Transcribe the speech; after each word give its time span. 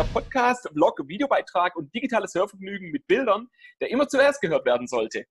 der 0.00 0.06
Podcast, 0.14 0.66
Vlog, 0.72 0.98
Videobeitrag 1.06 1.76
und 1.76 1.94
digitales 1.94 2.34
Hörvergnügen 2.34 2.90
mit 2.90 3.06
Bildern, 3.06 3.48
der 3.82 3.90
immer 3.90 4.08
zuerst 4.08 4.40
gehört 4.40 4.64
werden 4.64 4.86
sollte. 4.86 5.26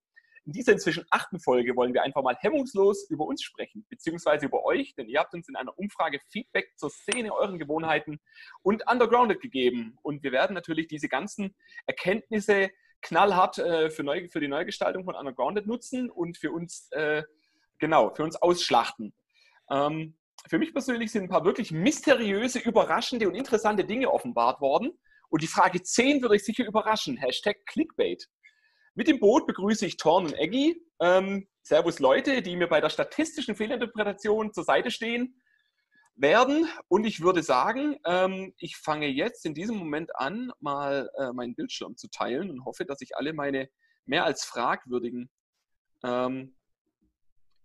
In 0.46 0.52
dieser 0.52 0.74
inzwischen 0.74 1.06
achten 1.10 1.40
Folge 1.40 1.76
wollen 1.76 1.92
wir 1.96 2.04
einfach 2.04 2.22
mal 2.22 2.36
hemmungslos 2.40 3.10
über 3.10 3.26
uns 3.26 3.42
sprechen, 3.42 3.88
beziehungsweise 3.90 4.46
über 4.46 4.64
euch, 4.66 4.94
denn 4.94 5.10
ihr 5.10 5.22
habt 5.22 5.34
uns 5.34 5.50
in 5.50 5.56
einer 5.56 5.76
Umfrage 5.76 6.20
Feedback 6.30 6.72
zur 6.76 6.92
Szene, 6.92 7.34
euren 7.34 7.58
Gewohnheiten 7.58 8.20
und 8.62 8.84
Undergrounded 8.88 9.42
gegeben. 9.42 9.98
Und 10.04 10.22
wir 10.22 10.32
werden 10.32 10.54
natürlich 10.54 10.86
diese 10.86 11.10
ganzen 11.10 11.56
Erkenntnisse 11.88 12.70
knallhart 13.02 13.58
äh, 13.58 13.90
für, 13.90 14.04
neu, 14.04 14.30
für 14.30 14.40
die 14.40 14.48
Neugestaltung 14.48 15.04
von 15.04 15.16
Undergrounded 15.16 15.66
nutzen 15.66 16.12
und 16.12 16.38
für 16.38 16.52
uns, 16.52 16.92
äh, 16.92 17.24
genau, 17.80 18.14
für 18.14 18.24
uns 18.24 18.36
ausschlachten. 18.36 19.16
Ähm, 19.72 20.19
für 20.48 20.60
mich 20.60 20.74
persönlich 20.74 21.12
sind 21.12 21.24
ein 21.24 21.30
paar 21.30 21.46
wirklich 21.46 21.72
mysteriöse, 21.72 22.60
überraschende 22.60 23.28
und 23.28 23.36
interessante 23.36 23.86
Dinge 23.86 24.12
offenbart 24.12 24.62
worden. 24.62 24.92
Und 25.30 25.42
die 25.42 25.48
Frage 25.48 25.82
10 25.82 26.22
würde 26.22 26.36
ich 26.36 26.44
sicher 26.44 26.66
überraschen. 26.66 27.18
Hashtag 27.18 27.58
Clickbait. 27.66 28.28
Mit 28.96 29.08
dem 29.08 29.20
Boot 29.20 29.46
begrüße 29.48 29.86
ich 29.86 29.98
Thorn 29.98 30.26
und 30.26 30.34
Eggy. 30.34 30.82
Ähm, 31.00 31.48
servus 31.62 32.00
Leute, 32.00 32.42
die 32.42 32.56
mir 32.56 32.68
bei 32.68 32.82
der 32.82 32.90
statistischen 32.90 33.56
Fehlinterpretation 33.56 34.54
zur 34.54 34.64
Seite 34.64 34.92
stehen 34.92 35.40
werden. 36.16 36.68
Und 36.88 37.06
ich 37.06 37.22
würde 37.22 37.44
sagen, 37.44 37.98
ähm, 38.06 38.54
ich 38.58 38.78
fange 38.78 39.08
jetzt 39.08 39.46
in 39.46 39.54
diesem 39.54 39.78
Moment 39.78 40.16
an, 40.16 40.52
mal 40.60 41.10
äh, 41.18 41.32
meinen 41.32 41.56
Bildschirm 41.56 41.96
zu 41.96 42.10
teilen 42.10 42.50
und 42.50 42.66
hoffe, 42.66 42.86
dass 42.86 43.02
ich 43.02 43.16
alle 43.16 43.34
meine 43.34 43.70
mehr 44.06 44.26
als 44.26 44.44
fragwürdigen 44.44 45.30
ähm, 46.04 46.56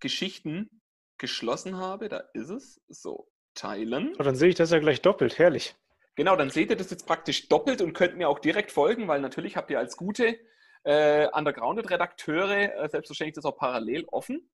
Geschichten 0.00 0.82
geschlossen 1.18 1.76
habe. 1.76 2.08
Da 2.08 2.24
ist 2.34 2.50
es. 2.50 2.80
So, 2.88 3.28
teilen. 3.54 4.14
Oh, 4.18 4.22
dann 4.22 4.36
sehe 4.36 4.48
ich 4.48 4.54
das 4.54 4.70
ja 4.70 4.78
gleich 4.78 5.02
doppelt. 5.02 5.38
Herrlich. 5.38 5.74
Genau, 6.16 6.36
dann 6.36 6.50
seht 6.50 6.70
ihr 6.70 6.76
das 6.76 6.90
jetzt 6.90 7.06
praktisch 7.06 7.48
doppelt 7.48 7.82
und 7.82 7.92
könnt 7.92 8.16
mir 8.16 8.28
auch 8.28 8.38
direkt 8.38 8.70
folgen, 8.70 9.08
weil 9.08 9.20
natürlich 9.20 9.56
habt 9.56 9.70
ihr 9.70 9.78
als 9.78 9.96
gute 9.96 10.38
äh, 10.84 11.26
Undergrounded-Redakteure 11.32 12.84
äh, 12.84 12.88
selbstverständlich 12.88 13.34
das 13.34 13.44
auch 13.44 13.56
parallel 13.56 14.04
offen. 14.12 14.48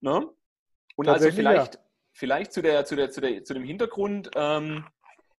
Ne? 0.00 0.28
Und 0.96 1.08
also 1.08 1.30
vielleicht, 1.30 1.74
ja. 1.74 1.80
vielleicht 2.12 2.52
zu, 2.52 2.62
der, 2.62 2.84
zu, 2.84 2.94
der, 2.94 3.10
zu, 3.10 3.20
der, 3.20 3.42
zu 3.42 3.54
dem 3.54 3.64
Hintergrund, 3.64 4.30
ähm, 4.36 4.86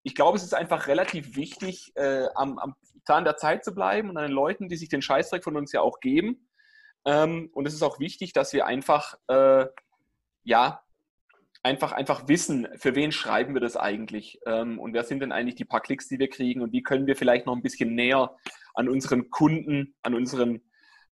ich 0.03 0.15
glaube, 0.15 0.37
es 0.37 0.43
ist 0.43 0.55
einfach 0.55 0.87
relativ 0.87 1.35
wichtig, 1.35 1.91
äh, 1.95 2.25
am, 2.35 2.57
am 2.57 2.75
Zahn 3.05 3.23
der 3.23 3.37
Zeit 3.37 3.63
zu 3.63 3.73
bleiben 3.73 4.09
und 4.09 4.17
an 4.17 4.23
den 4.23 4.31
Leuten, 4.31 4.67
die 4.67 4.75
sich 4.75 4.89
den 4.89 5.01
Scheißdreck 5.01 5.43
von 5.43 5.55
uns 5.55 5.71
ja 5.71 5.81
auch 5.81 5.99
geben. 5.99 6.49
Ähm, 7.05 7.49
und 7.53 7.67
es 7.67 7.73
ist 7.73 7.83
auch 7.83 7.99
wichtig, 7.99 8.33
dass 8.33 8.53
wir 8.53 8.65
einfach 8.65 9.15
äh, 9.27 9.65
ja, 10.43 10.83
einfach, 11.63 11.91
einfach 11.91 12.27
wissen, 12.27 12.67
für 12.75 12.95
wen 12.95 13.11
schreiben 13.11 13.53
wir 13.53 13.61
das 13.61 13.77
eigentlich 13.77 14.39
ähm, 14.45 14.79
und 14.79 14.93
wer 14.93 15.03
sind 15.03 15.19
denn 15.19 15.31
eigentlich 15.31 15.55
die 15.55 15.65
paar 15.65 15.81
Klicks, 15.81 16.07
die 16.07 16.19
wir 16.19 16.29
kriegen 16.29 16.61
und 16.61 16.71
wie 16.73 16.83
können 16.83 17.07
wir 17.07 17.15
vielleicht 17.15 17.45
noch 17.45 17.55
ein 17.55 17.61
bisschen 17.61 17.93
näher 17.93 18.35
an 18.73 18.89
unseren 18.89 19.29
Kunden, 19.29 19.95
an, 20.01 20.15
unseren, 20.15 20.61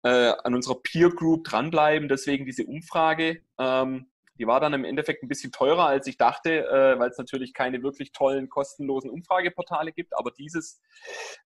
äh, 0.03 0.33
an 0.43 0.53
unserer 0.53 0.81
Peer 0.81 1.09
Group 1.09 1.45
dranbleiben. 1.45 2.09
Deswegen 2.09 2.45
diese 2.45 2.65
Umfrage, 2.65 3.41
ähm, 3.57 4.07
die 4.37 4.47
war 4.47 4.59
dann 4.59 4.73
im 4.73 4.83
Endeffekt 4.83 5.23
ein 5.23 5.29
bisschen 5.29 5.51
teurer, 5.51 5.87
als 5.87 6.07
ich 6.07 6.17
dachte, 6.17 6.67
äh, 6.67 6.99
weil 6.99 7.09
es 7.09 7.17
natürlich 7.17 7.53
keine 7.53 7.81
wirklich 7.81 8.11
tollen, 8.11 8.49
kostenlosen 8.49 9.09
Umfrageportale 9.09 9.93
gibt, 9.93 10.17
aber 10.17 10.31
dieses 10.31 10.81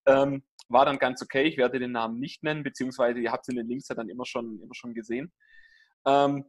ähm, 0.08 0.44
war 0.70 0.86
dann 0.86 0.98
ganz 0.98 1.22
okay. 1.22 1.44
Ich 1.44 1.58
werde 1.58 1.80
den 1.80 1.92
Namen 1.92 2.20
nicht 2.20 2.44
nennen, 2.44 2.64
beziehungsweise 2.64 3.20
ihr 3.20 3.32
habt 3.32 3.44
es 3.44 3.50
in 3.50 3.56
den 3.56 3.68
Links 3.68 3.88
ja 3.88 3.96
dann 3.96 4.10
immer 4.10 4.26
schon, 4.26 4.60
immer 4.62 4.74
schon 4.74 4.94
gesehen. 4.94 5.32
Ähm, 6.06 6.46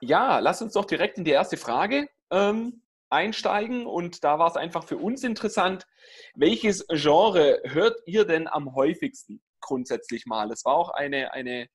ja, 0.00 0.38
lass 0.38 0.62
uns 0.62 0.72
doch 0.74 0.84
direkt 0.84 1.18
in 1.18 1.24
die 1.24 1.30
erste 1.30 1.56
Frage 1.56 2.08
ähm, 2.30 2.82
einsteigen. 3.10 3.86
Und 3.86 4.24
da 4.24 4.38
war 4.38 4.48
es 4.48 4.56
einfach 4.56 4.84
für 4.84 4.98
uns 4.98 5.24
interessant, 5.24 5.86
welches 6.34 6.86
Genre 6.88 7.60
hört 7.64 8.00
ihr 8.06 8.24
denn 8.24 8.48
am 8.48 8.74
häufigsten 8.74 9.42
grundsätzlich 9.60 10.26
mal? 10.26 10.50
Es 10.50 10.64
war 10.64 10.74
auch 10.74 10.90
eine, 10.90 11.32
eine 11.32 11.68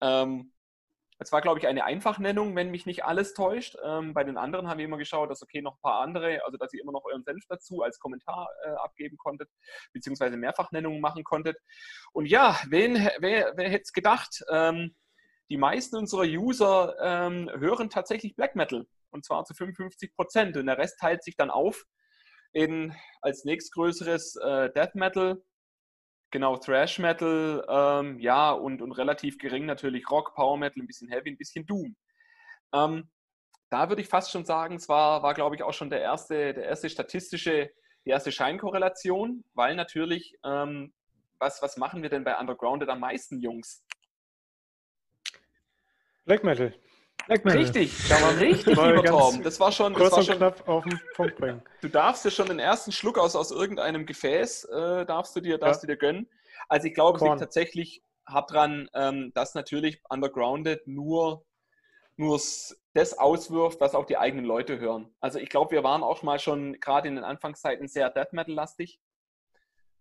ähm, 0.00 0.52
war, 1.30 1.40
glaube 1.40 1.58
ich, 1.58 1.66
eine 1.66 1.84
Einfachnennung, 1.84 2.56
wenn 2.56 2.70
mich 2.70 2.86
nicht 2.86 3.04
alles 3.04 3.34
täuscht. 3.34 3.76
Ähm, 3.84 4.14
bei 4.14 4.24
den 4.24 4.36
anderen 4.36 4.68
haben 4.68 4.78
wir 4.78 4.84
immer 4.84 4.98
geschaut, 4.98 5.30
dass 5.30 5.42
okay, 5.42 5.62
noch 5.62 5.74
ein 5.74 5.80
paar 5.82 6.00
andere, 6.00 6.44
also 6.44 6.58
dass 6.58 6.72
ihr 6.72 6.82
immer 6.82 6.92
noch 6.92 7.04
euren 7.04 7.22
Senf 7.22 7.44
dazu 7.48 7.82
als 7.82 7.98
Kommentar 7.98 8.48
äh, 8.64 8.70
abgeben 8.70 9.16
konntet, 9.16 9.48
beziehungsweise 9.92 10.36
Mehrfachnennungen 10.36 11.00
machen 11.00 11.22
konntet. 11.24 11.56
Und 12.12 12.26
ja, 12.26 12.58
wen, 12.68 12.94
wer, 13.18 13.52
wer 13.56 13.68
hätte 13.68 13.82
es 13.82 13.92
gedacht? 13.92 14.42
Ähm, 14.50 14.94
die 15.52 15.58
meisten 15.58 15.96
unserer 15.96 16.22
User 16.22 16.96
ähm, 16.98 17.50
hören 17.58 17.90
tatsächlich 17.90 18.34
Black 18.34 18.56
Metal 18.56 18.86
und 19.10 19.22
zwar 19.22 19.44
zu 19.44 19.52
55 19.52 20.16
Prozent. 20.16 20.56
Und 20.56 20.64
der 20.64 20.78
Rest 20.78 20.98
teilt 20.98 21.22
sich 21.22 21.36
dann 21.36 21.50
auf 21.50 21.84
in 22.54 22.96
als 23.20 23.44
nächstgrößeres 23.44 24.36
äh, 24.36 24.72
Death 24.72 24.94
Metal, 24.94 25.42
genau 26.30 26.56
Thrash 26.56 26.98
Metal, 26.98 27.66
ähm, 27.68 28.18
ja 28.18 28.50
und, 28.50 28.80
und 28.80 28.92
relativ 28.92 29.36
gering 29.36 29.66
natürlich 29.66 30.10
Rock, 30.10 30.34
Power 30.34 30.56
Metal, 30.56 30.82
ein 30.82 30.86
bisschen 30.86 31.10
Heavy, 31.10 31.28
ein 31.28 31.36
bisschen 31.36 31.66
Doom. 31.66 31.96
Ähm, 32.74 33.10
da 33.68 33.90
würde 33.90 34.00
ich 34.00 34.08
fast 34.08 34.30
schon 34.30 34.46
sagen, 34.46 34.76
es 34.76 34.88
war, 34.88 35.22
war 35.22 35.34
glaube 35.34 35.54
ich, 35.56 35.62
auch 35.62 35.74
schon 35.74 35.90
der 35.90 36.00
erste, 36.00 36.54
der 36.54 36.64
erste 36.64 36.88
statistische, 36.88 37.70
die 38.06 38.10
erste 38.10 38.32
Scheinkorrelation, 38.32 39.44
weil 39.52 39.74
natürlich, 39.74 40.34
ähm, 40.46 40.94
was, 41.38 41.60
was 41.60 41.76
machen 41.76 42.02
wir 42.02 42.08
denn 42.08 42.24
bei 42.24 42.38
Undergrounded 42.38 42.88
am 42.88 43.00
meisten, 43.00 43.38
Jungs? 43.38 43.84
Black 46.24 46.44
Metal. 46.44 46.74
Black 47.26 47.44
Metal. 47.44 47.60
Richtig, 47.60 48.08
da 48.08 48.20
war 48.20 48.38
richtig, 48.38 48.76
lieber 48.76 49.04
Torben. 49.04 49.42
Das 49.42 49.60
war 49.60 49.72
schon. 49.72 49.94
Kurz 49.94 50.10
das 50.10 50.12
war 50.12 50.18
und 50.18 50.24
schon, 50.26 50.36
knapp 50.36 50.68
auf 50.68 50.84
den 50.84 51.00
Punkt 51.14 51.36
bringen. 51.36 51.62
Du 51.80 51.88
darfst 51.88 52.24
dir 52.24 52.30
schon 52.30 52.48
den 52.48 52.58
ersten 52.58 52.92
Schluck 52.92 53.18
aus, 53.18 53.36
aus 53.36 53.50
irgendeinem 53.50 54.06
Gefäß, 54.06 54.64
äh, 54.64 55.06
darfst, 55.06 55.34
du 55.36 55.40
dir, 55.40 55.58
darfst 55.58 55.82
ja. 55.82 55.86
du 55.86 55.92
dir 55.92 55.98
gönnen. 55.98 56.28
Also 56.68 56.88
ich 56.88 56.94
glaube, 56.94 57.18
es 57.18 57.22
liegt 57.22 57.38
tatsächlich 57.38 58.02
hart 58.26 58.52
dran, 58.52 58.88
ähm, 58.94 59.32
dass 59.34 59.54
natürlich 59.54 60.00
Undergrounded 60.08 60.86
nur, 60.86 61.44
nur 62.16 62.40
das 62.94 63.18
auswirft, 63.18 63.80
was 63.80 63.94
auch 63.94 64.06
die 64.06 64.18
eigenen 64.18 64.44
Leute 64.44 64.78
hören. 64.78 65.14
Also 65.20 65.38
ich 65.38 65.48
glaube, 65.48 65.72
wir 65.72 65.82
waren 65.82 66.02
auch 66.02 66.22
mal 66.22 66.38
schon 66.38 66.78
gerade 66.80 67.08
in 67.08 67.16
den 67.16 67.24
Anfangszeiten 67.24 67.88
sehr 67.88 68.10
Death 68.10 68.32
Metal-lastig 68.32 69.00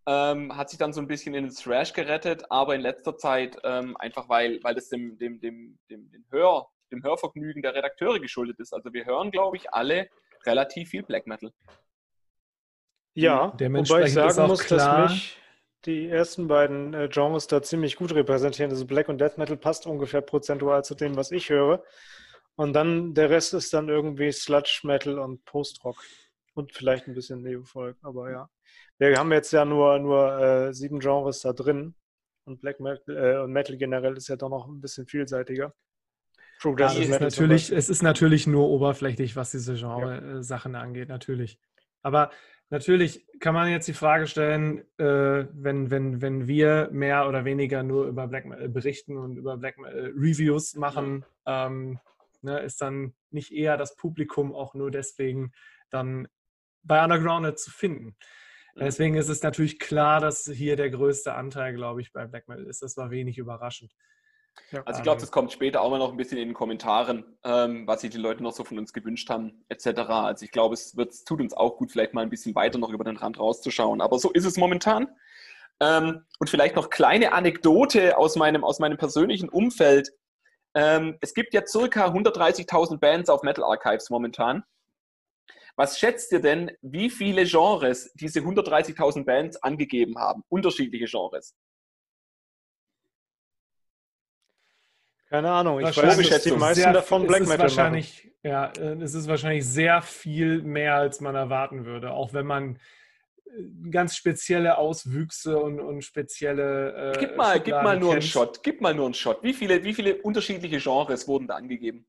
ähm, 0.07 0.55
hat 0.55 0.69
sich 0.69 0.79
dann 0.79 0.93
so 0.93 1.01
ein 1.01 1.07
bisschen 1.07 1.35
in 1.35 1.45
den 1.45 1.53
Thrash 1.53 1.93
gerettet, 1.93 2.43
aber 2.49 2.75
in 2.75 2.81
letzter 2.81 3.17
Zeit 3.17 3.57
ähm, 3.63 3.95
einfach, 3.97 4.29
weil, 4.29 4.63
weil 4.63 4.75
das 4.75 4.89
dem, 4.89 5.17
dem, 5.17 5.39
dem, 5.39 5.77
dem, 5.89 6.09
dem, 6.11 6.25
Hör, 6.31 6.67
dem 6.91 7.03
Hörvergnügen 7.03 7.61
der 7.61 7.75
Redakteure 7.75 8.19
geschuldet 8.19 8.59
ist. 8.59 8.73
Also 8.73 8.93
wir 8.93 9.05
hören, 9.05 9.31
glaube 9.31 9.57
ich, 9.57 9.73
alle 9.73 10.09
relativ 10.45 10.89
viel 10.89 11.03
Black 11.03 11.27
Metal. 11.27 11.51
Ja, 13.13 13.53
wobei 13.59 14.03
ich 14.03 14.13
sagen 14.13 14.47
muss, 14.47 14.63
klar, 14.63 15.03
dass 15.03 15.11
mich 15.11 15.37
die 15.85 16.07
ersten 16.07 16.47
beiden 16.47 16.93
äh, 16.93 17.09
Genres 17.11 17.47
da 17.47 17.61
ziemlich 17.61 17.95
gut 17.95 18.13
repräsentieren. 18.13 18.71
Also 18.71 18.85
Black 18.85 19.09
und 19.09 19.19
Death 19.19 19.37
Metal 19.37 19.57
passt 19.57 19.85
ungefähr 19.85 20.21
prozentual 20.21 20.83
zu 20.83 20.95
dem, 20.95 21.15
was 21.15 21.31
ich 21.31 21.49
höre. 21.49 21.83
Und 22.55 22.73
dann 22.73 23.13
der 23.13 23.29
Rest 23.29 23.53
ist 23.53 23.73
dann 23.73 23.89
irgendwie 23.89 24.31
Sludge 24.31 24.81
Metal 24.83 25.17
und 25.19 25.43
Post-Rock. 25.45 25.97
Und 26.53 26.73
vielleicht 26.73 27.07
ein 27.07 27.13
bisschen 27.13 27.41
Neofolk, 27.41 27.97
aber 28.01 28.31
ja. 28.31 28.49
Wir 28.97 29.17
haben 29.17 29.31
jetzt 29.31 29.51
ja 29.51 29.63
nur, 29.63 29.99
nur 29.99 30.39
äh, 30.39 30.73
sieben 30.73 30.99
Genres 30.99 31.41
da 31.41 31.53
drin. 31.53 31.95
Und 32.43 32.59
Black 32.61 32.79
Metal 32.79 33.17
äh, 33.17 33.37
und 33.41 33.51
Metal 33.51 33.77
generell 33.77 34.17
ist 34.17 34.27
ja 34.27 34.35
doch 34.35 34.49
noch 34.49 34.67
ein 34.67 34.81
bisschen 34.81 35.05
vielseitiger. 35.07 35.73
Ja, 36.63 36.91
ist 36.91 37.19
natürlich, 37.19 37.71
es 37.71 37.89
ist 37.89 38.03
natürlich 38.03 38.45
nur 38.45 38.69
oberflächlich, 38.69 39.35
was 39.35 39.51
diese 39.51 39.73
Genre-Sachen 39.73 40.73
ja. 40.73 40.81
angeht, 40.81 41.09
natürlich. 41.09 41.59
Aber 42.03 42.29
natürlich 42.69 43.25
kann 43.39 43.55
man 43.55 43.69
jetzt 43.69 43.87
die 43.87 43.93
Frage 43.93 44.27
stellen, 44.27 44.83
äh, 44.97 45.47
wenn, 45.53 45.89
wenn, 45.89 46.21
wenn 46.21 46.47
wir 46.47 46.89
mehr 46.91 47.27
oder 47.27 47.45
weniger 47.45 47.81
nur 47.81 48.05
über 48.05 48.27
Black 48.27 48.45
Metal 48.45 48.69
berichten 48.69 49.17
und 49.17 49.37
über 49.37 49.57
Black 49.57 49.79
Metal 49.79 50.13
Reviews 50.15 50.75
machen, 50.75 51.25
ähm, 51.47 51.99
ne, 52.41 52.59
ist 52.59 52.81
dann 52.81 53.13
nicht 53.31 53.51
eher 53.51 53.77
das 53.77 53.95
Publikum 53.95 54.53
auch 54.53 54.75
nur 54.75 54.91
deswegen 54.91 55.53
dann 55.89 56.27
bei 56.83 57.03
Undergrounded 57.03 57.59
zu 57.59 57.71
finden. 57.71 58.15
Mhm. 58.75 58.79
Deswegen 58.79 59.15
ist 59.15 59.29
es 59.29 59.43
natürlich 59.43 59.79
klar, 59.79 60.19
dass 60.19 60.45
hier 60.45 60.75
der 60.75 60.89
größte 60.89 61.33
Anteil, 61.33 61.73
glaube 61.73 62.01
ich, 62.01 62.11
bei 62.13 62.25
Black 62.25 62.47
Metal 62.47 62.65
ist. 62.65 62.81
Das 62.81 62.97
war 62.97 63.11
wenig 63.11 63.37
überraschend. 63.37 63.91
Ja. 64.71 64.83
Also 64.83 64.99
ich 64.99 65.03
glaube, 65.03 65.21
das 65.21 65.31
kommt 65.31 65.51
später 65.51 65.81
auch 65.81 65.89
mal 65.89 65.99
noch 65.99 66.11
ein 66.11 66.17
bisschen 66.17 66.37
in 66.37 66.49
den 66.49 66.53
Kommentaren, 66.53 67.37
ähm, 67.43 67.87
was 67.87 68.01
sich 68.01 68.09
die 68.09 68.17
Leute 68.17 68.43
noch 68.43 68.51
so 68.51 68.63
von 68.63 68.77
uns 68.77 68.91
gewünscht 68.91 69.29
haben, 69.29 69.63
etc. 69.69 69.99
Also 70.09 70.43
ich 70.45 70.51
glaube, 70.51 70.73
es 70.73 70.97
wird, 70.97 71.13
tut 71.25 71.41
uns 71.41 71.53
auch 71.53 71.77
gut, 71.77 71.91
vielleicht 71.91 72.13
mal 72.13 72.21
ein 72.21 72.29
bisschen 72.29 72.53
weiter 72.55 72.77
noch 72.77 72.89
über 72.89 73.03
den 73.03 73.17
Rand 73.17 73.39
rauszuschauen. 73.39 74.01
Aber 74.01 74.19
so 74.19 74.31
ist 74.31 74.45
es 74.45 74.57
momentan. 74.57 75.07
Ähm, 75.79 76.25
und 76.39 76.49
vielleicht 76.49 76.75
noch 76.75 76.89
kleine 76.89 77.33
Anekdote 77.33 78.17
aus 78.17 78.35
meinem, 78.35 78.63
aus 78.63 78.79
meinem 78.79 78.97
persönlichen 78.97 79.49
Umfeld. 79.49 80.11
Ähm, 80.75 81.17
es 81.21 81.33
gibt 81.33 81.53
ja 81.53 81.65
circa 81.65 82.07
130.000 82.07 82.97
Bands 82.99 83.29
auf 83.29 83.43
Metal 83.43 83.63
Archives 83.63 84.09
momentan. 84.09 84.63
Was 85.81 85.97
schätzt 85.97 86.31
ihr 86.31 86.39
denn, 86.39 86.69
wie 86.83 87.09
viele 87.09 87.43
Genres 87.43 88.13
diese 88.13 88.41
130.000 88.41 89.25
Bands 89.25 89.57
angegeben 89.63 90.15
haben? 90.19 90.43
Unterschiedliche 90.47 91.05
Genres. 91.05 91.55
Keine 95.27 95.49
Ahnung, 95.49 95.79
ich 95.79 95.97
weiß 95.97 96.17
nicht, 96.17 96.31
dass 96.31 96.43
die 96.43 96.51
meisten 96.51 96.83
sehr, 96.83 96.93
davon 96.93 97.25
Black 97.25 97.47
Metal 97.47 97.61
wahrscheinlich, 97.61 98.25
machen. 98.25 98.35
Ja, 98.43 98.65
äh, 98.77 99.01
es 99.01 99.15
ist 99.15 99.27
wahrscheinlich 99.27 99.65
sehr 99.65 100.03
viel 100.03 100.61
mehr, 100.61 100.97
als 100.97 101.19
man 101.19 101.33
erwarten 101.33 101.83
würde. 101.83 102.11
Auch 102.11 102.31
wenn 102.31 102.45
man 102.45 102.79
ganz 103.89 104.15
spezielle 104.15 104.77
Auswüchse 104.77 105.57
und, 105.57 105.79
und 105.79 106.03
spezielle. 106.03 107.13
Äh, 107.15 107.19
gib 107.19 107.37
mal, 107.37 107.59
gib 107.59 107.73
mal 107.73 107.99
nur 107.99 108.11
einen 108.11 108.21
Shot. 108.21 108.61
Gib 108.61 108.81
mal 108.81 108.93
nur 108.93 109.05
einen 109.05 109.15
Shot. 109.15 109.41
Wie 109.41 109.55
viele, 109.55 109.83
wie 109.83 109.95
viele 109.95 110.21
unterschiedliche 110.21 110.77
Genres 110.77 111.27
wurden 111.27 111.47
da 111.47 111.55
angegeben? 111.55 112.05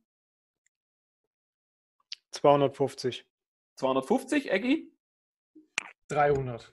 250. 2.32 3.24
250, 3.76 4.50
Eggy? 4.50 4.92
300. 6.08 6.72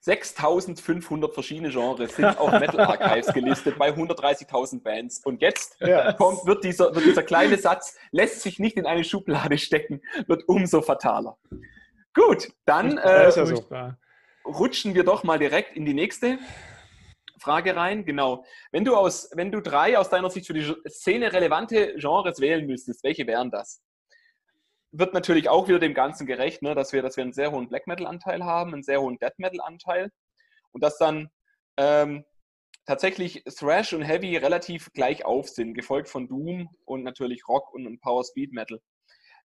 6500 0.00 1.34
verschiedene 1.34 1.70
Genres 1.70 2.16
sind 2.16 2.38
auf 2.38 2.52
Metal 2.52 2.80
Archives 2.80 3.32
gelistet 3.32 3.78
bei 3.78 3.90
130.000 3.90 4.82
Bands. 4.82 5.20
Und 5.24 5.42
jetzt 5.42 5.76
yes. 5.80 6.16
kommt, 6.16 6.46
wird, 6.46 6.64
dieser, 6.64 6.94
wird 6.94 7.04
dieser 7.04 7.22
kleine 7.22 7.58
Satz, 7.58 7.96
lässt 8.12 8.40
sich 8.42 8.58
nicht 8.58 8.76
in 8.76 8.86
eine 8.86 9.04
Schublade 9.04 9.58
stecken, 9.58 10.00
wird 10.26 10.44
umso 10.48 10.80
fataler. 10.82 11.36
Gut, 12.14 12.52
dann 12.64 12.98
äh, 12.98 13.30
rutschen 14.44 14.94
wir 14.94 15.04
doch 15.04 15.24
mal 15.24 15.38
direkt 15.38 15.76
in 15.76 15.84
die 15.84 15.94
nächste 15.94 16.38
Frage 17.38 17.74
rein. 17.74 18.04
Genau. 18.04 18.44
Wenn 18.70 18.84
du, 18.84 18.96
aus, 18.96 19.30
wenn 19.34 19.50
du 19.50 19.60
drei 19.60 19.98
aus 19.98 20.08
deiner 20.08 20.30
Sicht 20.30 20.46
für 20.46 20.54
die 20.54 20.74
Szene 20.88 21.32
relevante 21.32 21.94
Genres 21.96 22.40
wählen 22.40 22.66
müsstest, 22.66 23.02
welche 23.02 23.26
wären 23.26 23.50
das? 23.50 23.82
Wird 24.92 25.14
natürlich 25.14 25.48
auch 25.48 25.68
wieder 25.68 25.78
dem 25.78 25.94
Ganzen 25.94 26.26
gerecht, 26.26 26.62
ne, 26.62 26.74
dass, 26.74 26.92
wir, 26.92 27.02
dass 27.02 27.16
wir 27.16 27.24
einen 27.24 27.32
sehr 27.32 27.52
hohen 27.52 27.68
Black 27.68 27.86
Metal-Anteil 27.86 28.44
haben, 28.44 28.72
einen 28.72 28.82
sehr 28.82 29.00
hohen 29.00 29.18
Death 29.18 29.38
Metal-Anteil 29.38 30.10
und 30.72 30.82
dass 30.82 30.98
dann 30.98 31.30
ähm, 31.76 32.24
tatsächlich 32.86 33.44
Thrash 33.44 33.92
und 33.92 34.02
Heavy 34.02 34.36
relativ 34.36 34.92
gleich 34.92 35.24
auf 35.24 35.48
sind, 35.48 35.74
gefolgt 35.74 36.08
von 36.08 36.28
Doom 36.28 36.68
und 36.84 37.04
natürlich 37.04 37.46
Rock 37.46 37.72
und 37.72 38.00
Power 38.00 38.24
Speed 38.24 38.52
Metal. 38.52 38.80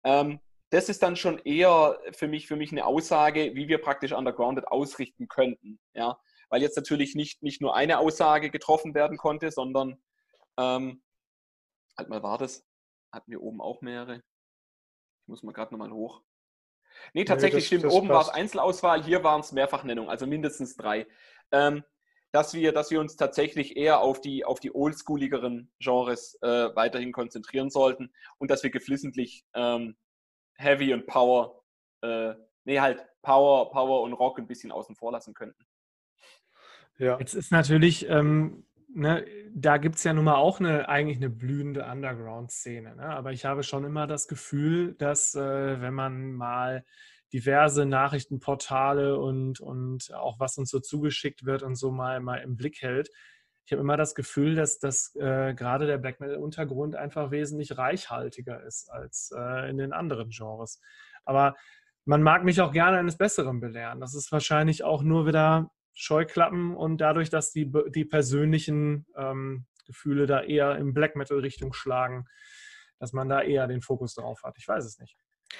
Ähm, 0.03 0.39
das 0.69 0.87
ist 0.89 1.03
dann 1.03 1.15
schon 1.15 1.37
eher 1.39 1.99
für 2.13 2.27
mich, 2.27 2.47
für 2.47 2.55
mich 2.55 2.71
eine 2.71 2.85
Aussage, 2.85 3.55
wie 3.55 3.67
wir 3.67 3.81
praktisch 3.81 4.13
Undergrounded 4.13 4.67
ausrichten 4.67 5.27
könnten. 5.27 5.79
Ja? 5.93 6.17
Weil 6.49 6.61
jetzt 6.61 6.77
natürlich 6.77 7.13
nicht, 7.13 7.43
nicht 7.43 7.61
nur 7.61 7.75
eine 7.75 7.99
Aussage 7.99 8.49
getroffen 8.49 8.93
werden 8.93 9.17
konnte, 9.17 9.51
sondern 9.51 10.01
ähm, 10.57 11.03
halt 11.97 12.09
mal 12.09 12.23
war 12.23 12.37
das, 12.37 12.63
hatten 13.11 13.31
wir 13.31 13.41
oben 13.41 13.59
auch 13.59 13.81
mehrere. 13.81 14.21
Muss 15.31 15.43
mal 15.43 15.53
gerade 15.53 15.73
nochmal 15.73 15.91
hoch. 15.91 16.21
Nee, 17.13 17.23
tatsächlich 17.23 17.71
nee, 17.71 17.77
das, 17.77 17.91
stimmt. 17.91 17.93
Oben 17.93 18.09
war 18.09 18.21
es 18.21 18.27
Einzelauswahl, 18.27 19.01
hier 19.01 19.23
waren 19.23 19.39
es 19.39 19.53
Mehrfachnennung, 19.53 20.09
also 20.09 20.27
mindestens 20.27 20.75
drei. 20.75 21.07
Ähm, 21.53 21.85
dass, 22.33 22.53
wir, 22.53 22.73
dass 22.73 22.91
wir 22.91 22.99
uns 22.99 23.15
tatsächlich 23.15 23.77
eher 23.77 24.01
auf 24.01 24.19
die, 24.19 24.43
auf 24.43 24.59
die 24.59 24.75
oldschooligeren 24.75 25.71
Genres 25.79 26.37
äh, 26.41 26.75
weiterhin 26.75 27.13
konzentrieren 27.13 27.69
sollten 27.69 28.13
und 28.39 28.51
dass 28.51 28.61
wir 28.63 28.71
geflissentlich 28.71 29.45
ähm, 29.53 29.95
Heavy 30.55 30.93
und 30.93 31.07
Power, 31.07 31.63
äh, 32.01 32.33
nee, 32.65 32.81
halt 32.81 33.05
Power, 33.21 33.71
Power 33.71 34.01
und 34.01 34.11
Rock 34.11 34.37
ein 34.37 34.47
bisschen 34.47 34.73
außen 34.73 34.97
vor 34.97 35.13
lassen 35.13 35.33
könnten. 35.33 35.65
Ja. 36.97 37.17
Jetzt 37.19 37.35
ist 37.35 37.53
natürlich 37.53 38.07
ähm, 38.09 38.65
ne, 38.93 39.25
da 39.53 39.77
gibt 39.77 39.95
es 39.95 40.03
ja 40.03 40.13
nun 40.13 40.25
mal 40.25 40.35
auch 40.35 40.59
eine, 40.59 40.89
eigentlich 40.89 41.17
eine 41.17 41.29
blühende 41.29 41.85
Underground-Szene. 41.85 42.95
Ne? 42.95 43.03
Aber 43.03 43.31
ich 43.31 43.45
habe 43.45 43.63
schon 43.63 43.83
immer 43.83 44.07
das 44.07 44.27
Gefühl, 44.27 44.95
dass 44.95 45.35
äh, 45.35 45.81
wenn 45.81 45.93
man 45.93 46.33
mal 46.33 46.85
diverse 47.33 47.85
Nachrichtenportale 47.85 49.17
und, 49.17 49.59
und 49.61 50.13
auch 50.13 50.39
was 50.39 50.57
uns 50.57 50.69
so 50.69 50.79
zugeschickt 50.79 51.45
wird 51.45 51.63
und 51.63 51.75
so 51.75 51.91
mal, 51.91 52.19
mal 52.19 52.37
im 52.37 52.55
Blick 52.57 52.81
hält, 52.81 53.09
ich 53.65 53.71
habe 53.71 53.81
immer 53.81 53.95
das 53.95 54.15
Gefühl, 54.15 54.55
dass, 54.55 54.79
dass 54.79 55.15
äh, 55.15 55.53
gerade 55.53 55.87
der 55.87 55.97
Black 55.97 56.19
Metal-Untergrund 56.19 56.95
einfach 56.95 57.31
wesentlich 57.31 57.77
reichhaltiger 57.77 58.63
ist 58.63 58.91
als 58.91 59.31
äh, 59.37 59.69
in 59.69 59.77
den 59.77 59.93
anderen 59.93 60.29
Genres. 60.29 60.81
Aber 61.23 61.55
man 62.03 62.23
mag 62.23 62.43
mich 62.43 62.59
auch 62.59 62.73
gerne 62.73 62.97
eines 62.97 63.17
Besseren 63.17 63.59
belehren. 63.59 64.01
Das 64.01 64.15
ist 64.15 64.31
wahrscheinlich 64.31 64.83
auch 64.83 65.03
nur 65.03 65.25
wieder 65.27 65.71
Scheuklappen 65.93 66.75
und 66.75 66.97
dadurch, 66.99 67.29
dass 67.29 67.51
die, 67.51 67.71
die 67.89 68.05
persönlichen 68.05 69.05
ähm, 69.15 69.65
Gefühle 69.85 70.25
da 70.25 70.41
eher 70.41 70.77
in 70.77 70.93
Black 70.93 71.15
Metal-Richtung 71.15 71.73
schlagen, 71.73 72.25
dass 72.99 73.13
man 73.13 73.29
da 73.29 73.41
eher 73.41 73.67
den 73.67 73.81
Fokus 73.81 74.15
drauf 74.15 74.41
hat. 74.43 74.55
Ich 74.57 74.67
weiß 74.67 74.85
es 74.85 74.99
nicht. 74.99 75.17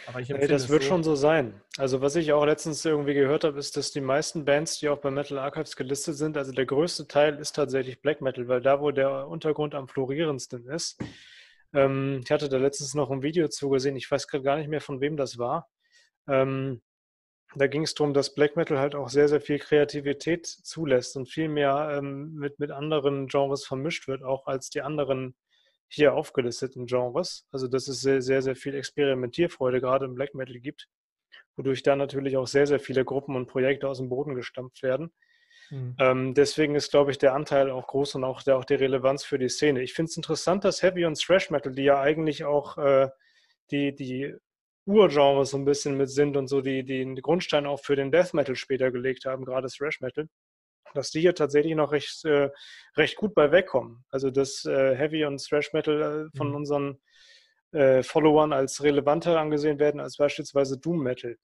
Aber 0.08 0.20
ich 0.20 0.30
hey, 0.30 0.48
das 0.48 0.70
wird 0.70 0.84
so. 0.84 0.90
schon 0.90 1.04
so 1.04 1.16
sein. 1.16 1.62
Also 1.78 2.02
was 2.02 2.16
ich 2.16 2.32
auch 2.32 2.46
letztens 2.46 2.84
irgendwie 2.86 3.14
gehört 3.14 3.44
habe, 3.44 3.60
ist, 3.60 3.76
dass 3.78 3.92
die 3.92 4.02
meisten 4.02 4.46
Bands, 4.46 4.80
die 4.80 4.90
auch 4.90 5.00
bei 5.00 5.12
Metal 5.12 5.38
Archives 5.38 5.76
gelistet 5.76 6.16
sind, 6.16 6.38
also 6.38 6.52
der 6.52 6.66
größte 6.66 7.08
Teil 7.08 7.38
ist 7.40 7.56
tatsächlich 7.56 8.02
Black 8.02 8.22
Metal, 8.22 8.48
weil 8.48 8.62
da, 8.62 8.80
wo 8.80 8.92
der 8.92 9.28
Untergrund 9.28 9.76
am 9.76 9.88
florierendsten 9.88 10.68
ist. 10.70 10.98
Ähm, 11.74 12.22
ich 12.24 12.32
hatte 12.32 12.50
da 12.50 12.58
letztens 12.58 12.94
noch 12.94 13.12
ein 13.12 13.22
Video 13.22 13.48
zugesehen, 13.48 13.96
ich 13.96 14.10
weiß 14.10 14.28
gerade 14.28 14.44
gar 14.44 14.58
nicht 14.58 14.70
mehr, 14.70 14.82
von 14.82 15.02
wem 15.02 15.18
das 15.18 15.38
war. 15.38 15.70
Ähm, 16.28 16.82
da 17.56 17.68
ging 17.68 17.84
es 17.84 17.94
darum, 17.94 18.14
dass 18.14 18.34
Black 18.34 18.56
Metal 18.56 18.80
halt 18.80 18.96
auch 18.96 19.10
sehr, 19.10 19.28
sehr 19.28 19.42
viel 19.42 19.60
Kreativität 19.60 20.46
zulässt 20.48 21.18
und 21.18 21.28
viel 21.28 21.50
mehr 21.50 21.98
ähm, 21.98 22.34
mit, 22.36 22.60
mit 22.60 22.72
anderen 22.72 23.28
Genres 23.28 23.66
vermischt 23.66 24.08
wird, 24.08 24.24
auch 24.24 24.48
als 24.48 24.70
die 24.70 24.82
anderen 24.82 25.36
hier 25.90 26.14
aufgelisteten 26.14 26.86
Genres. 26.86 27.48
Also 27.52 27.68
dass 27.68 27.88
es 27.88 28.00
sehr, 28.00 28.22
sehr, 28.22 28.42
sehr 28.42 28.56
viel 28.56 28.76
Experimentierfreude 28.76 29.82
gerade 29.82 30.06
im 30.06 30.16
Black 30.16 30.34
Metal 30.34 30.60
gibt, 30.60 30.88
wodurch 31.58 31.84
da 31.84 31.96
natürlich 31.96 32.38
auch 32.38 32.48
sehr, 32.48 32.68
sehr 32.68 32.80
viele 32.80 33.04
Gruppen 33.04 33.36
und 33.36 33.48
Projekte 33.48 33.88
aus 33.90 33.98
dem 33.98 34.08
Boden 34.08 34.36
gestampft 34.36 34.82
werden. 34.82 35.12
Mhm. 35.70 35.96
Ähm, 36.00 36.34
deswegen 36.34 36.76
ist, 36.76 36.92
glaube 36.92 37.12
ich, 37.12 37.18
der 37.18 37.34
Anteil 37.34 37.70
auch 37.70 37.88
groß 37.88 38.16
und 38.16 38.24
auch, 38.24 38.44
der, 38.44 38.58
auch 38.58 38.66
die 38.66 38.76
Relevanz 38.76 39.26
für 39.26 39.38
die 39.38 39.50
Szene. 39.50 39.82
Ich 39.82 39.94
finde 39.94 40.10
es 40.10 40.18
interessant, 40.18 40.64
dass 40.64 40.82
Heavy 40.82 41.06
und 41.06 41.20
Thrash 41.20 41.50
Metal, 41.50 41.74
die 41.74 41.84
ja 41.84 42.00
eigentlich 42.00 42.46
auch 42.46 42.78
äh, 42.78 43.10
die, 43.72 43.94
die 43.94 44.36
Urgenres 44.86 45.52
so 45.52 45.58
ein 45.58 45.66
bisschen 45.66 45.98
mit 45.98 46.10
sind 46.10 46.38
und 46.38 46.48
so 46.48 46.62
die, 46.62 46.84
die 46.84 47.00
den 47.00 47.16
Grundstein 47.16 47.66
auch 47.66 47.80
für 47.80 47.96
den 47.96 48.12
Death 48.12 48.34
Metal 48.34 48.56
später 48.56 48.92
gelegt 48.92 49.26
haben, 49.26 49.46
gerade 49.46 49.68
Thrash 49.68 50.02
Metal, 50.02 50.28
dass 50.94 51.12
die 51.12 51.22
hier 51.22 51.36
tatsächlich 51.36 51.76
noch 51.76 51.92
recht, 51.92 52.26
äh, 52.26 52.50
recht 52.98 53.16
gut 53.16 53.34
bei 53.36 53.52
wegkommen. 53.52 54.04
Also 54.10 54.32
dass 54.32 54.66
äh, 54.66 54.96
Heavy 54.96 55.26
und 55.26 55.44
Thrash 55.44 55.74
Metal 55.74 56.30
äh, 56.34 56.38
von 56.38 56.50
mhm. 56.50 56.56
unseren 56.56 57.02
äh, 57.72 58.04
Followern 58.04 58.54
als 58.54 58.84
relevanter 58.84 59.40
angesehen 59.40 59.80
werden 59.80 60.02
als 60.02 60.18
beispielsweise 60.18 60.78
Doom 60.78 61.04
Metal. 61.04 61.38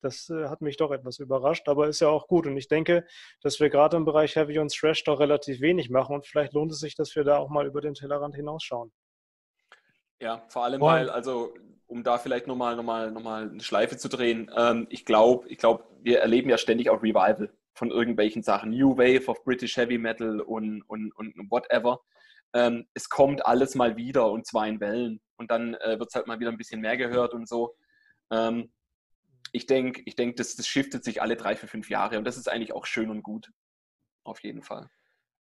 Das 0.00 0.28
äh, 0.28 0.48
hat 0.48 0.60
mich 0.60 0.76
doch 0.76 0.90
etwas 0.90 1.18
überrascht, 1.18 1.68
aber 1.68 1.88
ist 1.88 2.00
ja 2.00 2.08
auch 2.08 2.28
gut. 2.28 2.46
Und 2.46 2.56
ich 2.56 2.68
denke, 2.68 3.06
dass 3.40 3.58
wir 3.58 3.70
gerade 3.70 3.96
im 3.96 4.04
Bereich 4.04 4.36
Heavy 4.36 4.58
und 4.58 4.72
Thrash 4.72 5.02
doch 5.04 5.18
relativ 5.18 5.60
wenig 5.60 5.90
machen 5.90 6.14
und 6.14 6.26
vielleicht 6.26 6.52
lohnt 6.52 6.72
es 6.72 6.78
sich, 6.78 6.94
dass 6.94 7.16
wir 7.16 7.24
da 7.24 7.38
auch 7.38 7.48
mal 7.48 7.66
über 7.66 7.80
den 7.80 7.94
Tellerrand 7.94 8.34
hinausschauen. 8.34 8.92
Ja, 10.20 10.44
vor 10.48 10.64
allem, 10.64 10.80
weil, 10.80 11.10
also 11.10 11.54
um 11.86 12.02
da 12.02 12.18
vielleicht 12.18 12.46
nochmal 12.46 12.76
noch 12.76 12.82
mal, 12.82 13.10
noch 13.10 13.22
mal 13.22 13.50
eine 13.50 13.62
Schleife 13.62 13.96
zu 13.96 14.08
drehen, 14.08 14.50
ähm, 14.56 14.86
ich 14.90 15.04
glaube, 15.04 15.48
ich 15.48 15.58
glaub, 15.58 15.90
wir 16.02 16.20
erleben 16.20 16.50
ja 16.50 16.58
ständig 16.58 16.90
auch 16.90 17.02
Revival 17.02 17.50
von 17.74 17.90
irgendwelchen 17.90 18.42
Sachen. 18.42 18.70
New 18.70 18.96
Wave 18.96 19.28
of 19.28 19.44
British 19.44 19.76
Heavy 19.76 19.98
Metal 19.98 20.40
und, 20.40 20.82
und, 20.82 21.12
und 21.12 21.50
whatever. 21.50 22.00
Ähm, 22.52 22.86
es 22.94 23.08
kommt 23.08 23.44
alles 23.44 23.74
mal 23.74 23.96
wieder 23.96 24.30
und 24.30 24.46
zwar 24.46 24.66
in 24.68 24.80
Wellen. 24.80 25.20
Und 25.36 25.50
dann 25.50 25.74
äh, 25.74 25.98
wird 25.98 26.08
es 26.08 26.14
halt 26.14 26.26
mal 26.26 26.38
wieder 26.38 26.50
ein 26.50 26.56
bisschen 26.56 26.80
mehr 26.80 26.96
gehört 26.96 27.34
und 27.34 27.48
so. 27.48 27.74
Ähm, 28.30 28.72
ich 29.52 29.66
denke, 29.66 30.02
ich 30.04 30.14
denk, 30.14 30.36
das, 30.36 30.56
das 30.56 30.66
shiftet 30.66 31.04
sich 31.04 31.20
alle 31.20 31.36
drei, 31.36 31.56
vier, 31.56 31.68
fünf 31.68 31.90
Jahre 31.90 32.18
und 32.18 32.24
das 32.24 32.36
ist 32.36 32.48
eigentlich 32.48 32.72
auch 32.72 32.86
schön 32.86 33.10
und 33.10 33.22
gut. 33.22 33.50
Auf 34.24 34.42
jeden 34.42 34.62
Fall. 34.62 34.88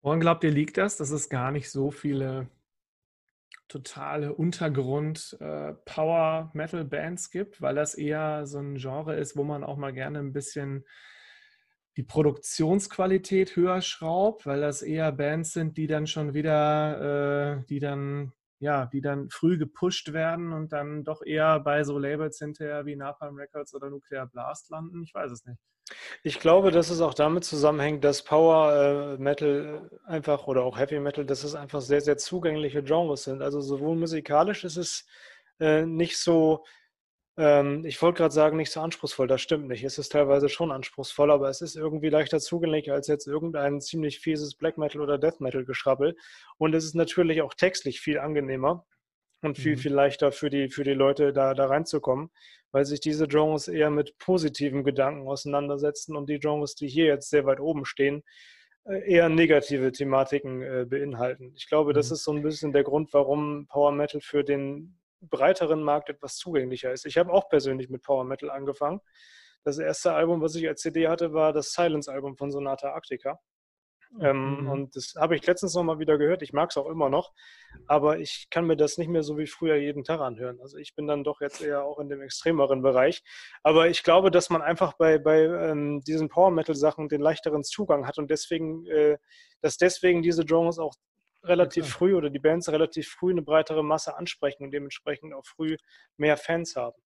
Woran 0.01 0.19
glaubt 0.19 0.43
ihr, 0.43 0.51
liegt 0.51 0.77
das, 0.77 0.97
dass 0.97 1.09
es 1.09 1.29
gar 1.29 1.51
nicht 1.51 1.69
so 1.69 1.91
viele 1.91 2.47
totale 3.67 4.33
Untergrund-Power-Metal-Bands 4.33 7.27
äh, 7.27 7.29
gibt, 7.31 7.61
weil 7.61 7.75
das 7.75 7.95
eher 7.95 8.47
so 8.47 8.59
ein 8.59 8.75
Genre 8.75 9.15
ist, 9.15 9.37
wo 9.37 9.43
man 9.43 9.63
auch 9.63 9.77
mal 9.77 9.93
gerne 9.93 10.19
ein 10.19 10.33
bisschen 10.33 10.85
die 11.97 12.03
Produktionsqualität 12.03 13.55
höher 13.55 13.81
schraubt, 13.81 14.45
weil 14.45 14.61
das 14.61 14.81
eher 14.81 15.11
Bands 15.11 15.53
sind, 15.53 15.77
die 15.77 15.87
dann 15.87 16.07
schon 16.07 16.33
wieder, 16.33 17.59
äh, 17.59 17.65
die 17.67 17.79
dann 17.79 18.33
ja, 18.59 18.85
die 18.87 19.01
dann 19.01 19.29
früh 19.29 19.57
gepusht 19.57 20.11
werden 20.11 20.51
und 20.51 20.73
dann 20.73 21.05
doch 21.05 21.21
eher 21.25 21.59
bei 21.61 21.83
so 21.83 21.97
Labels 21.97 22.39
hinterher 22.39 22.85
wie 22.85 22.97
Napalm 22.97 23.37
Records 23.37 23.73
oder 23.73 23.89
Nuclear 23.89 24.27
Blast 24.27 24.69
landen. 24.69 25.03
Ich 25.03 25.13
weiß 25.13 25.31
es 25.31 25.45
nicht. 25.45 25.59
Ich 26.23 26.39
glaube, 26.39 26.71
dass 26.71 26.89
es 26.89 27.01
auch 27.01 27.13
damit 27.13 27.43
zusammenhängt, 27.43 28.03
dass 28.03 28.23
Power 28.23 29.17
äh, 29.17 29.21
Metal 29.21 29.89
einfach 30.05 30.47
oder 30.47 30.63
auch 30.63 30.77
Heavy 30.77 30.99
Metal, 30.99 31.25
dass 31.25 31.43
es 31.43 31.55
einfach 31.55 31.81
sehr, 31.81 32.01
sehr 32.01 32.17
zugängliche 32.17 32.83
Genres 32.83 33.23
sind. 33.23 33.41
Also 33.41 33.61
sowohl 33.61 33.95
musikalisch 33.95 34.63
ist 34.63 34.77
es 34.77 35.05
äh, 35.59 35.85
nicht 35.85 36.17
so, 36.17 36.63
ähm, 37.37 37.85
ich 37.85 38.01
wollte 38.01 38.17
gerade 38.17 38.33
sagen, 38.33 38.57
nicht 38.57 38.71
so 38.71 38.81
anspruchsvoll, 38.81 39.27
das 39.27 39.41
stimmt 39.41 39.67
nicht. 39.67 39.83
Es 39.83 39.97
ist 39.97 40.11
teilweise 40.11 40.49
schon 40.49 40.71
anspruchsvoll, 40.71 41.31
aber 41.31 41.49
es 41.49 41.61
ist 41.61 41.75
irgendwie 41.75 42.09
leichter 42.09 42.39
zugänglich 42.39 42.91
als 42.91 43.07
jetzt 43.07 43.27
irgendein 43.27 43.81
ziemlich 43.81 44.19
fieses 44.19 44.55
Black 44.55 44.77
Metal 44.77 45.01
oder 45.01 45.17
Death 45.17 45.39
Metal 45.39 45.65
Geschrabbel. 45.65 46.15
Und 46.57 46.75
es 46.75 46.85
ist 46.85 46.95
natürlich 46.95 47.41
auch 47.41 47.53
textlich 47.53 48.01
viel 48.01 48.19
angenehmer 48.19 48.85
und 49.41 49.57
viel, 49.57 49.75
mhm. 49.75 49.79
viel 49.79 49.93
leichter 49.93 50.31
für 50.31 50.49
die, 50.49 50.69
für 50.69 50.83
die 50.83 50.93
Leute 50.93 51.33
da, 51.33 51.53
da 51.53 51.67
reinzukommen, 51.67 52.29
weil 52.71 52.85
sich 52.85 52.99
diese 52.99 53.27
Genres 53.27 53.67
eher 53.67 53.89
mit 53.89 54.17
positiven 54.17 54.83
Gedanken 54.83 55.27
auseinandersetzen 55.27 56.15
und 56.15 56.29
die 56.29 56.39
Genres, 56.39 56.75
die 56.75 56.87
hier 56.87 57.05
jetzt 57.05 57.29
sehr 57.29 57.45
weit 57.45 57.59
oben 57.59 57.85
stehen, 57.85 58.23
äh, 58.85 59.11
eher 59.11 59.29
negative 59.29 59.91
Thematiken 59.91 60.61
äh, 60.61 60.85
beinhalten. 60.87 61.53
Ich 61.55 61.67
glaube, 61.67 61.91
mhm. 61.91 61.95
das 61.95 62.11
ist 62.11 62.23
so 62.23 62.31
ein 62.31 62.43
bisschen 62.43 62.71
der 62.71 62.83
Grund, 62.83 63.13
warum 63.13 63.67
Power 63.67 63.91
Metal 63.91 64.21
für 64.21 64.43
den 64.43 64.99
breiteren 65.21 65.83
Markt 65.83 66.09
etwas 66.09 66.37
zugänglicher 66.37 66.91
ist. 66.91 67.05
Ich 67.05 67.17
habe 67.17 67.33
auch 67.33 67.49
persönlich 67.49 67.89
mit 67.89 68.03
Power 68.03 68.23
Metal 68.23 68.49
angefangen. 68.49 69.01
Das 69.63 69.77
erste 69.77 70.13
Album, 70.13 70.41
was 70.41 70.55
ich 70.55 70.67
als 70.67 70.81
CD 70.81 71.09
hatte, 71.09 71.33
war 71.33 71.51
das 71.51 71.73
Silence-Album 71.73 72.37
von 72.37 72.51
Sonata 72.51 72.93
Arctica. 72.93 73.39
Ähm, 74.19 74.61
mhm. 74.61 74.69
Und 74.69 74.95
das 74.95 75.13
habe 75.17 75.35
ich 75.35 75.45
letztens 75.45 75.75
noch 75.75 75.83
mal 75.83 75.99
wieder 75.99 76.17
gehört. 76.17 76.41
Ich 76.41 76.51
mag 76.51 76.71
es 76.71 76.77
auch 76.77 76.89
immer 76.89 77.09
noch, 77.09 77.31
aber 77.87 78.19
ich 78.19 78.47
kann 78.49 78.65
mir 78.65 78.75
das 78.75 78.97
nicht 78.97 79.07
mehr 79.07 79.21
so 79.21 79.37
wie 79.37 79.45
früher 79.45 79.75
jeden 79.75 80.03
Tag 80.03 80.19
anhören. 80.19 80.59
Also 80.61 80.77
ich 80.77 80.95
bin 80.95 81.05
dann 81.07 81.23
doch 81.23 81.41
jetzt 81.41 81.61
eher 81.61 81.83
auch 81.83 81.99
in 81.99 82.09
dem 82.09 82.21
extremeren 82.21 82.81
Bereich. 82.81 83.23
Aber 83.61 83.87
ich 83.87 84.03
glaube, 84.03 84.31
dass 84.31 84.49
man 84.49 84.61
einfach 84.61 84.93
bei, 84.93 85.19
bei 85.19 85.43
ähm, 85.43 86.01
diesen 86.01 86.29
Power 86.29 86.49
Metal 86.49 86.75
Sachen 86.75 87.07
den 87.07 87.21
leichteren 87.21 87.63
Zugang 87.63 88.07
hat 88.07 88.17
und 88.17 88.31
deswegen, 88.31 88.85
äh, 88.87 89.17
dass 89.61 89.77
deswegen 89.77 90.23
diese 90.23 90.43
Genres 90.43 90.79
auch 90.79 90.95
relativ 91.43 91.83
okay. 91.83 91.91
früh 91.91 92.15
oder 92.15 92.29
die 92.29 92.39
Bands 92.39 92.69
relativ 92.69 93.09
früh 93.09 93.31
eine 93.31 93.41
breitere 93.41 93.83
Masse 93.83 94.17
ansprechen 94.17 94.63
und 94.63 94.71
dementsprechend 94.71 95.33
auch 95.33 95.45
früh 95.45 95.77
mehr 96.17 96.35
Fans 96.35 96.75
haben. 96.75 96.99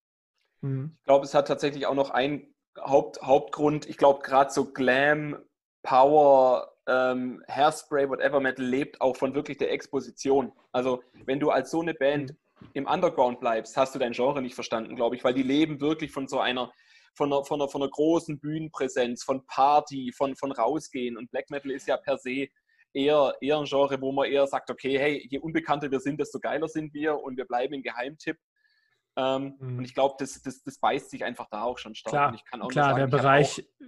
Mhm. 0.62 0.96
Ich 1.00 1.04
glaube, 1.04 1.26
es 1.26 1.34
hat 1.34 1.48
tatsächlich 1.48 1.86
auch 1.86 1.96
noch 1.96 2.10
einen 2.10 2.54
Haupt, 2.80 3.22
Hauptgrund. 3.22 3.88
Ich 3.88 3.98
glaube, 3.98 4.24
gerade 4.24 4.52
so 4.52 4.72
Glam, 4.72 5.38
Power, 5.84 6.73
ähm, 6.88 7.44
Hairspray, 7.48 8.10
whatever 8.10 8.40
Metal 8.40 8.66
lebt 8.66 9.00
auch 9.02 9.16
von 9.16 9.34
wirklich 9.36 9.58
der 9.58 9.72
Exposition. 9.72 10.52
Also 10.72 11.04
wenn 11.26 11.40
du 11.40 11.50
als 11.50 11.72
so 11.72 11.82
eine 11.82 11.94
Band 11.94 12.32
mhm. 12.32 12.70
im 12.74 12.88
Underground 12.88 13.40
bleibst, 13.40 13.78
hast 13.78 13.96
du 13.96 14.00
dein 14.00 14.14
Genre 14.14 14.42
nicht 14.42 14.56
verstanden, 14.56 14.96
glaube 14.96 15.16
ich, 15.16 15.24
weil 15.24 15.34
die 15.34 15.44
leben 15.44 15.82
wirklich 15.82 16.12
von 16.12 16.28
so 16.28 16.40
einer 16.40 16.72
von 17.16 17.32
einer, 17.32 17.46
von 17.46 17.62
einer, 17.62 17.70
von 17.70 17.84
einer 17.84 17.92
großen 17.92 18.40
Bühnenpräsenz, 18.40 19.24
von 19.24 19.46
Party, 19.46 20.12
von, 20.18 20.36
von 20.36 20.52
rausgehen. 20.52 21.16
Und 21.16 21.30
Black 21.30 21.52
Metal 21.52 21.70
ist 21.70 21.88
ja 21.88 21.96
per 21.96 22.18
se 22.18 22.48
eher, 22.92 23.36
eher 23.40 23.60
ein 23.60 23.66
Genre, 23.66 24.02
wo 24.02 24.12
man 24.12 24.32
eher 24.32 24.48
sagt, 24.48 24.72
okay, 24.72 24.98
hey, 24.98 25.28
je 25.30 25.38
unbekannter 25.38 25.92
wir 25.92 26.00
sind, 26.00 26.20
desto 26.20 26.40
geiler 26.40 26.68
sind 26.68 26.92
wir 26.96 27.20
und 27.20 27.38
wir 27.38 27.46
bleiben 27.46 27.76
ein 27.76 27.84
Geheimtipp. 27.84 28.38
Ähm, 29.16 29.56
mhm. 29.60 29.78
Und 29.78 29.86
ich 29.86 29.94
glaube, 29.94 30.16
das, 30.18 30.42
das, 30.42 30.64
das 30.64 30.80
beißt 30.80 31.12
sich 31.12 31.24
einfach 31.24 31.48
da 31.52 31.62
auch 31.62 31.78
schon 31.78 31.94
stark. 31.94 32.44
Klar, 32.50 32.68
klar 32.68 32.86
sagen, 32.86 32.98
der 32.98 33.08
Bereich, 33.16 33.60
auch, 33.60 33.86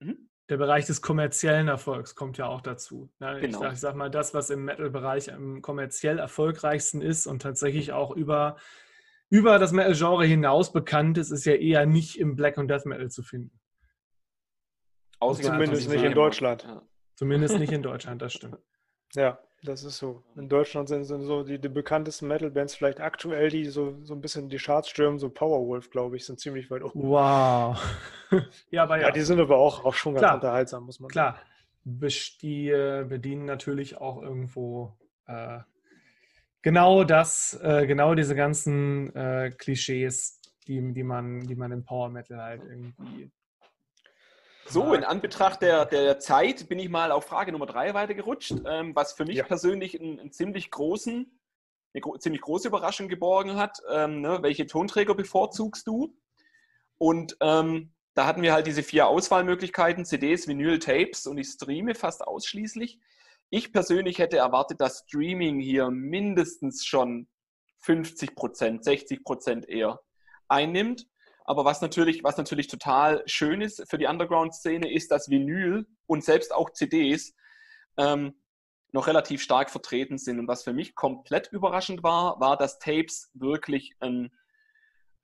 mhm 0.00 0.28
der 0.48 0.58
Bereich 0.58 0.86
des 0.86 1.00
kommerziellen 1.00 1.68
Erfolgs 1.68 2.14
kommt 2.14 2.36
ja 2.36 2.46
auch 2.46 2.60
dazu. 2.60 3.10
Ne? 3.18 3.38
Genau. 3.40 3.46
Ich, 3.46 3.56
sag, 3.56 3.72
ich 3.72 3.80
sag 3.80 3.94
mal, 3.96 4.10
das, 4.10 4.34
was 4.34 4.50
im 4.50 4.64
Metal-Bereich 4.64 5.32
am 5.32 5.62
kommerziell 5.62 6.18
erfolgreichsten 6.18 7.00
ist 7.00 7.26
und 7.26 7.40
tatsächlich 7.40 7.92
auch 7.92 8.10
über, 8.14 8.56
über 9.30 9.58
das 9.58 9.72
Metal-Genre 9.72 10.26
hinaus 10.26 10.72
bekannt 10.72 11.16
ist, 11.16 11.30
ist 11.30 11.46
ja 11.46 11.54
eher 11.54 11.86
nicht 11.86 12.18
im 12.18 12.36
Black- 12.36 12.58
und 12.58 12.68
Death 12.68 12.84
Metal 12.84 13.10
zu 13.10 13.22
finden. 13.22 13.58
Zumindest 15.54 15.88
nicht 15.88 16.04
in 16.04 16.12
Deutschland. 16.12 16.64
Ja. 16.64 16.82
Zumindest 17.16 17.58
nicht 17.58 17.72
in 17.72 17.82
Deutschland, 17.82 18.20
das 18.20 18.34
stimmt. 18.34 18.58
Ja. 19.14 19.38
Das 19.64 19.82
ist 19.82 19.96
so. 19.96 20.22
In 20.36 20.50
Deutschland 20.50 20.90
sind, 20.90 21.04
sind 21.04 21.22
so 21.22 21.42
die, 21.42 21.58
die 21.58 21.70
bekanntesten 21.70 22.28
Metal-Bands 22.28 22.74
vielleicht 22.74 23.00
aktuell, 23.00 23.48
die 23.48 23.64
so, 23.64 23.96
so 24.02 24.12
ein 24.12 24.20
bisschen 24.20 24.50
die 24.50 24.58
Charts 24.58 24.90
stürmen, 24.90 25.18
so 25.18 25.30
Powerwolf, 25.30 25.88
glaube 25.88 26.16
ich, 26.16 26.26
sind 26.26 26.38
ziemlich 26.38 26.70
weit 26.70 26.82
oben. 26.82 27.08
Wow. 27.08 27.80
ja, 28.70 28.82
aber 28.82 28.98
ja. 28.98 29.06
ja. 29.06 29.10
die 29.10 29.22
sind 29.22 29.40
aber 29.40 29.56
auch, 29.56 29.86
auch 29.86 29.94
schon 29.94 30.12
ganz 30.12 30.22
Klar. 30.22 30.34
unterhaltsam, 30.34 30.84
muss 30.84 31.00
man 31.00 31.08
Klar. 31.08 31.32
sagen. 31.32 31.98
Klar. 31.98 32.10
Die 32.42 32.68
äh, 32.68 33.04
bedienen 33.08 33.46
natürlich 33.46 33.98
auch 33.98 34.20
irgendwo 34.22 34.96
äh, 35.26 35.60
genau 36.60 37.04
das, 37.04 37.58
äh, 37.62 37.86
genau 37.86 38.14
diese 38.14 38.34
ganzen 38.34 39.14
äh, 39.16 39.50
Klischees, 39.56 40.40
die, 40.66 40.92
die, 40.92 41.02
man, 41.02 41.40
die 41.40 41.56
man 41.56 41.72
im 41.72 41.84
Power 41.84 42.10
Metal 42.10 42.38
halt 42.38 42.62
irgendwie 42.64 43.30
so, 44.66 44.94
in 44.94 45.04
Anbetracht 45.04 45.62
der, 45.62 45.86
der 45.86 46.18
Zeit 46.18 46.68
bin 46.68 46.78
ich 46.78 46.88
mal 46.88 47.12
auf 47.12 47.26
Frage 47.26 47.52
Nummer 47.52 47.66
drei 47.66 47.94
weitergerutscht, 47.94 48.54
ähm, 48.66 48.94
was 48.94 49.12
für 49.12 49.24
mich 49.24 49.36
ja. 49.36 49.44
persönlich 49.44 50.00
einen, 50.00 50.18
einen, 50.18 50.32
ziemlich 50.32 50.70
großen, 50.70 51.38
eine 51.92 52.00
gro 52.00 52.16
ziemlich 52.16 52.42
große 52.42 52.68
Überraschung 52.68 53.08
geborgen 53.08 53.56
hat. 53.56 53.78
Ähm, 53.90 54.20
ne, 54.20 54.38
welche 54.42 54.66
Tonträger 54.66 55.14
bevorzugst 55.14 55.86
du? 55.86 56.16
Und 56.98 57.36
ähm, 57.40 57.92
da 58.14 58.26
hatten 58.26 58.42
wir 58.42 58.52
halt 58.52 58.66
diese 58.66 58.82
vier 58.82 59.08
Auswahlmöglichkeiten, 59.08 60.04
CDs, 60.04 60.46
Vinyl, 60.46 60.78
Tapes 60.78 61.26
und 61.26 61.36
ich 61.38 61.48
streame 61.48 61.94
fast 61.94 62.26
ausschließlich. 62.26 63.00
Ich 63.50 63.72
persönlich 63.72 64.18
hätte 64.18 64.38
erwartet, 64.38 64.80
dass 64.80 65.04
Streaming 65.06 65.60
hier 65.60 65.90
mindestens 65.90 66.84
schon 66.86 67.28
50 67.78 68.34
Prozent, 68.34 68.84
60 68.84 69.24
Prozent 69.24 69.68
eher 69.68 70.00
einnimmt. 70.48 71.06
Aber 71.44 71.64
was 71.64 71.82
natürlich, 71.82 72.24
was 72.24 72.38
natürlich 72.38 72.68
total 72.68 73.22
schön 73.26 73.60
ist 73.60 73.84
für 73.88 73.98
die 73.98 74.06
Underground-Szene, 74.06 74.90
ist, 74.90 75.10
dass 75.10 75.28
Vinyl 75.28 75.86
und 76.06 76.24
selbst 76.24 76.54
auch 76.54 76.70
CDs 76.70 77.34
ähm, 77.98 78.34
noch 78.92 79.06
relativ 79.08 79.42
stark 79.42 79.70
vertreten 79.70 80.16
sind. 80.16 80.38
Und 80.38 80.48
was 80.48 80.64
für 80.64 80.72
mich 80.72 80.94
komplett 80.94 81.48
überraschend 81.52 82.02
war, 82.02 82.40
war, 82.40 82.56
dass 82.56 82.78
Tapes 82.78 83.30
wirklich 83.34 83.94
ein, 84.00 84.30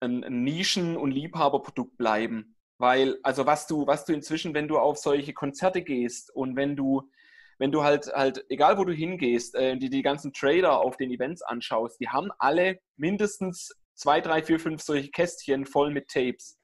ein, 0.01 0.23
ein 0.25 0.45
Nischen- 0.45 0.97
und 0.97 1.13
Liebhaberprodukt 1.13 1.97
bleiben. 1.97 2.57
Weil, 2.77 3.19
also 3.23 3.47
was 3.47 3.67
du, 3.67 3.87
was 3.87 4.05
du 4.05 4.13
inzwischen, 4.13 4.55
wenn 4.55 4.69
du 4.69 4.79
auf 4.79 4.99
solche 4.99 5.33
Konzerte 5.33 5.83
gehst 5.83 6.35
und 6.35 6.57
wenn 6.57 6.77
du, 6.77 7.11
wenn 7.59 7.73
du 7.73 7.83
halt, 7.83 8.07
halt, 8.13 8.45
egal 8.49 8.77
wo 8.77 8.85
du 8.85 8.93
hingehst, 8.93 9.55
äh, 9.55 9.77
die, 9.77 9.91
die 9.91 10.03
ganzen 10.03 10.33
Trader 10.33 10.81
auf 10.81 10.97
den 10.97 11.11
Events 11.11 11.43
anschaust, 11.43 12.01
die 12.01 12.09
haben 12.09 12.31
alle 12.39 12.81
mindestens 12.97 13.71
zwei, 14.01 14.23
drei, 14.23 14.43
vier, 14.43 14.59
fünf 14.59 14.81
solche 14.81 15.11
Kästchen 15.11 15.67
voll 15.67 15.91
mit 15.91 16.09
Tapes. 16.09 16.59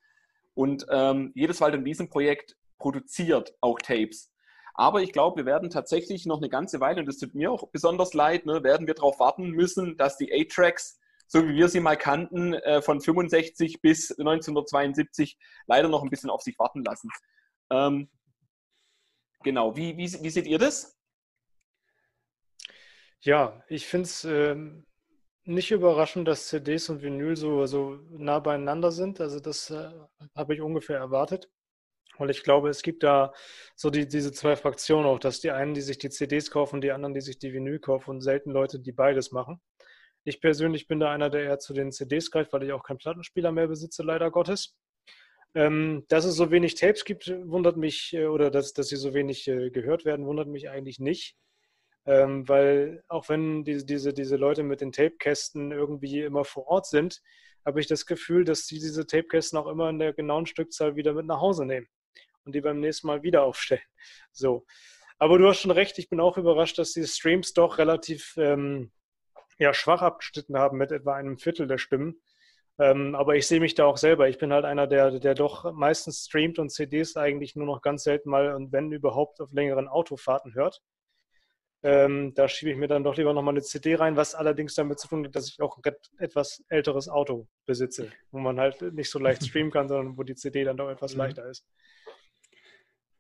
Und 0.55 0.87
ähm, 0.91 1.33
jedes 1.35 1.61
Wald- 1.61 1.75
und 1.75 1.85
Wiesenprojekt 1.85 2.57
produziert 2.79 3.55
auch 3.61 3.79
Tapes. 3.79 4.33
Aber 4.75 5.03
ich 5.03 5.13
glaube, 5.13 5.43
wir 5.43 5.47
werden 5.47 5.69
tatsächlich 5.69 6.25
noch 6.25 6.39
eine 6.39 6.49
ganze 6.49 6.81
Weile, 6.81 7.01
und 7.01 7.07
das 7.07 7.19
tut 7.19 7.35
mir 7.35 7.53
auch 7.53 7.69
besonders 7.71 8.15
leid, 8.15 8.47
ne, 8.47 8.63
werden 8.63 8.87
wir 8.87 8.95
darauf 8.95 9.21
warten 9.21 9.51
müssen, 9.51 9.97
dass 9.99 10.17
die 10.17 10.33
A-Tracks, 10.33 10.99
so 11.27 11.47
wie 11.47 11.55
wir 11.55 11.69
sie 11.69 11.81
mal 11.81 11.97
kannten, 11.97 12.55
äh, 12.55 12.81
von 12.81 13.01
65 13.01 13.83
bis 13.83 14.11
1972 14.11 15.39
leider 15.67 15.89
noch 15.89 16.03
ein 16.03 16.11
bisschen 16.11 16.31
auf 16.31 16.41
sich 16.41 16.59
warten 16.59 16.85
lassen. 16.85 17.11
Ähm, 17.71 18.09
genau, 19.43 19.77
wie, 19.77 19.97
wie, 19.99 20.11
wie 20.23 20.31
seht 20.31 20.47
ihr 20.47 20.59
das? 20.59 20.97
Ja, 23.21 23.63
ich 23.69 23.87
finde 23.87 24.05
es 24.05 24.25
ähm, 24.25 24.87
nicht 25.47 25.71
überraschend, 25.71 26.29
dass 26.29 26.49
CDs 26.49 26.89
und 26.91 27.03
Vinyl 27.03 27.37
so, 27.37 27.67
so 27.67 27.99
nah 28.11 28.41
beieinander 28.41 28.91
sind. 28.91 29.21
Also 29.21 29.41
das 29.41 29.71
äh, 29.71 29.91
habe 30.35 30.55
ich 30.55 30.61
ungefähr 30.61 30.99
erwartet. 30.99 31.49
Weil 32.19 32.31
ich 32.31 32.43
glaube, 32.43 32.71
es 32.71 32.83
gibt 32.83 33.03
da 33.03 33.33
so 33.75 33.91
die, 33.91 34.09
diese 34.09 34.33
zwei 34.33 34.57
Fraktionen 34.57 35.07
auch, 35.07 35.19
dass 35.19 35.41
die 35.41 35.51
einen, 35.51 35.75
die 35.75 35.83
sich 35.83 35.99
die 35.99 36.11
CDs 36.11 36.51
kaufen, 36.51 36.81
die 36.81 36.93
anderen, 36.93 37.15
die 37.15 37.21
sich 37.21 37.39
die 37.39 37.53
Vinyl 37.53 37.79
kaufen 37.79 38.11
und 38.11 38.21
selten 38.23 38.51
Leute, 38.51 38.81
die 38.81 38.93
beides 38.93 39.33
machen. 39.33 39.61
Ich 40.25 40.41
persönlich 40.41 40.89
bin 40.89 40.99
da 40.99 41.11
einer, 41.13 41.31
der 41.31 41.43
eher 41.45 41.59
zu 41.59 41.75
den 41.75 41.93
CDs 41.93 42.31
greift, 42.31 42.53
weil 42.53 42.65
ich 42.65 42.73
auch 42.73 42.83
keinen 42.83 42.99
Plattenspieler 42.99 43.53
mehr 43.53 43.69
besitze, 43.69 44.03
leider 44.03 44.31
Gottes. 44.31 44.77
Ähm, 45.55 46.05
dass 46.09 46.25
es 46.25 46.37
so 46.37 46.51
wenig 46.51 46.75
Tapes 46.75 47.05
gibt, 47.05 47.29
wundert 47.29 47.77
mich, 47.77 48.13
äh, 48.13 48.27
oder 48.27 48.51
dass, 48.51 48.73
dass 48.73 48.89
sie 48.89 48.97
so 48.97 49.15
wenig 49.15 49.47
äh, 49.49 49.71
gehört 49.71 50.05
werden, 50.05 50.27
wundert 50.27 50.49
mich 50.49 50.69
eigentlich 50.69 50.99
nicht. 50.99 51.37
Ähm, 52.07 52.49
weil 52.49 53.03
auch 53.09 53.29
wenn 53.29 53.65
diese, 53.65 53.85
diese, 53.85 54.13
diese 54.15 54.37
Leute 54.37 54.63
mit 54.63 54.81
den 54.81 54.93
Tapekästen 54.93 55.73
irgendwie 55.73 56.23
immer 56.23 56.45
vor 56.45 56.69
Ort 56.69 56.87
sind, 56.87 57.21
habe 57.65 57.81
ich 57.81 57.89
das 57.89 58.07
Gefühl, 58.07 58.45
dass 58.45 58.67
sie 58.67 58.79
diese 58.79 59.07
Tapekästen 59.07 59.59
auch 59.59 59.67
immer 59.67 59.91
in 59.91 59.99
der 59.99 60.13
genauen 60.13 60.47
Stückzahl 60.47 60.95
wieder 60.95 61.13
mit 61.15 61.27
nach 61.27 61.41
Hause 61.41 61.67
nehmen 61.67 61.89
und 62.45 62.55
die 62.55 62.61
beim 62.61 62.81
nächsten 62.81 63.09
Mal 63.09 63.23
wieder 63.23 63.43
aufstellen. 63.45 63.83
So. 64.33 64.65
Aber 65.19 65.39
du 65.39 65.49
hast 65.49 65.61
schon 65.61 65.71
recht, 65.71 65.99
ich 65.99 66.09
bin 66.09 66.21
auch 66.21 66.37
überrascht, 66.37 66.79
dass 66.79 66.93
die 66.93 67.07
Streams 67.07 67.55
doch 67.55 67.79
relativ 67.79 68.35
ähm, 68.37 68.93
ja, 69.59 69.73
schwach 69.73 70.03
abgeschnitten 70.03 70.57
haben 70.59 70.77
mit 70.77 70.93
etwa 70.93 71.15
einem 71.15 71.39
Viertel 71.39 71.67
der 71.67 71.79
Stimmen. 71.79 72.21
Ähm, 72.79 73.15
aber 73.15 73.37
ich 73.37 73.47
sehe 73.47 73.61
mich 73.61 73.75
da 73.75 73.87
auch 73.87 73.97
selber. 73.97 74.29
Ich 74.29 74.37
bin 74.39 74.53
halt 74.53 74.67
einer, 74.67 74.87
der, 74.87 75.19
der 75.19 75.35
doch 75.35 75.73
meistens 75.73 76.27
streamt 76.27 76.59
und 76.59 76.71
CDs 76.71 77.17
eigentlich 77.17 77.57
nur 77.57 77.67
noch 77.67 77.81
ganz 77.81 78.03
selten 78.03 78.29
mal 78.29 78.55
und 78.55 78.73
wenn 78.73 78.93
überhaupt 78.93 79.41
auf 79.41 79.53
längeren 79.53 79.89
Autofahrten 79.89 80.55
hört. 80.55 80.83
Ähm, 81.83 82.33
da 82.35 82.49
schiebe 82.49 82.71
ich 82.71 82.77
mir 82.77 82.89
dann 82.89 83.05
doch 83.05 83.17
lieber 83.17 83.33
nochmal 83.33 83.55
eine 83.55 83.63
CD 83.63 83.95
rein, 83.95 84.17
was 84.17 84.35
allerdings 84.35 84.75
damit 84.75 84.99
zu 84.99 85.09
tun 85.09 85.27
hat, 85.27 85.37
dass 85.37 85.49
ich 85.49 85.61
auch 85.61 85.77
ein 85.77 85.95
etwas 86.19 86.65
älteres 86.69 87.09
Auto 87.09 87.47
besitze, 87.67 88.11
wo 88.31 88.39
man 88.39 88.59
halt 88.59 88.81
nicht 88.95 89.11
so 89.11 89.19
leicht 89.19 89.45
streamen 89.47 89.71
kann, 89.71 89.89
sondern 89.89 90.17
wo 90.17 90.23
die 90.23 90.35
CD 90.35 90.65
dann 90.65 90.77
doch 90.77 90.89
etwas 90.89 91.13
mhm. 91.13 91.19
leichter 91.19 91.49
ist. 91.49 91.67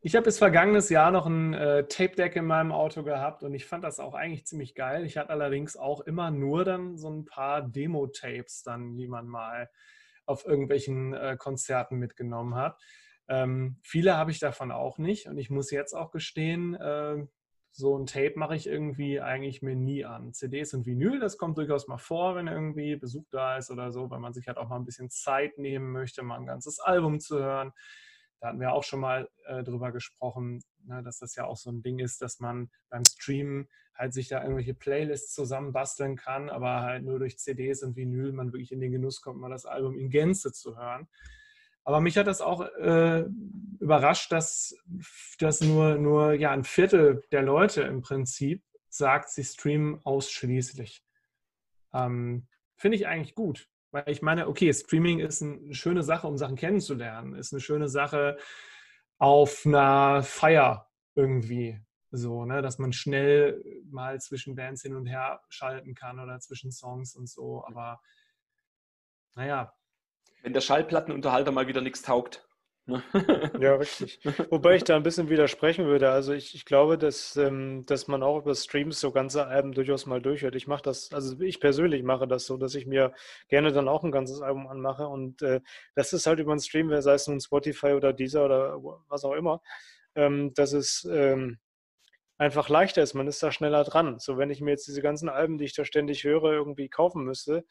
Ich 0.01 0.15
habe 0.15 0.25
bis 0.25 0.39
vergangenes 0.39 0.89
Jahr 0.89 1.11
noch 1.11 1.27
ein 1.27 1.53
äh, 1.53 1.85
Tape-Deck 1.89 2.37
in 2.37 2.45
meinem 2.45 2.71
Auto 2.71 3.03
gehabt 3.03 3.43
und 3.43 3.53
ich 3.55 3.67
fand 3.67 3.83
das 3.83 3.99
auch 3.99 4.15
eigentlich 4.15 4.47
ziemlich 4.47 4.75
geil. 4.75 5.05
Ich 5.05 5.17
hatte 5.17 5.31
allerdings 5.31 5.77
auch 5.77 6.01
immer 6.01 6.31
nur 6.31 6.65
dann 6.65 6.97
so 6.97 7.11
ein 7.11 7.25
paar 7.25 7.63
Demo-Tapes 7.63 8.63
dann, 8.63 8.97
die 8.97 9.09
man 9.09 9.27
mal 9.27 9.69
auf 10.25 10.47
irgendwelchen 10.47 11.13
äh, 11.13 11.37
Konzerten 11.37 11.97
mitgenommen 11.97 12.55
hat. 12.55 12.79
Ähm, 13.29 13.81
viele 13.83 14.17
habe 14.17 14.31
ich 14.31 14.39
davon 14.39 14.71
auch 14.71 14.99
nicht 14.99 15.27
und 15.27 15.39
ich 15.39 15.51
muss 15.51 15.73
jetzt 15.73 15.95
auch 15.95 16.13
gestehen, 16.13 16.75
äh, 16.75 17.27
so 17.77 17.99
ein 17.99 18.07
Tape 18.07 18.33
mache 18.37 18.57
ich 18.57 18.67
irgendwie 18.67 19.21
eigentlich 19.21 19.61
mir 19.61 19.77
nie 19.77 20.07
an. 20.07 20.33
CDs 20.33 20.73
und 20.73 20.87
Vinyl, 20.87 21.21
das 21.21 21.37
kommt 21.37 21.59
durchaus 21.59 21.89
mal 21.89 21.99
vor, 21.99 22.35
wenn 22.35 22.47
irgendwie 22.47 22.97
Besuch 22.97 23.27
da 23.31 23.59
ist 23.59 23.71
oder 23.71 23.93
so, 23.93 24.09
weil 24.09 24.19
man 24.19 24.33
sich 24.33 24.49
halt 24.49 24.57
auch 24.57 24.69
mal 24.69 24.77
ein 24.77 24.87
bisschen 24.87 25.11
Zeit 25.11 25.59
nehmen 25.59 25.93
möchte, 25.93 26.23
mal 26.23 26.39
ein 26.39 26.47
ganzes 26.47 26.81
Album 26.81 27.21
zu 27.21 27.39
hören. 27.39 27.73
Da 28.41 28.49
hatten 28.49 28.61
wir 28.61 28.73
auch 28.73 28.83
schon 28.83 29.01
mal 29.01 29.29
äh, 29.45 29.63
drüber 29.63 29.93
gesprochen, 29.93 30.65
ne, 30.85 31.03
dass 31.03 31.19
das 31.19 31.35
ja 31.37 31.45
auch 31.45 31.59
so 31.59 31.71
ein 31.71 31.83
Ding 31.83 31.99
ist, 31.99 32.23
dass 32.23 32.41
man 32.41 32.71
beim 32.89 33.05
Streamen 33.05 33.69
halt 33.95 34.15
sich 34.15 34.29
da 34.29 34.41
irgendwelche 34.41 34.75
Playlists 34.75 35.35
zusammenbasteln 35.35 36.17
kann, 36.17 36.49
aber 36.49 36.81
halt 36.81 37.05
nur 37.05 37.19
durch 37.19 37.39
CDs 37.39 37.83
und 37.83 37.95
Vinyl 37.95 38.33
man 38.33 38.53
wirklich 38.55 38.73
in 38.73 38.81
den 38.81 38.93
Genuss 38.93 39.21
kommt, 39.21 39.39
mal 39.39 39.51
das 39.51 39.67
Album 39.67 39.99
in 39.99 40.09
Gänze 40.09 40.51
zu 40.51 40.79
hören. 40.79 41.09
Aber 41.87 42.01
mich 42.01 42.19
hat 42.19 42.27
das 42.27 42.41
auch 42.41 42.63
äh, 42.63 43.25
überrascht, 43.79 44.33
dass, 44.33 44.77
dass 45.39 45.61
nur, 45.61 45.95
nur 45.95 46.33
ja, 46.33 46.51
ein 46.51 46.65
Viertel 46.65 47.23
der 47.31 47.43
Leute 47.43 47.83
im 47.83 48.03
Prinzip 48.03 48.65
sagt, 48.89 49.31
sie 49.31 49.45
streamen 49.45 50.01
ausschließlich. 50.05 51.05
Ähm, 51.95 52.49
Finde 52.75 52.97
ich 52.97 53.07
eigentlich 53.07 53.37
gut. 53.37 53.71
Weil 53.93 54.03
ich 54.09 54.21
meine, 54.21 54.49
okay, 54.49 54.75
Streaming 54.75 55.21
ist 55.21 55.43
eine 55.43 55.75
schöne 55.75 56.03
Sache, 56.03 56.27
um 56.27 56.37
Sachen 56.37 56.57
kennenzulernen, 56.57 57.37
ist 57.37 57.53
eine 57.53 57.61
schöne 57.61 57.89
Sache 57.89 58.37
auf 59.19 59.65
einer 59.65 60.25
Feier 60.25 60.91
irgendwie. 61.15 61.81
So, 62.11 62.45
ne, 62.47 62.63
dass 62.63 62.79
man 62.79 62.93
schnell 62.93 63.63
mal 63.89 64.21
zwischen 64.21 64.57
Bands 64.57 64.83
hin 64.83 64.97
und 64.97 65.07
her 65.07 65.41
schalten 65.51 65.95
kann 65.95 66.19
oder 66.19 66.41
zwischen 66.41 66.73
Songs 66.73 67.15
und 67.15 67.29
so. 67.29 67.65
Aber 67.65 68.01
naja. 69.37 69.73
Wenn 70.47 70.53
der 70.53 70.61
Schallplattenunterhalter 70.61 71.51
mal 71.51 71.67
wieder 71.67 71.81
nichts 71.81 72.03
taugt. 72.03 72.47
ja, 73.61 73.75
richtig. 73.75 74.21
Wobei 74.49 74.77
ich 74.77 74.85
da 74.85 74.95
ein 74.95 75.03
bisschen 75.03 75.29
widersprechen 75.29 75.87
würde. 75.87 76.13
Also 76.13 76.35
ich, 76.35 76.55
ich 76.55 76.65
glaube, 76.65 76.99
dass, 76.99 77.35
ähm, 77.35 77.85
dass 77.87 78.07
man 78.07 78.23
auch 78.23 78.39
über 78.39 78.55
Streams 78.55 79.01
so 79.01 79.11
ganze 79.11 79.49
Alben 79.49 79.73
durchaus 79.73 80.07
mal 80.07 80.23
durchhört. 80.23 80.55
Ich 80.55 80.69
mache 80.69 80.85
das, 80.85 81.13
also 81.13 81.41
ich 81.41 81.59
persönlich 81.59 82.05
mache 82.05 82.29
das 82.29 82.47
so, 82.47 82.57
dass 82.59 82.77
ich 82.77 82.87
mir 82.87 83.13
gerne 83.49 83.73
dann 83.73 83.89
auch 83.89 84.05
ein 84.05 84.13
ganzes 84.13 84.41
Album 84.41 84.69
anmache. 84.69 85.09
Und 85.09 85.43
äh, 85.43 85.63
das 85.97 86.13
ist 86.13 86.29
halt 86.29 86.39
über 86.39 86.53
einen 86.53 86.61
Stream, 86.61 86.93
sei 87.03 87.15
es 87.15 87.27
nun 87.27 87.41
Spotify 87.41 87.95
oder 87.95 88.13
Deezer 88.13 88.45
oder 88.45 88.79
was 89.09 89.25
auch 89.25 89.35
immer, 89.35 89.63
ähm, 90.15 90.55
dass 90.55 90.73
es 90.73 91.09
ähm, 91.11 91.59
einfach 92.39 92.69
leichter 92.69 93.03
ist. 93.03 93.15
Man 93.15 93.27
ist 93.27 93.43
da 93.43 93.51
schneller 93.51 93.83
dran. 93.83 94.21
So, 94.21 94.39
wenn 94.39 94.51
ich 94.51 94.61
mir 94.61 94.71
jetzt 94.71 94.87
diese 94.87 95.03
ganzen 95.03 95.29
Alben, 95.29 95.59
die 95.59 95.65
ich 95.65 95.75
da 95.75 95.85
ständig 95.85 96.23
höre, 96.23 96.53
irgendwie 96.53 96.89
kaufen 96.89 97.25
müsste, 97.25 97.65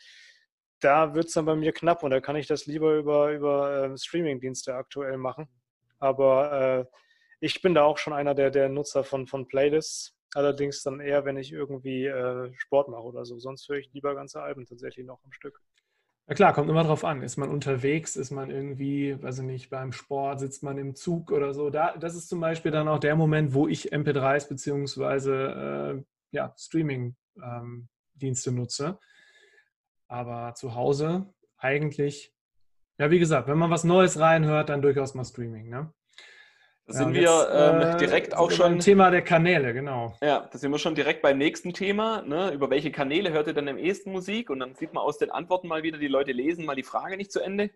da 0.86 1.15
wird 1.15 1.25
es 1.25 1.34
dann 1.34 1.46
bei 1.46 1.56
mir 1.56 1.74
knapp 1.74 2.04
und 2.04 2.12
da 2.12 2.20
kann 2.20 2.36
ich 2.36 2.46
das 2.46 2.68
lieber 2.68 2.96
über, 2.96 3.32
über 3.32 3.86
äh, 3.86 3.98
Streaming-Dienste 3.98 4.75
aktuell 4.75 5.18
machen. 5.18 5.48
Aber 5.98 6.51
äh, 6.51 6.86
ich 7.39 7.62
bin 7.62 7.74
da 7.74 7.84
auch 7.84 7.98
schon 7.98 8.13
einer 8.13 8.36
der, 8.36 8.51
der 8.51 8.70
Nutzer 8.70 9.04
von, 9.04 9.25
von 9.25 9.48
Playlists. 9.48 10.15
Allerdings 10.36 10.84
dann 10.84 11.00
eher, 11.00 11.25
wenn 11.25 11.38
ich 11.38 11.51
irgendwie 11.51 12.06
äh, 12.06 12.51
Sport 12.58 12.89
mache 12.89 13.04
oder 13.04 13.25
so. 13.25 13.39
Sonst 13.39 13.68
höre 13.68 13.77
ich 13.77 13.92
lieber 13.94 14.13
ganze 14.13 14.44
Alben 14.44 14.65
tatsächlich 14.65 15.06
noch 15.08 15.24
am 15.24 15.32
Stück. 15.32 15.60
Ja 16.27 16.36
klar, 16.36 16.54
kommt 16.54 16.70
immer 16.70 16.84
drauf 16.84 17.04
an. 17.04 17.24
Ist 17.24 17.38
man 17.38 17.50
unterwegs, 17.50 18.15
ist 18.15 18.32
man 18.32 18.51
irgendwie, 18.51 19.22
weiß 19.22 19.39
ich 19.39 19.46
nicht, 19.46 19.70
beim 19.72 19.92
Sport, 19.92 20.39
sitzt 20.39 20.62
man 20.62 20.77
im 20.77 20.94
Zug 20.96 21.32
oder 21.32 21.54
so. 21.54 21.72
Da, 21.72 21.98
das 21.98 22.15
ist 22.15 22.30
zum 22.30 22.39
Beispiel 22.39 22.72
dann 22.72 22.88
auch 22.88 23.00
der 23.00 23.15
Moment, 23.15 23.56
wo 23.56 23.68
ich 23.68 23.92
MP3s 23.92 24.50
beziehungsweise 24.50 25.34
äh, 25.98 26.04
ja, 26.32 26.54
Streaming-Dienste 26.58 28.50
ähm, 28.50 28.56
nutze. 28.56 29.00
Aber 30.08 30.54
zu 30.56 30.76
Hause 30.76 31.34
eigentlich, 31.58 32.34
ja, 32.98 33.12
wie 33.12 33.20
gesagt, 33.20 33.48
wenn 33.48 33.58
man 33.58 33.72
was 33.72 33.84
Neues 33.84 34.20
reinhört, 34.20 34.70
dann 34.70 34.82
durchaus 34.82 35.16
mal 35.16 35.26
Streaming. 35.26 35.70
Ne? 35.70 35.94
Da 36.88 36.94
sind 36.94 37.16
ja, 37.16 37.22
wir 37.22 37.50
ähm, 37.52 37.96
äh, 37.96 37.98
direkt 37.98 38.36
auch 38.36 38.52
schon. 38.52 38.74
Beim 38.74 38.80
Thema 38.80 39.10
der 39.10 39.24
Kanäle, 39.24 39.74
genau. 39.74 40.16
Ja, 40.22 40.48
da 40.52 40.58
sind 40.58 40.72
wir 40.72 40.78
schon 40.78 40.94
direkt 40.94 41.24
beim 41.24 41.40
nächsten 41.40 41.74
Thema. 41.74 42.22
Ne? 42.22 42.52
Über 42.52 42.70
welche 42.70 42.92
Kanäle 42.92 43.32
hört 43.32 43.48
ihr 43.48 43.54
denn 43.54 43.68
am 43.68 43.80
ehesten 43.80 44.12
Musik? 44.12 44.52
Und 44.52 44.60
dann 44.60 44.76
sieht 44.76 44.94
man 44.94 45.04
aus 45.04 45.18
den 45.18 45.32
Antworten 45.32 45.68
mal 45.68 45.82
wieder, 45.82 45.98
die 45.98 46.08
Leute 46.08 46.32
lesen 46.32 46.66
mal 46.66 46.76
die 46.76 46.84
Frage 46.84 47.18
nicht 47.18 47.32
zu 47.32 47.40
Ende. 47.40 47.72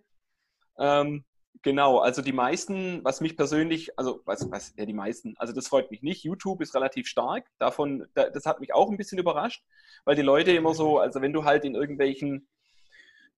Ähm, 0.77 1.25
genau, 1.61 1.99
also 1.99 2.21
die 2.21 2.33
meisten, 2.33 3.03
was 3.03 3.21
mich 3.21 3.35
persönlich, 3.35 3.97
also 3.97 4.21
was, 4.25 4.49
was, 4.51 4.73
ja, 4.77 4.85
die 4.85 4.93
meisten, 4.93 5.35
also 5.37 5.53
das 5.53 5.67
freut 5.67 5.91
mich 5.91 6.01
nicht. 6.01 6.23
YouTube 6.23 6.61
ist 6.61 6.75
relativ 6.75 7.07
stark. 7.07 7.47
Davon, 7.57 8.07
das 8.13 8.45
hat 8.45 8.59
mich 8.59 8.73
auch 8.73 8.89
ein 8.89 8.97
bisschen 8.97 9.19
überrascht, 9.19 9.63
weil 10.05 10.15
die 10.15 10.21
Leute 10.21 10.51
immer 10.51 10.73
so, 10.73 10.99
also 10.99 11.21
wenn 11.21 11.33
du 11.33 11.45
halt 11.45 11.65
in 11.65 11.75
irgendwelchen 11.75 12.47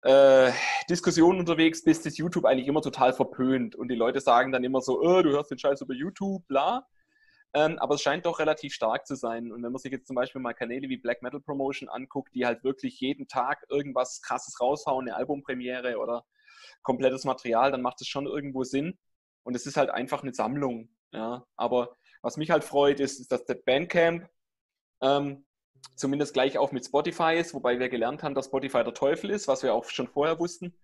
äh, 0.03 0.51
Diskussionen 0.89 1.39
unterwegs 1.39 1.83
bist, 1.83 2.05
ist 2.05 2.17
YouTube 2.17 2.45
eigentlich 2.45 2.67
immer 2.67 2.81
total 2.81 3.13
verpönt. 3.13 3.75
Und 3.75 3.89
die 3.89 3.95
Leute 3.95 4.19
sagen 4.19 4.51
dann 4.51 4.63
immer 4.63 4.81
so, 4.81 5.00
oh, 5.01 5.21
du 5.21 5.31
hörst 5.31 5.51
den 5.51 5.59
Scheiß 5.59 5.81
über 5.81 5.93
YouTube, 5.93 6.47
bla. 6.47 6.87
Ähm, 7.53 7.77
aber 7.79 7.95
es 7.95 8.01
scheint 8.01 8.25
doch 8.25 8.39
relativ 8.39 8.74
stark 8.74 9.05
zu 9.05 9.15
sein. 9.15 9.51
Und 9.51 9.61
wenn 9.61 9.71
man 9.71 9.79
sich 9.79 9.91
jetzt 9.91 10.07
zum 10.07 10.15
Beispiel 10.15 10.41
mal 10.41 10.53
Kanäle 10.53 10.87
wie 10.87 10.97
Black 10.97 11.21
Metal 11.21 11.41
Promotion 11.41 11.89
anguckt, 11.89 12.33
die 12.33 12.45
halt 12.45 12.63
wirklich 12.63 13.00
jeden 13.01 13.27
Tag 13.27 13.65
irgendwas 13.69 14.21
krasses 14.21 14.59
raushauen, 14.61 15.07
eine 15.07 15.17
Albumpremiere 15.17 15.97
oder 15.97 16.24
komplettes 16.81 17.25
Material, 17.25 17.71
dann 17.71 17.81
macht 17.81 18.01
es 18.01 18.07
schon 18.07 18.25
irgendwo 18.25 18.63
Sinn. 18.63 18.97
Und 19.43 19.55
es 19.55 19.65
ist 19.65 19.77
halt 19.77 19.89
einfach 19.89 20.24
eine 20.24 20.33
Sammlung. 20.33 20.89
Ja. 21.11 21.45
Aber 21.55 21.95
was 22.21 22.37
mich 22.37 22.51
halt 22.51 22.63
freut, 22.63 23.00
ist, 23.00 23.19
ist 23.19 23.31
dass 23.31 23.45
der 23.45 23.55
Bandcamp 23.55 24.29
ähm, 25.01 25.45
zumindest 25.95 26.33
gleich 26.33 26.57
auch 26.57 26.71
mit 26.71 26.85
Spotify 26.85 27.35
ist, 27.37 27.53
wobei 27.53 27.79
wir 27.79 27.89
gelernt 27.89 28.24
haben, 28.24 28.35
dass 28.35 28.45
Spotify 28.45 28.83
der 28.83 28.93
Teufel 28.93 29.31
ist, 29.31 29.47
was 29.47 29.63
wir 29.63 29.74
auch 29.74 29.85
schon 29.85 30.07
vorher 30.07 30.39
wussten. 30.39 30.75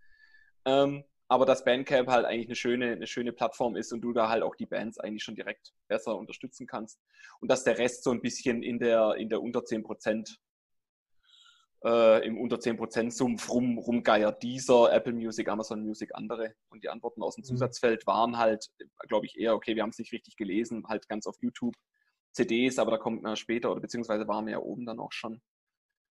Ähm, 0.65 1.03
aber 1.29 1.45
dass 1.45 1.65
Bandcamp 1.65 2.07
halt 2.07 2.25
eigentlich 2.25 2.47
eine 2.47 2.55
schöne, 2.55 2.91
eine 2.93 3.07
schöne 3.07 3.33
Plattform 3.33 3.75
ist 3.75 3.91
und 3.91 4.01
du 4.01 4.13
da 4.13 4.29
halt 4.29 4.43
auch 4.43 4.55
die 4.55 4.65
Bands 4.65 4.97
eigentlich 4.97 5.23
schon 5.23 5.35
direkt 5.35 5.73
besser 5.87 6.17
unterstützen 6.17 6.67
kannst. 6.67 6.99
Und 7.41 7.51
dass 7.51 7.63
der 7.63 7.77
Rest 7.77 8.03
so 8.03 8.11
ein 8.11 8.21
bisschen 8.21 8.63
in 8.63 8.79
der, 8.79 9.15
in 9.15 9.29
der 9.29 9.41
unter 9.41 9.59
10% 9.59 10.37
äh, 11.83 12.25
im 12.25 12.39
unter 12.39 12.57
10% 12.57 13.11
Sumpf 13.11 13.49
rum, 13.49 13.77
rumgeiert. 13.77 14.41
Dieser, 14.43 14.91
Apple 14.91 15.13
Music, 15.13 15.47
Amazon 15.49 15.83
Music, 15.83 16.13
andere. 16.13 16.53
Und 16.69 16.83
die 16.83 16.89
Antworten 16.89 17.21
aus 17.21 17.35
dem 17.35 17.41
mhm. 17.41 17.47
Zusatzfeld 17.47 18.07
waren 18.07 18.37
halt, 18.37 18.67
glaube 19.07 19.25
ich, 19.25 19.37
eher, 19.37 19.55
okay, 19.55 19.75
wir 19.75 19.83
haben 19.83 19.89
es 19.89 19.99
nicht 19.99 20.11
richtig 20.11 20.35
gelesen, 20.35 20.85
halt 20.87 21.07
ganz 21.07 21.27
auf 21.27 21.35
YouTube. 21.41 21.75
CDs, 22.33 22.77
aber 22.77 22.91
da 22.91 22.97
kommt 22.97 23.23
man 23.23 23.35
später 23.35 23.71
oder 23.71 23.81
beziehungsweise 23.81 24.27
waren 24.27 24.45
wir 24.45 24.53
ja 24.53 24.59
oben 24.59 24.85
dann 24.85 24.99
auch 24.99 25.11
schon. 25.11 25.41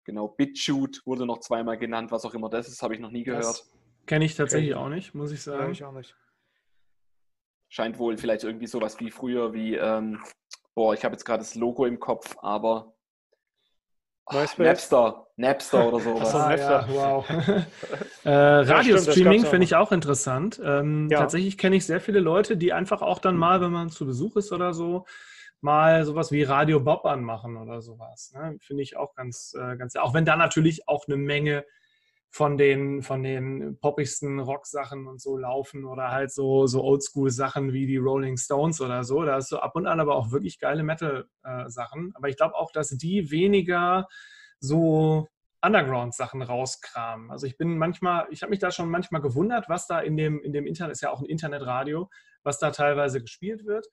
Genau, 0.04 0.28
BitChute 0.28 1.00
wurde 1.04 1.26
noch 1.26 1.38
zweimal 1.38 1.78
genannt, 1.78 2.10
was 2.10 2.24
auch 2.24 2.34
immer 2.34 2.48
das 2.48 2.66
ist, 2.66 2.82
habe 2.82 2.94
ich 2.94 3.00
noch 3.00 3.10
nie 3.10 3.24
gehört. 3.24 3.64
Kenne 4.06 4.24
ich 4.24 4.34
tatsächlich 4.34 4.74
okay. 4.74 4.82
auch 4.82 4.88
nicht, 4.88 5.14
muss 5.14 5.30
ich 5.30 5.42
sagen. 5.42 5.66
Ja, 5.66 5.70
ich 5.70 5.84
auch 5.84 5.92
nicht. 5.92 6.16
Scheint 7.68 7.98
wohl 7.98 8.16
vielleicht 8.16 8.42
irgendwie 8.42 8.66
sowas 8.66 8.98
wie 9.00 9.10
früher, 9.10 9.52
wie, 9.52 9.74
ähm, 9.76 10.20
boah, 10.74 10.94
ich 10.94 11.04
habe 11.04 11.12
jetzt 11.12 11.24
gerade 11.24 11.40
das 11.40 11.54
Logo 11.54 11.84
im 11.84 12.00
Kopf, 12.00 12.36
aber 12.40 12.96
Ach, 14.30 14.58
Napster, 14.58 15.26
Napster 15.36 15.88
oder 15.88 16.00
sowas. 16.00 16.34
Ah, 16.34 16.54
ja, 16.54 16.88
wow. 16.88 17.28
äh, 18.24 18.30
Radiostreaming 18.30 19.46
finde 19.46 19.64
ich 19.64 19.74
auch 19.74 19.92
interessant. 19.92 20.60
Ähm, 20.62 21.08
ja. 21.10 21.20
Tatsächlich 21.20 21.56
kenne 21.56 21.76
ich 21.76 21.86
sehr 21.86 22.00
viele 22.00 22.20
Leute, 22.20 22.56
die 22.56 22.72
einfach 22.72 23.02
auch 23.02 23.18
dann 23.18 23.36
mal, 23.36 23.60
wenn 23.60 23.72
man 23.72 23.88
zu 23.88 24.04
Besuch 24.04 24.36
ist 24.36 24.52
oder 24.52 24.74
so, 24.74 25.06
mal 25.60 26.04
sowas 26.04 26.30
wie 26.30 26.42
Radio 26.42 26.80
Bob 26.80 27.06
anmachen 27.06 27.56
oder 27.56 27.80
sowas. 27.80 28.32
Ne? 28.34 28.56
Finde 28.60 28.82
ich 28.82 28.96
auch 28.96 29.14
ganz, 29.14 29.54
äh, 29.58 29.76
ganz, 29.76 29.96
auch 29.96 30.14
wenn 30.14 30.24
da 30.24 30.36
natürlich 30.36 30.88
auch 30.88 31.06
eine 31.06 31.16
Menge 31.16 31.64
von 32.30 32.58
den, 32.58 33.02
von 33.02 33.22
den 33.22 33.78
poppigsten 33.80 34.38
Rock-Sachen 34.38 35.06
und 35.06 35.20
so 35.20 35.36
laufen 35.36 35.84
oder 35.84 36.10
halt 36.10 36.30
so, 36.32 36.66
so 36.66 36.82
Oldschool-Sachen 36.84 37.72
wie 37.72 37.86
die 37.86 37.96
Rolling 37.96 38.36
Stones 38.36 38.80
oder 38.80 39.02
so. 39.04 39.24
Da 39.24 39.38
ist 39.38 39.48
so 39.48 39.58
ab 39.60 39.74
und 39.76 39.86
an 39.86 40.00
aber 40.00 40.14
auch 40.16 40.30
wirklich 40.30 40.58
geile 40.58 40.82
Metal-Sachen. 40.82 42.12
aber 42.14 42.28
ich 42.28 42.36
glaube 42.36 42.54
auch, 42.54 42.70
dass 42.70 42.90
die 42.90 43.30
weniger 43.30 44.06
so 44.60 45.26
Underground-Sachen 45.62 46.42
rauskramen. 46.42 47.30
Also 47.30 47.46
ich 47.46 47.56
bin 47.56 47.78
manchmal, 47.78 48.26
ich 48.30 48.42
habe 48.42 48.50
mich 48.50 48.60
da 48.60 48.70
schon 48.70 48.90
manchmal 48.90 49.22
gewundert, 49.22 49.68
was 49.68 49.86
da 49.86 50.00
in 50.00 50.16
dem, 50.16 50.40
in 50.42 50.52
dem 50.52 50.66
Internet, 50.66 50.92
ist 50.92 51.02
ja 51.02 51.10
auch 51.10 51.20
ein 51.20 51.26
Internetradio, 51.26 52.08
was 52.44 52.58
da 52.58 52.70
teilweise 52.70 53.20
gespielt 53.20 53.64
wird. 53.64 53.86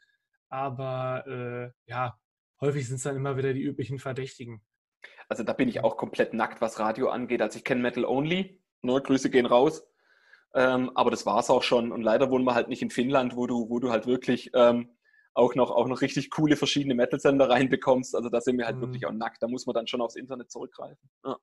Aber 0.49 1.25
äh, 1.27 1.71
ja, 1.89 2.17
häufig 2.61 2.87
sind 2.87 2.97
es 2.97 3.03
dann 3.03 3.15
immer 3.15 3.37
wieder 3.37 3.53
die 3.53 3.63
üblichen 3.63 3.97
Verdächtigen. 3.97 4.61
Also 5.29 5.43
da 5.43 5.53
bin 5.53 5.69
ich 5.69 5.83
auch 5.83 5.97
komplett 5.97 6.33
nackt, 6.33 6.61
was 6.61 6.79
Radio 6.79 7.09
angeht. 7.09 7.41
Also 7.41 7.57
ich 7.57 7.63
kenne 7.63 7.81
Metal 7.81 8.05
Only. 8.05 8.61
Nur 8.81 8.99
ne, 8.99 9.03
Grüße 9.03 9.29
gehen 9.29 9.45
raus. 9.45 9.83
Ähm, 10.53 10.91
aber 10.95 11.11
das 11.11 11.25
war 11.25 11.39
es 11.39 11.49
auch 11.49 11.63
schon. 11.63 11.91
Und 11.91 12.01
leider 12.01 12.29
wohnen 12.29 12.45
wir 12.45 12.55
halt 12.55 12.69
nicht 12.69 12.81
in 12.81 12.91
Finnland, 12.91 13.35
wo 13.35 13.47
du, 13.47 13.69
wo 13.69 13.79
du 13.79 13.91
halt 13.91 14.07
wirklich 14.07 14.51
ähm, 14.53 14.95
auch, 15.33 15.55
noch, 15.55 15.71
auch 15.71 15.87
noch 15.87 16.01
richtig 16.01 16.29
coole 16.29 16.55
verschiedene 16.55 16.95
Metal-Sender 16.95 17.49
reinbekommst. 17.49 18.15
Also 18.15 18.29
da 18.29 18.39
sind 18.39 18.57
wir 18.57 18.65
halt 18.65 18.77
mhm. 18.77 18.81
wirklich 18.81 19.05
auch 19.05 19.11
nackt. 19.11 19.41
Da 19.41 19.47
muss 19.47 19.65
man 19.65 19.73
dann 19.73 19.87
schon 19.87 20.01
aufs 20.01 20.15
Internet 20.15 20.51
zurückgreifen. 20.51 21.09
Ja. 21.25 21.37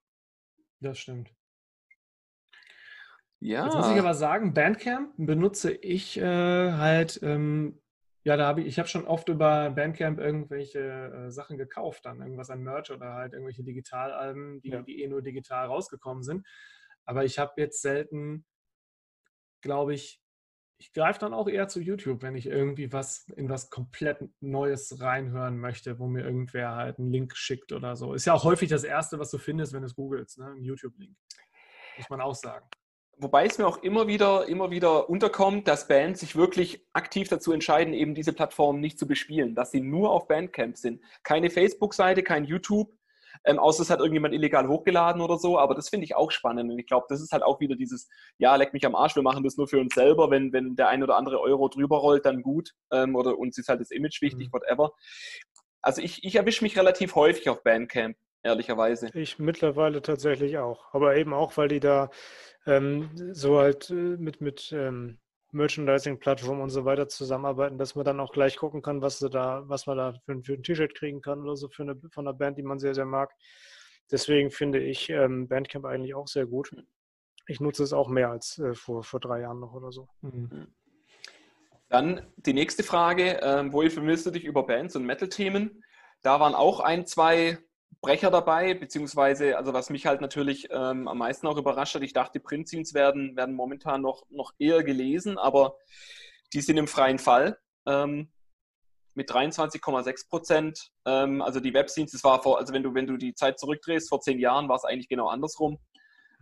Das 0.81 0.99
stimmt. 0.99 1.31
Ja. 3.41 3.65
Jetzt 3.65 3.75
muss 3.75 3.91
ich 3.91 3.99
aber 3.99 4.15
sagen, 4.15 4.55
Bandcamp 4.55 5.15
benutze 5.17 5.73
ich 5.73 6.17
äh, 6.17 6.73
halt 6.73 7.19
ähm, 7.23 7.82
ja, 8.25 8.37
da 8.37 8.47
habe 8.47 8.61
ich, 8.61 8.69
ich 8.69 8.79
habe 8.79 8.89
schon 8.89 9.07
oft 9.07 9.29
über 9.29 9.71
Bandcamp 9.71 10.21
irgendwelche 10.21 10.81
äh, 10.81 11.31
Sachen 11.31 11.59
gekauft, 11.59 12.05
dann 12.05 12.21
irgendwas 12.21 12.51
an 12.51 12.63
Merch 12.63 12.91
oder 12.91 13.15
halt 13.15 13.33
irgendwelche 13.33 13.65
Digitalalben, 13.65 14.61
die, 14.61 14.71
ja. 14.71 14.83
die 14.83 15.03
eh 15.03 15.09
nur 15.09 15.23
digital 15.23 15.67
rausgekommen 15.67 16.23
sind. 16.23 16.47
Aber 17.05 17.25
ich 17.25 17.39
habe 17.39 17.53
jetzt 17.57 17.83
selten, 17.83 18.45
glaube 19.61 19.95
ich, 19.95 20.23
ich 20.79 20.93
greife 20.93 21.21
dann 21.21 21.35
auch 21.35 21.49
eher 21.49 21.69
zu 21.69 21.81
YouTube, 21.81 22.23
wenn 22.23 22.35
ich 22.35 22.47
irgendwie 22.47 22.93
was 22.93 23.29
in 23.37 23.49
was 23.49 23.71
komplett 23.71 24.19
Neues 24.41 25.01
reinhören 25.01 25.59
möchte, 25.59 25.99
wo 26.01 26.09
mir 26.09 26.25
irgendwer 26.25 26.75
halt 26.75 26.99
einen 26.99 27.11
Link 27.11 27.37
schickt 27.37 27.73
oder 27.73 27.95
so. 27.95 28.15
Ist 28.15 28.25
ja 28.25 28.35
auch 28.35 28.43
häufig 28.43 28.69
das 28.69 28.83
Erste, 28.83 29.21
was 29.21 29.31
du 29.31 29.39
findest, 29.39 29.73
wenn 29.73 29.83
du 29.83 29.87
es 29.87 29.95
googelst, 29.95 30.39
ne? 30.39 30.47
ein 30.47 30.65
YouTube-Link. 30.65 31.17
Muss 31.99 32.11
man 32.11 32.21
auch 32.21 32.35
sagen. 32.35 32.67
Wobei 33.19 33.47
es 33.47 33.59
mir 33.59 33.67
auch 33.67 33.83
immer 33.83 34.09
wieder, 34.09 34.49
immer 34.49 34.71
wieder 34.71 35.09
unterkommt, 35.09 35.69
dass 35.69 35.87
Bands 35.87 36.21
sich 36.21 36.35
wirklich 36.35 36.85
aktiv 36.93 37.29
dazu 37.29 37.53
entscheiden, 37.53 37.95
eben 37.95 38.15
diese 38.15 38.33
Plattform 38.33 38.81
nicht 38.81 38.99
zu 38.99 39.07
bespielen, 39.07 39.55
dass 39.55 39.71
sie 39.71 39.81
nur 39.81 40.11
auf 40.11 40.27
Bandcamp 40.27 40.77
sind. 40.77 41.01
Keine 41.23 41.51
Facebook-Seite, 41.51 42.23
kein 42.23 42.45
YouTube, 42.45 42.91
ähm, 43.45 43.59
außer 43.59 43.83
es 43.83 43.91
hat 43.91 43.99
irgendjemand 43.99 44.35
illegal 44.35 44.69
hochgeladen 44.69 45.21
oder 45.21 45.39
so, 45.39 45.59
aber 45.59 45.75
das 45.75 45.89
finde 45.89 46.05
ich 46.05 46.15
auch 46.15 46.31
spannend. 46.31 46.71
Und 46.71 46.79
ich 46.79 46.87
glaube, 46.87 47.07
das 47.09 47.21
ist 47.21 47.33
halt 47.33 47.43
auch 47.43 47.61
wieder 47.61 47.77
dieses, 47.77 48.09
ja, 48.39 48.55
leck 48.57 48.73
mich 48.73 48.87
am 48.87 48.95
Arsch, 48.95 49.17
wir 49.17 49.23
machen 49.23 49.43
das 49.45 49.57
nur 49.57 49.69
für 49.69 49.81
uns 49.81 49.95
selber, 49.95 50.31
wenn, 50.31 50.53
wenn 50.53 50.77
der 50.77 50.89
ein 50.89 51.03
oder 51.03 51.17
andere 51.17 51.41
Euro 51.41 51.69
drüber 51.69 51.99
rollt, 51.99 52.25
dann 52.25 52.43
gut. 52.43 52.73
Ähm, 52.93 53.17
oder 53.17 53.39
uns 53.39 53.59
ist 53.59 53.69
halt 53.69 53.81
das 53.81 53.91
Image 53.91 54.23
wichtig, 54.23 54.49
mhm. 54.49 54.53
whatever. 54.53 54.93
Also 55.81 56.01
ich, 56.01 56.25
ich 56.25 56.37
erwische 56.37 56.63
mich 56.63 56.79
relativ 56.79 57.17
häufig 57.17 57.49
auf 57.49 57.65
Bandcamp, 57.65 58.17
ehrlicherweise. 58.43 59.09
Ich 59.15 59.39
mittlerweile 59.39 60.03
tatsächlich 60.03 60.59
auch, 60.59 60.93
aber 60.93 61.17
eben 61.17 61.33
auch, 61.33 61.57
weil 61.57 61.69
die 61.69 61.81
da 61.81 62.11
ähm, 62.67 63.11
so 63.33 63.59
halt 63.59 63.91
äh, 63.91 63.95
mit, 63.95 64.41
mit 64.41 64.73
ähm, 64.73 65.19
Merchandising-Plattformen 65.53 66.63
und 66.63 66.71
so 66.71 66.85
weiter 66.85 67.09
zusammenarbeiten, 67.09 67.79
dass 67.79 67.95
man 67.95 68.05
dann 68.05 68.21
auch 68.21 68.33
gleich 68.33 68.57
gucken 68.57 68.83
kann, 68.83 69.03
was, 69.03 69.19
da, 69.19 69.63
was 69.67 69.87
man 69.87 69.97
da 69.99 70.15
für, 70.25 70.43
für 70.43 70.55
ein 70.55 70.63
T-Shirt 70.63 70.95
kriegen 70.95 71.21
kann 71.21 71.43
oder 71.43 71.57
so 71.57 71.69
für 71.69 71.83
eine, 71.83 71.97
von 72.11 72.27
einer 72.27 72.37
Band, 72.37 72.59
die 72.59 72.63
man 72.63 72.79
sehr, 72.79 72.95
sehr 72.95 73.05
mag. 73.05 73.33
Deswegen 74.11 74.51
finde 74.51 74.81
ich 74.81 75.11
ähm, 75.11 75.49
Bandcamp 75.49 75.85
eigentlich 75.85 76.15
auch 76.15 76.27
sehr 76.27 76.47
gut. 76.47 76.75
Ich 77.47 77.61
nutze 77.61 77.83
es 77.83 77.93
auch 77.93 78.09
mehr 78.09 78.31
als 78.31 78.59
äh, 78.59 78.75
vor, 78.75 79.05
vor 79.05 79.21
drei 79.21 79.41
Jahren 79.41 79.61
noch 79.61 79.75
oder 79.75 79.93
so. 79.93 80.09
Mhm. 80.23 80.69
Dann 81.89 82.33
die 82.37 82.55
nächste 82.55 82.83
Frage, 82.83 83.41
ähm, 83.43 83.73
wo 83.73 83.83
informierst 83.83 84.25
du 84.25 84.31
dich 84.31 84.45
über 84.45 84.65
Bands 84.65 84.97
und 84.97 85.05
Metal-Themen? 85.05 85.83
Da 86.23 86.41
waren 86.41 86.55
auch 86.55 86.81
ein, 86.81 87.05
zwei 87.05 87.59
Brecher 88.03 88.33
dabei, 88.33 88.75
beziehungsweise, 88.75 89.57
also 89.57 89.73
was 89.73 89.89
mich 89.89 90.07
halt 90.07 90.21
natürlich 90.21 90.69
ähm, 90.71 91.07
am 91.07 91.19
meisten 91.19 91.47
auch 91.47 91.57
überrascht 91.57 91.95
hat, 91.95 92.03
ich 92.03 92.13
dachte, 92.13 92.41
die 92.41 92.43
Printzins 92.43 92.95
werden, 92.95 93.37
werden 93.37 93.55
momentan 93.55 94.03
noch, 94.03 94.27
noch 94.29 94.53
eher 94.59 94.83
gelesen, 94.83 95.39
aber 95.39 95.77
die 96.53 96.61
sind 96.61 96.79
im 96.79 96.89
freien 96.89 97.21
Fall 97.21 97.59
ähm, 97.87 98.29
mit 99.15 99.31
23,6 99.31 100.29
Prozent. 100.29 100.91
Ähm, 101.07 101.41
also 101.43 101.61
die 101.61 101.73
Webscenes, 101.73 102.11
das 102.11 102.25
war 102.25 102.43
vor, 102.43 102.59
also 102.59 102.73
wenn 102.73 102.83
du, 102.83 102.93
wenn 102.93 103.07
du 103.07 103.17
die 103.17 103.35
Zeit 103.35 103.61
zurückdrehst, 103.61 104.09
vor 104.09 104.21
zehn 104.21 104.41
Jahren 104.41 104.69
war 104.69 104.77
es 104.77 104.85
eigentlich 104.85 105.09
genau 105.09 105.29
andersrum. 105.29 105.79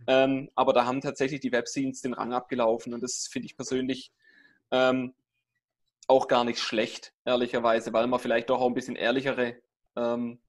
Ähm, 0.07 0.49
aber 0.55 0.73
da 0.73 0.85
haben 0.85 0.99
tatsächlich 0.99 1.41
die 1.41 1.51
Webscenes 1.51 2.01
den 2.01 2.13
Rang 2.13 2.33
abgelaufen 2.33 2.91
und 2.95 3.03
das 3.03 3.29
finde 3.31 3.45
ich 3.45 3.55
persönlich 3.55 4.11
ähm, 4.71 5.13
auch 6.07 6.27
gar 6.27 6.43
nicht 6.43 6.59
schlecht, 6.59 7.13
ehrlicherweise, 7.23 7.93
weil 7.93 8.07
man 8.07 8.19
vielleicht 8.19 8.49
doch 8.49 8.61
auch 8.61 8.67
ein 8.67 8.73
bisschen 8.73 8.95
ehrlichere 8.95 9.57
ähm, 9.95 10.41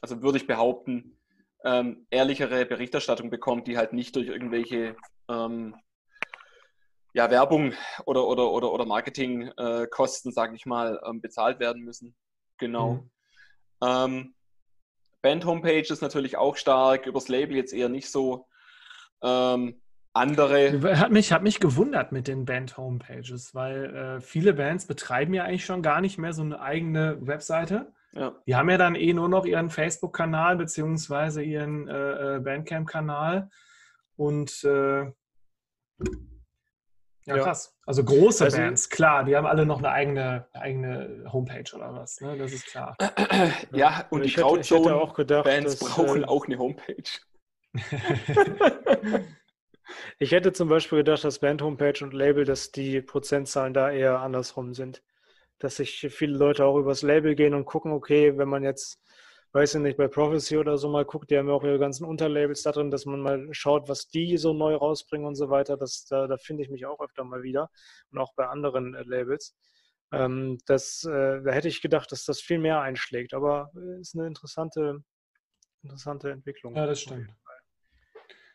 also 0.00 0.22
würde 0.22 0.38
ich 0.38 0.46
behaupten, 0.46 1.18
ähm, 1.64 2.06
ehrlichere 2.10 2.66
Berichterstattung 2.66 3.30
bekommt, 3.30 3.66
die 3.66 3.76
halt 3.76 3.92
nicht 3.92 4.14
durch 4.16 4.28
irgendwelche 4.28 4.96
ähm, 5.28 5.74
ja, 7.14 7.30
Werbung 7.30 7.72
oder, 8.06 8.26
oder, 8.26 8.50
oder, 8.50 8.72
oder 8.72 8.86
Marketingkosten, 8.86 10.30
äh, 10.30 10.34
sage 10.34 10.54
ich 10.54 10.66
mal, 10.66 11.00
ähm, 11.04 11.20
bezahlt 11.20 11.58
werden 11.58 11.82
müssen. 11.82 12.14
Genau. 12.58 12.92
Mhm. 12.92 13.10
Ähm, 13.82 14.34
Band-Homepage 15.22 15.92
ist 15.92 16.02
natürlich 16.02 16.36
auch 16.36 16.56
stark, 16.56 17.06
übers 17.06 17.28
Label 17.28 17.56
jetzt 17.56 17.72
eher 17.72 17.88
nicht 17.88 18.10
so. 18.10 18.46
Ähm, 19.22 19.80
andere. 20.12 20.98
Hat 20.98 21.10
mich, 21.10 21.32
hat 21.32 21.42
mich 21.42 21.60
gewundert 21.60 22.12
mit 22.12 22.28
den 22.28 22.44
Band-Homepages, 22.44 23.54
weil 23.54 23.94
äh, 23.94 24.20
viele 24.20 24.54
Bands 24.54 24.86
betreiben 24.86 25.34
ja 25.34 25.44
eigentlich 25.44 25.64
schon 25.64 25.82
gar 25.82 26.00
nicht 26.00 26.18
mehr 26.18 26.32
so 26.32 26.42
eine 26.42 26.60
eigene 26.60 27.18
Webseite. 27.26 27.92
Ja. 28.12 28.34
Die 28.46 28.56
haben 28.56 28.70
ja 28.70 28.78
dann 28.78 28.94
eh 28.94 29.12
nur 29.12 29.28
noch 29.28 29.44
ihren 29.44 29.70
Facebook-Kanal 29.70 30.56
beziehungsweise 30.56 31.42
ihren 31.42 31.88
äh, 31.88 32.36
äh 32.36 32.40
Bandcamp-Kanal. 32.40 33.50
Und 34.16 34.64
äh, 34.64 35.12
ja, 37.28 37.36
ja, 37.36 37.42
krass. 37.42 37.76
Also 37.84 38.04
große 38.04 38.44
also, 38.44 38.56
Bands, 38.56 38.88
klar, 38.88 39.24
die 39.24 39.36
haben 39.36 39.46
alle 39.46 39.66
noch 39.66 39.78
eine 39.78 39.90
eigene, 39.90 40.48
eigene 40.54 41.24
Homepage 41.30 41.70
oder 41.74 41.94
was, 41.94 42.20
ne? 42.22 42.38
Das 42.38 42.52
ist 42.52 42.66
klar. 42.66 42.96
ja, 43.72 44.06
und 44.08 44.24
ich 44.24 44.34
die 44.34 44.40
Crowdzone-Bands 44.40 45.78
brauchen 45.78 46.22
äh, 46.22 46.26
auch 46.26 46.46
eine 46.46 46.58
Homepage. 46.58 47.02
ich 50.18 50.32
hätte 50.32 50.54
zum 50.54 50.70
Beispiel 50.70 50.98
gedacht, 50.98 51.22
dass 51.22 51.40
Band-Homepage 51.40 52.02
und 52.02 52.14
Label, 52.14 52.46
dass 52.46 52.72
die 52.72 53.02
Prozentzahlen 53.02 53.74
da 53.74 53.90
eher 53.90 54.20
andersrum 54.20 54.72
sind 54.72 55.02
dass 55.58 55.76
sich 55.76 56.06
viele 56.10 56.36
Leute 56.36 56.64
auch 56.64 56.78
übers 56.78 57.02
Label 57.02 57.34
gehen 57.34 57.54
und 57.54 57.64
gucken, 57.64 57.92
okay, 57.92 58.36
wenn 58.38 58.48
man 58.48 58.62
jetzt, 58.62 59.02
weiß 59.52 59.76
ich 59.76 59.80
nicht, 59.80 59.96
bei 59.96 60.08
Prophecy 60.08 60.56
oder 60.58 60.78
so 60.78 60.88
mal 60.88 61.04
guckt, 61.04 61.30
die 61.30 61.38
haben 61.38 61.48
ja 61.48 61.54
auch 61.54 61.64
ihre 61.64 61.78
ganzen 61.78 62.04
Unterlabels 62.04 62.62
da 62.62 62.72
drin, 62.72 62.90
dass 62.90 63.06
man 63.06 63.20
mal 63.20 63.48
schaut, 63.52 63.88
was 63.88 64.08
die 64.08 64.36
so 64.36 64.52
neu 64.52 64.74
rausbringen 64.74 65.26
und 65.26 65.34
so 65.34 65.50
weiter. 65.50 65.76
Das, 65.76 66.04
da, 66.06 66.26
da 66.26 66.36
finde 66.36 66.62
ich 66.62 66.70
mich 66.70 66.86
auch 66.86 67.00
öfter 67.00 67.24
mal 67.24 67.42
wieder 67.42 67.70
und 68.10 68.18
auch 68.18 68.34
bei 68.34 68.46
anderen 68.46 68.94
äh, 68.94 69.02
Labels. 69.02 69.56
Ähm, 70.10 70.58
das, 70.66 71.04
äh, 71.04 71.42
da 71.42 71.50
hätte 71.50 71.68
ich 71.68 71.82
gedacht, 71.82 72.12
dass 72.12 72.24
das 72.24 72.40
viel 72.40 72.58
mehr 72.58 72.80
einschlägt, 72.80 73.34
aber 73.34 73.70
äh, 73.76 74.00
ist 74.00 74.14
eine 74.14 74.26
interessante, 74.26 75.02
interessante 75.82 76.30
Entwicklung. 76.30 76.76
Ja, 76.76 76.86
das 76.86 77.00
stimmt 77.00 77.30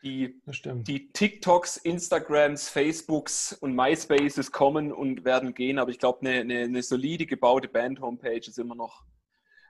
die, 0.04 0.40
die 0.82 1.12
TikToks, 1.12 1.78
Instagrams, 1.78 2.68
Facebooks 2.68 3.54
und 3.54 3.74
MySpaces 3.74 4.52
kommen 4.52 4.92
und 4.92 5.24
werden 5.24 5.54
gehen, 5.54 5.78
aber 5.78 5.90
ich 5.90 5.98
glaube, 5.98 6.20
eine, 6.20 6.40
eine, 6.40 6.58
eine, 6.60 6.82
solide 6.82 7.26
gebaute 7.26 7.68
Band-Homepage 7.68 8.36
ist 8.36 8.58
immer 8.58 8.74
noch 8.74 9.02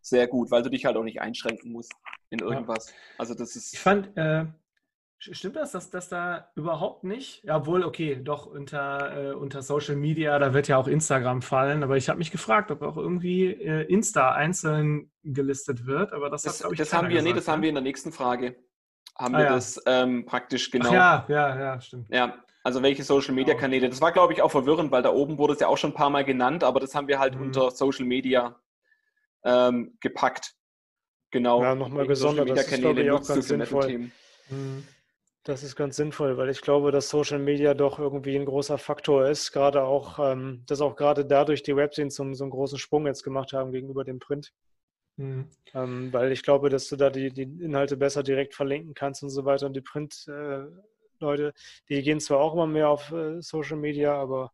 sehr 0.03 0.27
gut, 0.27 0.51
weil 0.51 0.63
du 0.63 0.71
dich 0.71 0.85
halt 0.85 0.97
auch 0.97 1.05
nicht 1.05 1.21
einschränken 1.21 1.73
musst 1.73 1.93
in 2.31 2.41
irgendwas. 2.41 2.89
Ja. 2.89 2.95
Also 3.19 3.35
das 3.35 3.55
ist. 3.55 3.73
Ich 3.75 3.81
fand, 3.81 4.17
äh, 4.17 4.47
stimmt 5.19 5.57
das, 5.57 5.73
dass 5.73 5.89
das 5.91 6.09
da 6.09 6.51
überhaupt 6.57 7.05
nicht? 7.05 7.45
Ja, 7.45 7.65
wohl, 7.65 7.85
okay, 7.85 8.21
doch 8.23 8.47
unter, 8.47 9.31
äh, 9.31 9.35
unter 9.35 9.63
Social 9.63 9.97
Media, 9.97 10.39
da 10.39 10.53
wird 10.53 10.67
ja 10.69 10.77
auch 10.77 10.89
Instagram 10.89 11.43
fallen, 11.43 11.85
aber 11.85 11.97
ich 11.97 12.09
habe 12.09 12.19
mich 12.19 12.33
gefragt, 12.33 12.73
ob 12.73 12.83
auch 12.83 12.97
irgendwie 12.97 13.47
äh, 13.47 13.83
Insta 13.85 14.33
einzeln 14.33 15.13
gelistet 15.23 15.87
wird, 15.87 16.13
aber 16.13 16.29
das, 16.29 16.43
das, 16.43 16.65
ich, 16.71 16.77
das 16.77 16.93
haben 16.93 17.09
wir, 17.09 17.17
gesagt, 17.17 17.29
nee, 17.29 17.33
das 17.33 17.49
haben 17.49 17.63
wir 17.63 17.69
in 17.69 17.77
der 17.77 17.85
nächsten 17.85 18.13
Frage 18.13 18.57
haben 19.19 19.35
ah, 19.35 19.39
wir 19.39 19.45
ja. 19.45 19.55
das 19.55 19.81
ähm, 19.87 20.27
praktisch 20.27 20.71
genau. 20.71 20.89
Ach 20.89 20.93
ja, 20.93 21.27
ja, 21.29 21.59
ja, 21.59 21.81
stimmt. 21.81 22.09
Ja, 22.11 22.35
also 22.65 22.83
welche 22.83 23.05
Social 23.05 23.35
Media 23.35 23.55
Kanäle. 23.55 23.89
Das 23.89 24.01
war, 24.01 24.13
glaube 24.13 24.33
ich, 24.33 24.43
auch 24.43 24.51
verwirrend, 24.51 24.91
weil 24.91 25.03
da 25.03 25.13
oben 25.13 25.39
wurde 25.39 25.53
es 25.53 25.61
ja 25.61 25.69
auch 25.69 25.77
schon 25.77 25.91
ein 25.91 25.95
paar 25.95 26.11
Mal 26.11 26.25
genannt, 26.25 26.65
aber 26.65 26.81
das 26.81 26.95
haben 26.95 27.09
wir 27.09 27.19
halt 27.19 27.37
mhm. 27.37 27.47
unter 27.47 27.71
Social 27.71 28.07
Media 28.07 28.59
ähm, 29.45 29.97
gepackt. 30.01 30.55
Genau. 31.31 31.63
Ja, 31.63 31.75
nochmal 31.75 32.07
gesondert. 32.07 32.49
Das 32.51 32.67
ist, 32.67 32.81
glaube 32.81 33.03
ich, 33.03 33.11
auch 33.11 33.27
ganz 33.27 33.49
sinnvoll. 33.49 34.11
Mhm. 34.49 34.89
Das 35.43 35.63
ist 35.63 35.77
ganz 35.77 35.97
sinnvoll, 35.97 36.39
weil 36.39 36.49
ich 36.49 36.63
glaube, 36.63 36.91
dass 36.91 37.11
Social 37.11 37.39
Media 37.39 37.75
doch 37.75 37.99
irgendwie 37.99 38.35
ein 38.35 38.47
großer 38.47 38.79
Faktor 38.79 39.29
ist, 39.29 39.53
gerade 39.53 39.83
auch, 39.83 40.19
ähm, 40.19 40.63
dass 40.67 40.81
auch 40.81 40.97
gerade 40.97 41.27
dadurch 41.27 41.63
die 41.63 41.77
Webscenes 41.77 42.15
so, 42.15 42.33
so 42.33 42.45
einen 42.45 42.51
großen 42.51 42.79
Sprung 42.79 43.07
jetzt 43.07 43.25
gemacht 43.25 43.53
haben 43.53 43.71
gegenüber 43.71 44.05
dem 44.05 44.21
Print. 44.21 44.55
Mhm. 45.17 45.49
Ähm, 45.75 46.13
weil 46.13 46.33
ich 46.33 46.43
glaube, 46.43 46.71
dass 46.71 46.89
du 46.89 46.97
da 46.97 47.11
die, 47.11 47.31
die 47.31 47.43
Inhalte 47.43 47.97
besser 47.97 48.23
direkt 48.23 48.55
verlinken 48.55 48.95
kannst 48.95 49.23
und 49.23 49.31
so 49.31 49.45
weiter. 49.45 49.67
Und 49.67 49.75
die 49.75 49.81
Print-Leute, 49.81 51.49
äh, 51.49 51.53
die 51.89 52.03
gehen 52.03 52.21
zwar 52.21 52.41
auch 52.41 52.55
immer 52.55 52.67
mehr 52.67 52.89
auf 52.89 53.13
äh, 53.13 53.41
Social 53.41 53.77
Media, 53.77 54.15
aber 54.15 54.53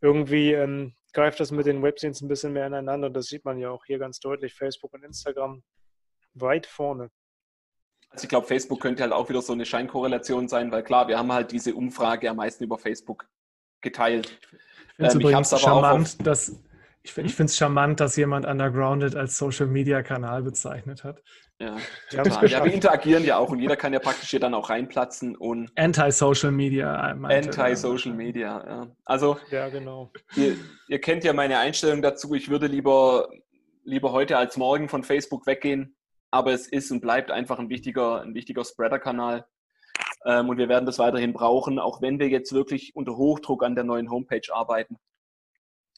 irgendwie 0.00 0.52
ähm, 0.52 0.94
greift 1.12 1.40
das 1.40 1.50
mit 1.50 1.66
den 1.66 1.82
Webscenes 1.82 2.20
ein 2.20 2.28
bisschen 2.28 2.52
mehr 2.52 2.66
ineinander. 2.66 3.06
Und 3.08 3.14
das 3.14 3.26
sieht 3.26 3.44
man 3.44 3.58
ja 3.58 3.70
auch 3.70 3.84
hier 3.84 3.98
ganz 3.98 4.18
deutlich. 4.20 4.54
Facebook 4.54 4.92
und 4.94 5.04
Instagram 5.04 5.62
weit 6.34 6.66
vorne. 6.66 7.10
Also 8.10 8.24
ich 8.24 8.28
glaube, 8.28 8.46
Facebook 8.46 8.80
könnte 8.80 9.02
halt 9.02 9.12
auch 9.12 9.28
wieder 9.28 9.42
so 9.42 9.52
eine 9.52 9.66
Scheinkorrelation 9.66 10.48
sein, 10.48 10.70
weil 10.70 10.82
klar, 10.82 11.08
wir 11.08 11.18
haben 11.18 11.32
halt 11.32 11.52
diese 11.52 11.74
Umfrage 11.74 12.30
am 12.30 12.36
meisten 12.36 12.64
über 12.64 12.78
Facebook 12.78 13.28
geteilt. 13.80 14.38
Ich 14.40 14.94
finde 14.96 15.08
es 15.08 15.14
ähm, 15.14 15.20
übrigens 15.20 15.60
charmant, 15.60 16.26
dass 16.26 16.58
ich, 17.06 17.34
finde 17.34 17.44
es 17.44 17.56
charmant, 17.56 18.00
dass 18.00 18.16
jemand 18.16 18.46
Undergrounded 18.46 19.14
als 19.14 19.38
Social 19.38 19.66
Media 19.66 20.02
Kanal 20.02 20.42
bezeichnet 20.42 21.04
hat. 21.04 21.22
Ja, 21.58 21.76
ja, 22.10 22.22
ja, 22.22 22.64
wir 22.64 22.72
interagieren 22.72 23.24
ja 23.24 23.38
auch 23.38 23.48
und 23.48 23.60
jeder 23.60 23.76
kann 23.76 23.92
ja 23.92 23.98
praktisch 23.98 24.28
hier 24.28 24.40
dann 24.40 24.52
auch 24.52 24.68
reinplatzen 24.68 25.36
und. 25.36 25.70
Anti-Social 25.76 26.50
Media. 26.50 26.94
Anti-Social 26.94 28.12
Media, 28.12 28.62
ja. 28.66 28.96
Also, 29.06 29.38
ja, 29.50 29.68
genau. 29.70 30.12
Ihr, 30.36 30.56
ihr, 30.88 31.00
kennt 31.00 31.24
ja 31.24 31.32
meine 31.32 31.58
Einstellung 31.58 32.02
dazu. 32.02 32.34
Ich 32.34 32.50
würde 32.50 32.66
lieber, 32.66 33.30
lieber 33.84 34.12
heute 34.12 34.36
als 34.36 34.58
morgen 34.58 34.90
von 34.90 35.02
Facebook 35.02 35.46
weggehen, 35.46 35.96
aber 36.30 36.52
es 36.52 36.66
ist 36.66 36.90
und 36.90 37.00
bleibt 37.00 37.30
einfach 37.30 37.58
ein 37.58 37.70
wichtiger, 37.70 38.20
ein 38.20 38.34
wichtiger 38.34 38.64
Spreader-Kanal. 38.64 39.46
Ähm, 40.26 40.50
und 40.50 40.58
wir 40.58 40.68
werden 40.68 40.84
das 40.84 40.98
weiterhin 40.98 41.32
brauchen, 41.32 41.78
auch 41.78 42.02
wenn 42.02 42.18
wir 42.18 42.28
jetzt 42.28 42.52
wirklich 42.52 42.94
unter 42.94 43.16
Hochdruck 43.16 43.64
an 43.64 43.74
der 43.74 43.84
neuen 43.84 44.10
Homepage 44.10 44.52
arbeiten. 44.52 44.98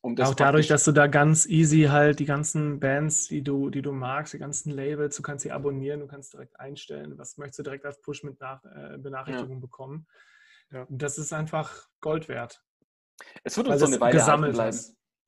Um 0.00 0.16
auch 0.20 0.34
dadurch, 0.34 0.68
dass 0.68 0.84
du 0.84 0.92
da 0.92 1.08
ganz 1.08 1.44
easy 1.46 1.84
halt 1.90 2.20
die 2.20 2.24
ganzen 2.24 2.78
Bands, 2.78 3.26
die 3.28 3.42
du, 3.42 3.68
die 3.68 3.82
du 3.82 3.92
magst, 3.92 4.32
die 4.32 4.38
ganzen 4.38 4.70
Labels, 4.70 5.16
du 5.16 5.22
kannst 5.22 5.42
sie 5.42 5.50
abonnieren, 5.50 6.00
du 6.00 6.06
kannst 6.06 6.32
direkt 6.32 6.58
einstellen, 6.60 7.18
was 7.18 7.36
möchtest 7.36 7.58
du 7.58 7.62
direkt 7.64 7.84
als 7.84 8.00
Push 8.00 8.22
mit 8.22 8.40
nach, 8.40 8.64
äh, 8.64 8.96
Benachrichtigung 8.98 9.56
ja. 9.56 9.60
bekommen. 9.60 10.06
Ja. 10.70 10.86
Das 10.88 11.18
ist 11.18 11.32
einfach 11.32 11.88
Gold 12.00 12.28
wert. 12.28 12.62
Es 13.42 13.56
wird 13.56 13.66
uns 13.66 13.80
so 13.80 13.86
eine 13.86 14.00
Weile 14.00 14.18
gesammelt 14.18 14.54
bleiben. 14.54 14.78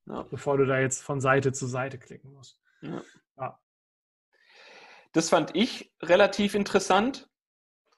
Ja. 0.06 0.22
Bevor 0.22 0.56
du 0.56 0.66
da 0.66 0.78
jetzt 0.78 1.02
von 1.02 1.20
Seite 1.20 1.52
zu 1.52 1.66
Seite 1.66 1.98
klicken 1.98 2.32
musst. 2.32 2.60
Ja. 2.80 3.02
Das 5.12 5.28
fand 5.28 5.56
ich 5.56 5.92
relativ 6.02 6.54
interessant, 6.54 7.28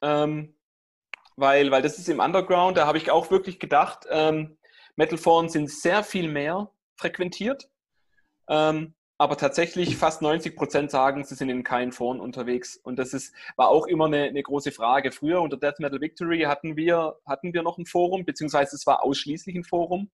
ähm, 0.00 0.56
weil, 1.36 1.70
weil 1.70 1.82
das 1.82 1.98
ist 1.98 2.08
im 2.08 2.20
Underground, 2.20 2.76
da 2.76 2.86
habe 2.86 2.98
ich 2.98 3.10
auch 3.10 3.30
wirklich 3.30 3.58
gedacht, 3.58 4.06
ähm, 4.08 4.58
Metalforen 4.96 5.48
sind 5.48 5.70
sehr 5.70 6.02
viel 6.02 6.28
mehr 6.28 6.70
frequentiert. 6.96 7.68
Ähm, 8.48 8.94
aber 9.18 9.36
tatsächlich 9.36 9.96
fast 9.96 10.20
90 10.20 10.56
Prozent 10.56 10.90
sagen, 10.90 11.22
sie 11.24 11.36
sind 11.36 11.48
in 11.48 11.62
keinen 11.62 11.92
Foren 11.92 12.18
unterwegs. 12.18 12.76
Und 12.76 12.98
das 12.98 13.14
ist, 13.14 13.32
war 13.56 13.68
auch 13.68 13.86
immer 13.86 14.06
eine, 14.06 14.24
eine, 14.24 14.42
große 14.42 14.72
Frage. 14.72 15.12
Früher 15.12 15.40
unter 15.40 15.56
Death 15.56 15.78
Metal 15.78 16.00
Victory 16.00 16.40
hatten 16.40 16.76
wir, 16.76 17.16
hatten 17.24 17.54
wir 17.54 17.62
noch 17.62 17.78
ein 17.78 17.86
Forum, 17.86 18.24
beziehungsweise 18.24 18.74
es 18.74 18.84
war 18.84 19.04
ausschließlich 19.04 19.54
ein 19.54 19.62
Forum. 19.62 20.10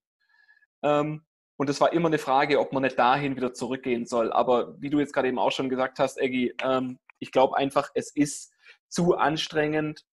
Ähm, 0.83 1.25
und 1.57 1.71
es 1.71 1.81
war 1.81 1.93
immer 1.93 2.09
eine 2.09 2.19
Frage, 2.19 2.61
ob 2.61 2.73
man 2.73 2.83
nicht 2.83 2.99
dahin 2.99 3.35
wieder 3.35 3.55
zurückgehen 3.55 4.05
soll. 4.05 4.31
Aber 4.31 4.81
wie 4.81 4.91
du 4.91 5.01
jetzt 5.01 5.15
gerade 5.15 5.29
eben 5.29 5.39
auch 5.39 5.53
schon 5.53 5.71
gesagt 5.71 5.99
hast, 5.99 6.19
Eggy, 6.19 6.55
ähm, 6.63 6.99
ich 7.19 7.33
glaube 7.33 7.57
einfach, 7.57 7.91
es 7.95 8.15
ist 8.15 8.53
zu 8.89 9.17
anstrengend, 9.17 10.05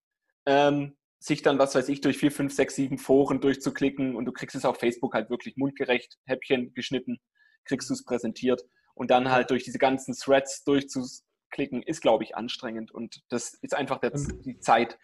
ähm, 0.46 0.96
sich 1.26 1.42
dann, 1.42 1.58
was 1.58 1.74
weiß 1.74 1.90
ich, 1.90 2.02
durch 2.02 2.20
vier, 2.20 2.32
fünf, 2.32 2.54
sechs, 2.54 2.76
sieben 2.76 3.00
Foren 3.00 3.42
durchzuklicken 3.42 4.16
und 4.16 4.26
du 4.26 4.32
kriegst 4.32 4.56
es 4.56 4.64
auf 4.64 4.78
Facebook 4.78 5.16
halt 5.16 5.32
wirklich 5.32 5.58
mundgerecht, 5.58 6.20
Häppchen 6.26 6.72
geschnitten, 6.76 7.20
kriegst 7.64 7.90
du 7.90 7.96
es 7.96 8.06
präsentiert. 8.06 8.62
Und 8.94 9.10
dann 9.10 9.32
halt 9.32 9.50
durch 9.50 9.64
diese 9.64 9.80
ganzen 9.80 10.14
Threads 10.14 10.64
durchzuklicken, 10.66 11.82
ist, 11.82 12.02
glaube 12.02 12.24
ich, 12.24 12.36
anstrengend. 12.36 12.92
Und 12.92 13.24
das 13.30 13.56
ist 13.56 13.74
einfach 13.74 14.00
der, 14.00 14.12
die 14.12 14.60
Zeit. 14.60 15.00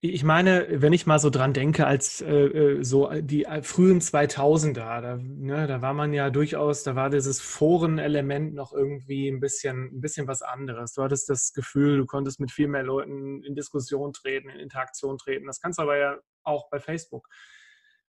Ich 0.00 0.22
meine, 0.22 0.80
wenn 0.80 0.92
ich 0.92 1.06
mal 1.06 1.18
so 1.18 1.28
dran 1.28 1.52
denke, 1.52 1.84
als 1.84 2.20
äh, 2.20 2.28
äh 2.28 2.84
so 2.84 3.10
die 3.20 3.46
äh, 3.46 3.62
frühen 3.62 4.00
2000er, 4.00 5.00
da, 5.00 5.16
ne, 5.16 5.66
da 5.66 5.82
war 5.82 5.92
man 5.92 6.12
ja 6.12 6.30
durchaus, 6.30 6.84
da 6.84 6.94
war 6.94 7.10
dieses 7.10 7.40
Forenelement 7.40 8.54
noch 8.54 8.72
irgendwie 8.72 9.26
ein 9.28 9.40
bisschen, 9.40 9.86
ein 9.92 10.00
bisschen 10.00 10.28
was 10.28 10.42
anderes. 10.42 10.92
Du 10.94 11.02
hattest 11.02 11.28
das 11.28 11.52
Gefühl, 11.52 11.96
du 11.96 12.06
konntest 12.06 12.38
mit 12.38 12.52
viel 12.52 12.68
mehr 12.68 12.84
Leuten 12.84 13.42
in 13.42 13.56
Diskussion 13.56 14.12
treten, 14.12 14.48
in 14.50 14.60
Interaktion 14.60 15.18
treten. 15.18 15.46
Das 15.46 15.60
kannst 15.60 15.80
du 15.80 15.82
aber 15.82 15.98
ja 15.98 16.16
auch 16.44 16.70
bei 16.70 16.78
Facebook. 16.78 17.28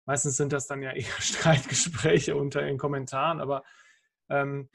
Meistens 0.05 0.37
sind 0.37 0.53
das 0.53 0.65
dann 0.65 0.81
ja 0.81 0.91
eher 0.95 1.21
Streitgespräche 1.21 2.35
unter 2.35 2.61
den 2.61 2.79
Kommentaren, 2.79 3.39
aber 3.39 3.63
ähm, 4.29 4.69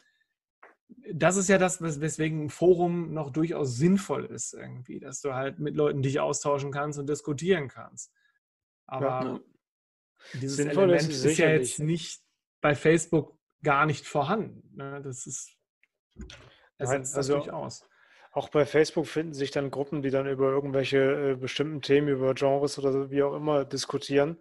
das 1.13 1.37
ist 1.37 1.49
ja 1.49 1.59
das, 1.59 1.81
weswegen 1.83 2.45
ein 2.45 2.51
Forum 2.51 3.13
noch 3.13 3.31
durchaus 3.31 3.77
sinnvoll 3.77 4.27
ist, 4.27 4.55
irgendwie, 4.55 5.01
dass 5.01 5.21
du 5.21 5.35
halt 5.35 5.59
mit 5.59 5.77
Leuten 5.77 6.03
dich 6.03 6.21
austauschen 6.21 6.71
kannst 6.73 6.99
und 6.99 7.09
diskutieren 7.09 7.69
kannst. 7.69 8.13
Aber 8.87 9.07
ja, 9.07 9.41
dieses 10.41 10.57
sinnvoll 10.57 10.85
Element 10.85 11.11
ist, 11.11 11.25
ist 11.25 11.39
ja 11.39 11.51
jetzt 11.51 11.79
nicht 11.79 12.23
bei 12.61 12.75
Facebook 12.75 13.39
gar 13.63 13.87
nicht 13.87 14.07
vorhanden. 14.07 14.77
Ne? 14.77 15.01
Das 15.03 15.27
ist 15.27 15.57
Nein, 16.79 17.07
also 17.15 17.35
durchaus. 17.35 17.87
Auch 18.33 18.49
bei 18.49 18.65
Facebook 18.65 19.07
finden 19.07 19.35
sich 19.35 19.51
dann 19.51 19.71
Gruppen, 19.71 20.03
die 20.03 20.11
dann 20.11 20.29
über 20.29 20.51
irgendwelche 20.51 21.33
äh, 21.33 21.35
bestimmten 21.35 21.83
Themen, 21.83 22.09
über 22.09 22.33
Genres 22.35 22.79
oder 22.79 23.11
wie 23.11 23.23
auch 23.23 23.35
immer 23.35 23.65
diskutieren. 23.65 24.41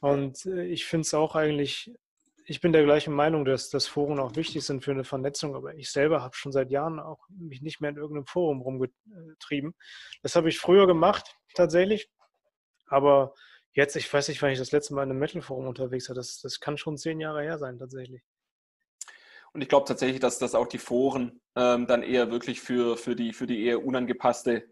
Und 0.00 0.44
äh, 0.46 0.66
ich 0.66 0.84
finde 0.84 1.02
es 1.02 1.14
auch 1.14 1.34
eigentlich 1.34 1.94
ich 2.44 2.60
bin 2.60 2.72
der 2.72 2.84
gleichen 2.84 3.14
Meinung, 3.14 3.44
dass, 3.44 3.70
dass 3.70 3.86
Foren 3.86 4.18
auch 4.18 4.36
wichtig 4.36 4.64
sind 4.64 4.84
für 4.84 4.90
eine 4.90 5.04
Vernetzung, 5.04 5.54
aber 5.54 5.74
ich 5.74 5.90
selber 5.90 6.22
habe 6.22 6.34
schon 6.34 6.52
seit 6.52 6.70
Jahren 6.70 6.98
auch 7.00 7.26
mich 7.28 7.62
nicht 7.62 7.80
mehr 7.80 7.90
in 7.90 7.96
irgendeinem 7.96 8.26
Forum 8.26 8.60
rumgetrieben. 8.60 9.74
Das 10.22 10.36
habe 10.36 10.48
ich 10.48 10.58
früher 10.58 10.86
gemacht, 10.86 11.36
tatsächlich. 11.54 12.10
Aber 12.86 13.34
jetzt, 13.72 13.96
ich 13.96 14.12
weiß 14.12 14.28
nicht, 14.28 14.42
wann 14.42 14.50
ich 14.50 14.58
das 14.58 14.72
letzte 14.72 14.94
Mal 14.94 15.04
in 15.04 15.10
einem 15.10 15.18
Metal-Forum 15.18 15.66
unterwegs 15.66 16.08
war. 16.08 16.16
Das, 16.16 16.40
das 16.40 16.60
kann 16.60 16.76
schon 16.76 16.98
zehn 16.98 17.20
Jahre 17.20 17.42
her 17.42 17.58
sein, 17.58 17.78
tatsächlich. 17.78 18.22
Und 19.52 19.62
ich 19.62 19.68
glaube 19.68 19.86
tatsächlich, 19.86 20.20
dass, 20.20 20.38
dass 20.38 20.54
auch 20.54 20.66
die 20.66 20.78
Foren 20.78 21.40
ähm, 21.56 21.86
dann 21.86 22.02
eher 22.02 22.30
wirklich 22.30 22.60
für, 22.60 22.96
für, 22.96 23.14
die, 23.14 23.32
für 23.32 23.46
die 23.46 23.64
eher 23.64 23.84
unangepasste, 23.84 24.68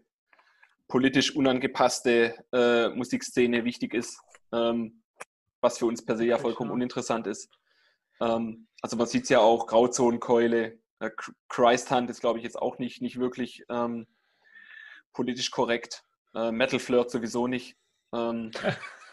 politisch 0.87 1.35
unangepasste 1.35 2.35
äh, 2.51 2.89
Musikszene 2.89 3.63
wichtig 3.63 3.93
ist. 3.93 4.19
Ähm, 4.51 5.01
was 5.61 5.77
für 5.77 5.85
uns 5.85 6.03
per 6.03 6.17
se 6.17 6.25
ja 6.25 6.37
vollkommen 6.37 6.71
uninteressant 6.71 7.27
ist. 7.27 7.49
Ähm, 8.21 8.67
also 8.81 8.95
man 8.95 9.07
sieht 9.07 9.23
es 9.23 9.29
ja 9.29 9.39
auch, 9.39 9.67
Grauzonenkeule, 9.67 10.79
äh, 10.99 11.09
Christ 11.49 11.91
Hunt 11.91 12.09
ist, 12.09 12.21
glaube 12.21 12.39
ich, 12.39 12.45
jetzt 12.45 12.61
auch 12.61 12.77
nicht, 12.77 13.01
nicht 13.01 13.19
wirklich 13.19 13.65
ähm, 13.69 14.07
politisch 15.13 15.51
korrekt. 15.51 16.03
Äh, 16.33 16.51
Metal 16.51 16.79
Flirt 16.79 17.11
sowieso 17.11 17.47
nicht. 17.47 17.75
Ähm, 18.13 18.51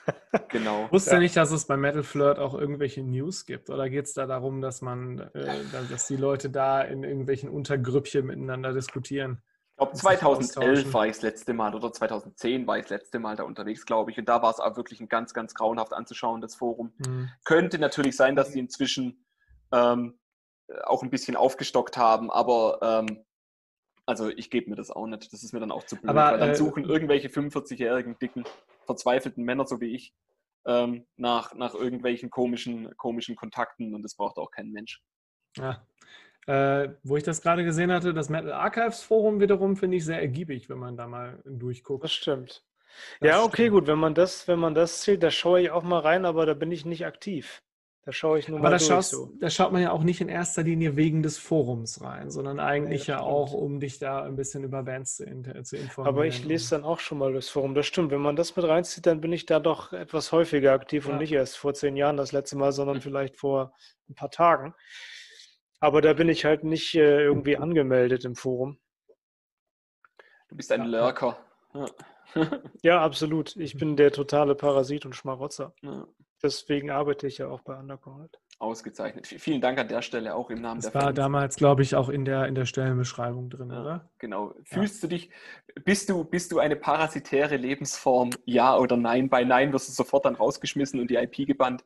genau. 0.48 0.86
Ich 0.86 0.92
wusste 0.92 1.12
ja. 1.12 1.18
nicht, 1.18 1.36
dass 1.36 1.50
es 1.50 1.66
bei 1.66 1.76
Metal 1.76 2.02
Flirt 2.02 2.38
auch 2.38 2.54
irgendwelche 2.54 3.02
News 3.02 3.46
gibt. 3.46 3.70
Oder 3.70 3.90
geht 3.90 4.04
es 4.04 4.14
da 4.14 4.26
darum, 4.26 4.60
dass 4.60 4.82
man, 4.82 5.18
äh, 5.34 5.64
dass 5.90 6.06
die 6.06 6.16
Leute 6.16 6.50
da 6.50 6.82
in 6.82 7.02
irgendwelchen 7.02 7.48
Untergrüppchen 7.48 8.26
miteinander 8.26 8.72
diskutieren? 8.72 9.42
Ich 9.78 9.84
glaube, 9.84 9.96
2011 9.96 10.92
war 10.92 11.06
ich 11.06 11.12
das 11.12 11.22
letzte 11.22 11.54
Mal 11.54 11.72
oder 11.72 11.92
2010 11.92 12.66
war 12.66 12.78
ich 12.78 12.86
das 12.86 12.90
letzte 12.90 13.20
Mal 13.20 13.36
da 13.36 13.44
unterwegs, 13.44 13.86
glaube 13.86 14.10
ich. 14.10 14.18
Und 14.18 14.28
da 14.28 14.42
war 14.42 14.50
es 14.50 14.58
auch 14.58 14.76
wirklich 14.76 15.00
ein 15.00 15.08
ganz, 15.08 15.32
ganz 15.34 15.54
grauenhaft 15.54 15.92
anzuschauen, 15.92 16.40
das 16.40 16.56
Forum. 16.56 16.92
Mhm. 16.98 17.30
Könnte 17.44 17.78
natürlich 17.78 18.16
sein, 18.16 18.34
dass 18.34 18.50
die 18.50 18.58
inzwischen 18.58 19.24
ähm, 19.70 20.18
auch 20.82 21.04
ein 21.04 21.10
bisschen 21.10 21.36
aufgestockt 21.36 21.96
haben, 21.96 22.28
aber 22.28 22.80
ähm, 22.82 23.24
also 24.04 24.30
ich 24.30 24.50
gebe 24.50 24.68
mir 24.68 24.74
das 24.74 24.90
auch 24.90 25.06
nicht. 25.06 25.32
Das 25.32 25.44
ist 25.44 25.52
mir 25.52 25.60
dann 25.60 25.70
auch 25.70 25.84
zu 25.84 25.94
blöd, 25.94 26.10
aber, 26.10 26.32
weil 26.32 26.38
dann 26.38 26.50
äh, 26.50 26.56
suchen 26.56 26.82
irgendwelche 26.84 27.28
45-jährigen, 27.28 28.18
dicken, 28.18 28.44
verzweifelten 28.84 29.44
Männer, 29.44 29.64
so 29.64 29.80
wie 29.80 29.94
ich, 29.94 30.12
ähm, 30.66 31.06
nach, 31.16 31.54
nach 31.54 31.74
irgendwelchen 31.74 32.30
komischen, 32.30 32.96
komischen 32.96 33.36
Kontakten 33.36 33.94
und 33.94 34.02
das 34.02 34.16
braucht 34.16 34.38
auch 34.38 34.50
kein 34.50 34.72
Mensch. 34.72 35.00
Ja, 35.56 35.86
äh, 36.48 36.94
wo 37.02 37.18
ich 37.18 37.24
das 37.24 37.42
gerade 37.42 37.62
gesehen 37.62 37.92
hatte, 37.92 38.14
das 38.14 38.30
Metal 38.30 38.52
Archives 38.52 39.02
Forum 39.02 39.38
wiederum 39.38 39.76
finde 39.76 39.98
ich 39.98 40.04
sehr 40.06 40.18
ergiebig, 40.18 40.70
wenn 40.70 40.78
man 40.78 40.96
da 40.96 41.06
mal 41.06 41.42
durchguckt. 41.44 42.04
Das 42.04 42.12
stimmt. 42.12 42.64
Das 43.20 43.28
ja, 43.28 43.42
okay, 43.42 43.64
stimmt. 43.64 43.70
gut, 43.72 43.86
wenn 43.86 43.98
man 43.98 44.14
das, 44.14 44.48
wenn 44.48 44.58
man 44.58 44.74
das 44.74 45.02
zählt, 45.02 45.22
da 45.22 45.30
schaue 45.30 45.60
ich 45.60 45.70
auch 45.70 45.82
mal 45.82 46.00
rein, 46.00 46.24
aber 46.24 46.46
da 46.46 46.54
bin 46.54 46.72
ich 46.72 46.86
nicht 46.86 47.04
aktiv. 47.04 47.62
Da 48.06 48.12
schaue 48.12 48.38
ich 48.38 48.48
nur 48.48 48.60
aber 48.60 48.68
mal 48.68 48.70
da 48.70 48.78
durch. 48.78 48.88
Schaust, 48.88 49.10
so. 49.10 49.30
Da 49.38 49.50
schaut 49.50 49.72
man 49.72 49.82
ja 49.82 49.90
auch 49.90 50.02
nicht 50.02 50.22
in 50.22 50.30
erster 50.30 50.62
Linie 50.62 50.96
wegen 50.96 51.22
des 51.22 51.36
Forums 51.36 52.00
rein, 52.00 52.30
sondern 52.30 52.60
eigentlich 52.60 53.08
ja, 53.08 53.16
ja 53.16 53.22
auch, 53.22 53.52
um 53.52 53.78
dich 53.78 53.98
da 53.98 54.22
ein 54.22 54.34
bisschen 54.34 54.64
über 54.64 54.84
Bands 54.84 55.16
zu, 55.16 55.24
zu, 55.64 55.76
informieren. 55.76 56.14
Aber 56.14 56.24
ich 56.24 56.46
lese 56.46 56.70
dann 56.70 56.84
auch 56.84 57.00
schon 57.00 57.18
mal 57.18 57.34
das 57.34 57.50
Forum. 57.50 57.74
Das 57.74 57.84
stimmt. 57.84 58.10
Wenn 58.10 58.22
man 58.22 58.36
das 58.36 58.56
mit 58.56 58.66
reinzieht, 58.66 59.04
dann 59.04 59.20
bin 59.20 59.34
ich 59.34 59.44
da 59.44 59.60
doch 59.60 59.92
etwas 59.92 60.32
häufiger 60.32 60.72
aktiv 60.72 61.04
ja. 61.04 61.12
und 61.12 61.18
nicht 61.18 61.32
erst 61.32 61.58
vor 61.58 61.74
zehn 61.74 61.94
Jahren 61.94 62.16
das 62.16 62.32
letzte 62.32 62.56
Mal, 62.56 62.72
sondern 62.72 63.02
vielleicht 63.02 63.36
vor 63.36 63.74
ein 64.08 64.14
paar 64.14 64.30
Tagen. 64.30 64.74
Aber 65.80 66.00
da 66.00 66.12
bin 66.12 66.28
ich 66.28 66.44
halt 66.44 66.64
nicht 66.64 66.94
äh, 66.94 67.22
irgendwie 67.22 67.56
angemeldet 67.56 68.24
im 68.24 68.34
Forum. 68.34 68.78
Du 70.48 70.56
bist 70.56 70.72
ein 70.72 70.90
ja. 70.90 71.02
Lurker. 71.04 71.38
Ja. 71.74 71.86
ja. 72.82 73.00
absolut. 73.00 73.56
Ich 73.56 73.76
bin 73.76 73.96
der 73.96 74.12
totale 74.12 74.54
Parasit 74.54 75.06
und 75.06 75.14
Schmarotzer. 75.14 75.74
Ja. 75.82 76.06
Deswegen 76.42 76.90
arbeite 76.90 77.26
ich 77.26 77.38
ja 77.38 77.48
auch 77.48 77.60
bei 77.62 77.76
Underground. 77.76 78.38
Ausgezeichnet. 78.60 79.26
Vielen 79.26 79.60
Dank 79.60 79.78
an 79.78 79.86
der 79.86 80.02
Stelle 80.02 80.34
auch 80.34 80.50
im 80.50 80.60
Namen 80.60 80.80
das 80.80 80.90
der 80.90 80.94
war 80.94 81.02
Fans. 81.08 81.16
damals, 81.16 81.56
glaube 81.56 81.82
ich, 81.82 81.94
auch 81.94 82.08
in 82.08 82.24
der, 82.24 82.46
in 82.46 82.56
der 82.56 82.64
Stellenbeschreibung 82.64 83.50
drin, 83.50 83.70
ja, 83.70 83.80
oder? 83.80 84.10
Genau. 84.18 84.54
Fühlst 84.64 85.00
du 85.02 85.06
dich, 85.06 85.30
bist 85.84 86.08
du, 86.08 86.24
bist 86.24 86.50
du 86.50 86.58
eine 86.58 86.74
parasitäre 86.74 87.56
Lebensform? 87.56 88.30
Ja 88.46 88.76
oder 88.76 88.96
nein? 88.96 89.28
Bei 89.28 89.44
Nein 89.44 89.72
wirst 89.72 89.88
du 89.88 89.92
sofort 89.92 90.24
dann 90.24 90.34
rausgeschmissen 90.34 90.98
und 90.98 91.08
die 91.08 91.16
IP 91.16 91.46
gebannt. 91.46 91.84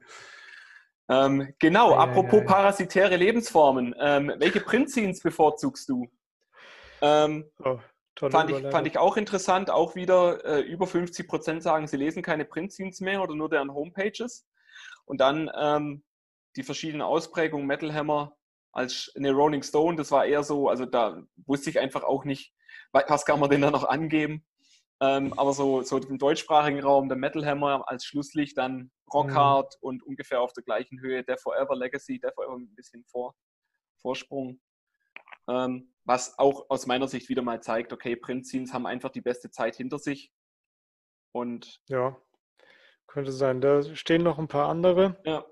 Ähm, 1.09 1.53
genau, 1.59 1.93
ja, 1.93 1.99
apropos 1.99 2.41
ja, 2.41 2.41
ja. 2.41 2.47
parasitäre 2.47 3.17
Lebensformen. 3.17 3.95
Ähm, 3.99 4.33
welche 4.39 4.61
Prinzins 4.61 5.21
bevorzugst 5.21 5.89
du? 5.89 6.09
Ähm, 7.01 7.51
oh, 7.65 7.79
fand, 8.31 8.51
ich, 8.51 8.67
fand 8.71 8.87
ich 8.87 8.99
auch 8.99 9.17
interessant. 9.17 9.71
Auch 9.71 9.95
wieder 9.95 10.45
äh, 10.45 10.61
über 10.61 10.87
50 10.87 11.29
Prozent 11.29 11.63
sagen, 11.63 11.87
sie 11.87 11.97
lesen 11.97 12.23
keine 12.23 12.45
Prinzins 12.45 13.01
mehr 13.01 13.23
oder 13.23 13.35
nur 13.35 13.49
deren 13.49 13.75
Homepages. 13.75 14.47
Und 15.05 15.21
dann 15.21 15.51
ähm, 15.59 16.05
die 16.57 16.63
verschiedenen 16.63 17.03
Ausprägungen 17.03 17.67
Metal 17.67 17.93
Hammer 17.93 18.37
als 18.73 19.13
eine 19.17 19.33
Rolling 19.33 19.63
Stone, 19.63 19.97
das 19.97 20.11
war 20.11 20.25
eher 20.25 20.43
so, 20.43 20.69
also 20.69 20.87
da 20.87 21.23
wusste 21.47 21.71
ich 21.71 21.79
einfach 21.79 22.05
auch 22.05 22.25
nicht, 22.25 22.55
was 22.93 23.25
kann 23.25 23.39
man 23.39 23.51
denn 23.51 23.61
da 23.61 23.71
noch 23.71 23.85
angeben. 23.85 24.45
Ähm, 25.03 25.37
aber 25.37 25.53
so, 25.53 25.83
so 25.83 25.99
im 25.99 26.17
deutschsprachigen 26.17 26.81
Raum, 26.81 27.09
der 27.09 27.19
Metal 27.19 27.45
Hammer 27.45 27.83
als 27.89 28.05
Schlusslicht, 28.05 28.57
dann 28.57 28.93
Rockhard 29.13 29.75
mhm. 29.81 29.89
und 29.89 30.03
ungefähr 30.05 30.41
auf 30.41 30.53
der 30.53 30.63
gleichen 30.63 31.01
Höhe 31.01 31.25
der 31.25 31.39
Forever 31.39 31.75
Legacy, 31.75 32.21
der 32.21 32.33
Forever 32.33 32.55
ein 32.55 32.73
bisschen 32.77 33.05
vor, 33.07 33.35
Vorsprung. 34.01 34.61
Ähm, 35.49 35.93
was 36.05 36.39
auch 36.39 36.71
aus 36.71 36.87
meiner 36.87 37.09
Sicht 37.09 37.29
wieder 37.29 37.43
mal 37.43 37.61
zeigt, 37.61 37.93
okay, 37.93 38.15
Prinzins 38.15 38.73
haben 38.73 38.87
einfach 38.87 39.11
die 39.11 39.21
beste 39.21 39.51
Zeit 39.51 39.75
hinter 39.75 39.99
sich. 39.99 40.33
Und 41.33 41.81
ja, 41.89 42.17
könnte 43.09 43.33
sein. 43.33 43.61
Da 43.61 43.83
stehen 43.83 44.23
noch 44.23 44.39
ein 44.39 44.47
paar 44.47 44.69
andere. 44.69 45.21
Ja. 45.25 45.45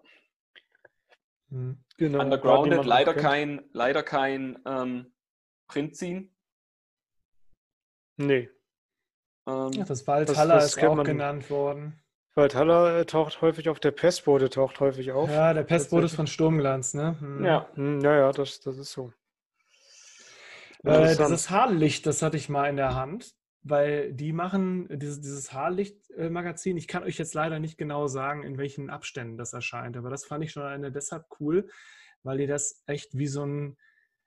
Mhm. 1.48 1.82
Genau, 1.96 2.20
Undergrounded, 2.20 2.84
leider 2.84 3.14
kein, 3.14 3.68
leider 3.72 4.04
kein 4.04 4.62
ähm, 4.64 5.12
Prinzin. 5.66 6.32
Nee. 8.16 8.48
Ähm, 9.46 9.72
ja, 9.72 9.84
das 9.84 10.04
das 10.04 10.76
ist 10.76 10.82
auch 10.82 10.94
man, 10.94 11.06
genannt 11.06 11.50
worden. 11.50 12.00
Valhalla 12.34 13.00
äh, 13.00 13.04
taucht 13.06 13.40
häufig 13.40 13.68
auf, 13.68 13.80
der 13.80 13.90
Pestbote 13.90 14.50
taucht 14.50 14.80
häufig 14.80 15.12
auf. 15.12 15.28
Ja, 15.30 15.52
der 15.52 15.64
Pestbote 15.64 16.06
ist 16.06 16.14
von 16.14 16.26
Sturmglanz, 16.26 16.94
ne? 16.94 17.16
Hm. 17.20 17.44
Ja, 17.44 17.68
hm, 17.74 18.00
ja, 18.00 18.16
ja, 18.16 18.32
das, 18.32 18.60
das 18.60 18.78
ist 18.78 18.92
so. 18.92 19.12
Äh, 20.84 21.16
dieses 21.16 21.50
Haarlicht, 21.50 22.06
das 22.06 22.22
hatte 22.22 22.36
ich 22.36 22.48
mal 22.48 22.68
in 22.68 22.76
der 22.76 22.94
Hand, 22.94 23.34
weil 23.62 24.12
die 24.12 24.32
machen 24.32 24.88
dieses, 24.90 25.20
dieses 25.20 25.52
Haarlicht-Magazin. 25.52 26.76
Ich 26.76 26.88
kann 26.88 27.02
euch 27.02 27.18
jetzt 27.18 27.34
leider 27.34 27.58
nicht 27.58 27.76
genau 27.76 28.06
sagen, 28.06 28.44
in 28.44 28.56
welchen 28.56 28.88
Abständen 28.88 29.36
das 29.36 29.52
erscheint, 29.52 29.96
aber 29.96 30.08
das 30.08 30.24
fand 30.24 30.44
ich 30.44 30.52
schon 30.52 30.62
eine 30.62 30.90
deshalb 30.90 31.26
cool, 31.38 31.68
weil 32.22 32.38
die 32.38 32.46
das 32.46 32.82
echt 32.86 33.18
wie 33.18 33.26
so 33.26 33.44
ein 33.44 33.76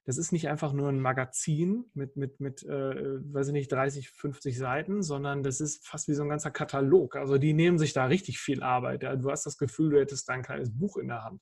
das 0.05 0.17
ist 0.17 0.31
nicht 0.33 0.49
einfach 0.49 0.73
nur 0.73 0.89
ein 0.89 0.99
Magazin 0.99 1.85
mit, 1.93 2.17
mit, 2.17 2.39
mit 2.39 2.63
äh, 2.63 3.23
weiß 3.33 3.47
ich 3.47 3.53
nicht, 3.53 3.71
30, 3.71 4.09
50 4.09 4.57
Seiten, 4.57 5.01
sondern 5.01 5.43
das 5.43 5.61
ist 5.61 5.87
fast 5.87 6.07
wie 6.09 6.13
so 6.13 6.23
ein 6.23 6.29
ganzer 6.29 6.51
Katalog. 6.51 7.15
Also 7.15 7.37
die 7.37 7.53
nehmen 7.53 7.77
sich 7.77 7.93
da 7.93 8.05
richtig 8.05 8.39
viel 8.39 8.63
Arbeit. 8.63 9.03
Ja. 9.03 9.15
Du 9.15 9.31
hast 9.31 9.45
das 9.45 9.57
Gefühl, 9.57 9.91
du 9.91 9.99
hättest 9.99 10.27
da 10.27 10.33
ein 10.33 10.43
kleines 10.43 10.77
Buch 10.77 10.97
in 10.97 11.07
der 11.07 11.23
Hand. 11.23 11.41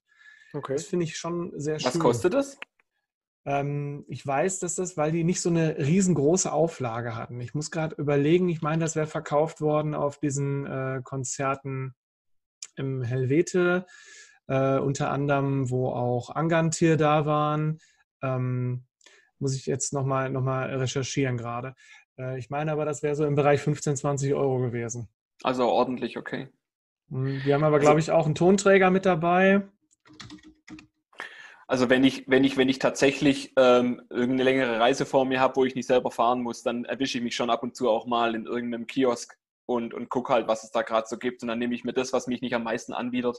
Okay. 0.54 0.74
Das 0.74 0.86
finde 0.86 1.06
ich 1.06 1.18
schon 1.18 1.52
sehr 1.60 1.80
schön. 1.80 1.88
Was 1.88 2.00
kostet 2.00 2.34
das? 2.34 2.60
Ähm, 3.46 4.06
ich 4.08 4.26
weiß, 4.26 4.60
dass 4.60 4.76
das, 4.76 4.96
weil 4.98 5.12
die 5.12 5.24
nicht 5.24 5.42
so 5.42 5.50
eine 5.50 5.78
riesengroße 5.78 6.52
Auflage 6.52 7.16
hatten. 7.16 7.42
Ich 7.42 7.56
muss 7.56 7.72
gerade 7.72 7.96
überlegen, 7.96 8.50
ich 8.50 8.62
meine, 8.62 8.84
das 8.84 8.96
wäre 8.96 9.08
verkauft 9.08 9.62
worden 9.62 9.96
auf 9.96 10.20
diesen 10.20 10.68
äh, 10.68 11.02
Konzerten 11.04 11.96
im 12.76 13.02
Helvete, 13.02 13.88
äh, 14.48 14.78
unter 14.78 15.10
anderem, 15.10 15.70
wo 15.72 15.90
auch 15.90 16.30
Angantir 16.30 16.98
da 16.98 17.26
waren. 17.26 17.80
Ähm, 18.22 18.86
muss 19.40 19.56
ich 19.56 19.66
jetzt 19.66 19.94
nochmal 19.94 20.30
noch 20.30 20.44
mal 20.44 20.74
recherchieren 20.76 21.38
gerade. 21.38 21.76
Äh, 22.18 22.38
ich 22.38 22.50
meine 22.50 22.72
aber, 22.72 22.86
das 22.86 23.04
wäre 23.04 23.16
so 23.16 23.26
im 23.26 23.36
Bereich 23.36 23.62
15, 23.62 23.96
20 23.96 24.34
Euro 24.34 24.60
gewesen. 24.60 25.10
Also 25.44 25.68
ordentlich, 25.68 26.18
okay. 26.18 26.50
Hm, 27.10 27.42
wir 27.44 27.56
haben 27.56 27.64
aber, 27.64 27.80
glaube 27.80 28.00
ich, 28.00 28.12
auch 28.12 28.26
einen 28.26 28.36
Tonträger 28.36 28.92
mit 28.92 29.06
dabei. 29.06 29.64
Also 31.68 31.90
wenn 31.90 32.04
ich, 32.04 32.28
wenn 32.28 32.44
ich, 32.44 32.58
wenn 32.58 32.68
ich 32.68 32.80
tatsächlich 32.80 33.54
ähm, 33.56 34.02
irgendeine 34.10 34.44
längere 34.44 34.80
Reise 34.80 35.06
vor 35.06 35.26
mir 35.26 35.40
habe, 35.40 35.56
wo 35.56 35.64
ich 35.64 35.74
nicht 35.74 35.88
selber 35.88 36.12
fahren 36.12 36.42
muss, 36.42 36.64
dann 36.64 36.84
erwische 36.84 37.18
ich 37.18 37.24
mich 37.24 37.36
schon 37.36 37.50
ab 37.50 37.64
und 37.64 37.78
zu 37.78 37.90
auch 37.90 38.06
mal 38.06 38.36
in 38.36 38.46
irgendeinem 38.46 38.88
Kiosk 38.88 39.38
und, 39.66 39.94
und 39.94 40.10
gucke 40.10 40.34
halt, 40.34 40.50
was 40.50 40.66
es 40.66 40.72
da 40.72 40.82
gerade 40.82 41.08
so 41.08 41.18
gibt. 41.18 41.44
Und 41.44 41.48
dann 41.48 41.60
nehme 41.60 41.74
ich 41.74 41.86
mir 41.86 41.94
das, 41.94 42.12
was 42.12 42.28
mich 42.28 42.42
nicht 42.42 42.54
am 42.54 42.64
meisten 42.64 42.92
anbietet. 42.92 43.38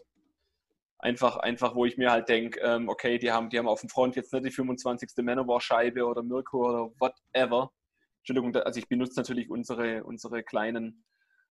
Einfach, 1.03 1.37
einfach, 1.37 1.75
wo 1.75 1.85
ich 1.85 1.99
mir 1.99 2.13
halt 2.13 2.29
denke, 2.29 2.61
ähm, 2.61 2.89
okay, 2.89 3.19
die 3.19 3.33
haben, 3.33 3.51
die 3.51 3.59
haben 3.59 3.67
auf 3.67 3.81
dem 3.81 3.91
Front 3.91 4.15
jetzt 4.15 4.33
nicht 4.33 4.47
die 4.47 4.53
25. 4.53 5.11
Manowar-Scheibe 5.17 6.07
oder 6.07 6.23
Mirko 6.23 6.69
oder 6.69 6.93
whatever. 7.01 7.73
Entschuldigung, 8.21 8.55
also 8.55 8.79
ich 8.79 8.89
benutze 8.89 9.19
natürlich 9.19 9.51
unsere, 9.51 10.05
unsere 10.05 10.45
kleinen 10.45 11.05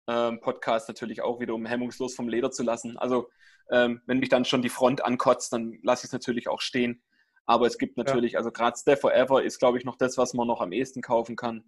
ähm, 0.07 0.41
Podcasts 0.41 0.87
natürlich 0.87 1.21
auch 1.21 1.39
wieder, 1.39 1.53
um 1.53 1.67
hemmungslos 1.67 2.15
vom 2.15 2.27
Leder 2.27 2.49
zu 2.49 2.63
lassen. 2.63 2.97
Also 2.97 3.29
ähm, 3.69 4.01
wenn 4.07 4.17
mich 4.17 4.29
dann 4.29 4.45
schon 4.45 4.63
die 4.63 4.69
Front 4.69 5.05
ankotzt, 5.05 5.53
dann 5.53 5.77
lasse 5.83 6.01
ich 6.01 6.09
es 6.09 6.13
natürlich 6.13 6.47
auch 6.47 6.61
stehen. 6.61 7.03
Aber 7.45 7.67
es 7.67 7.77
gibt 7.77 7.97
natürlich, 7.97 8.33
ja. 8.33 8.39
also 8.39 8.51
gerade 8.51 8.75
Stay 8.75 8.95
Forever 8.95 9.43
ist, 9.43 9.59
glaube 9.59 9.77
ich, 9.77 9.85
noch 9.85 9.95
das, 9.95 10.17
was 10.17 10.33
man 10.33 10.47
noch 10.47 10.59
am 10.59 10.71
ehesten 10.71 11.03
kaufen 11.03 11.35
kann. 11.35 11.63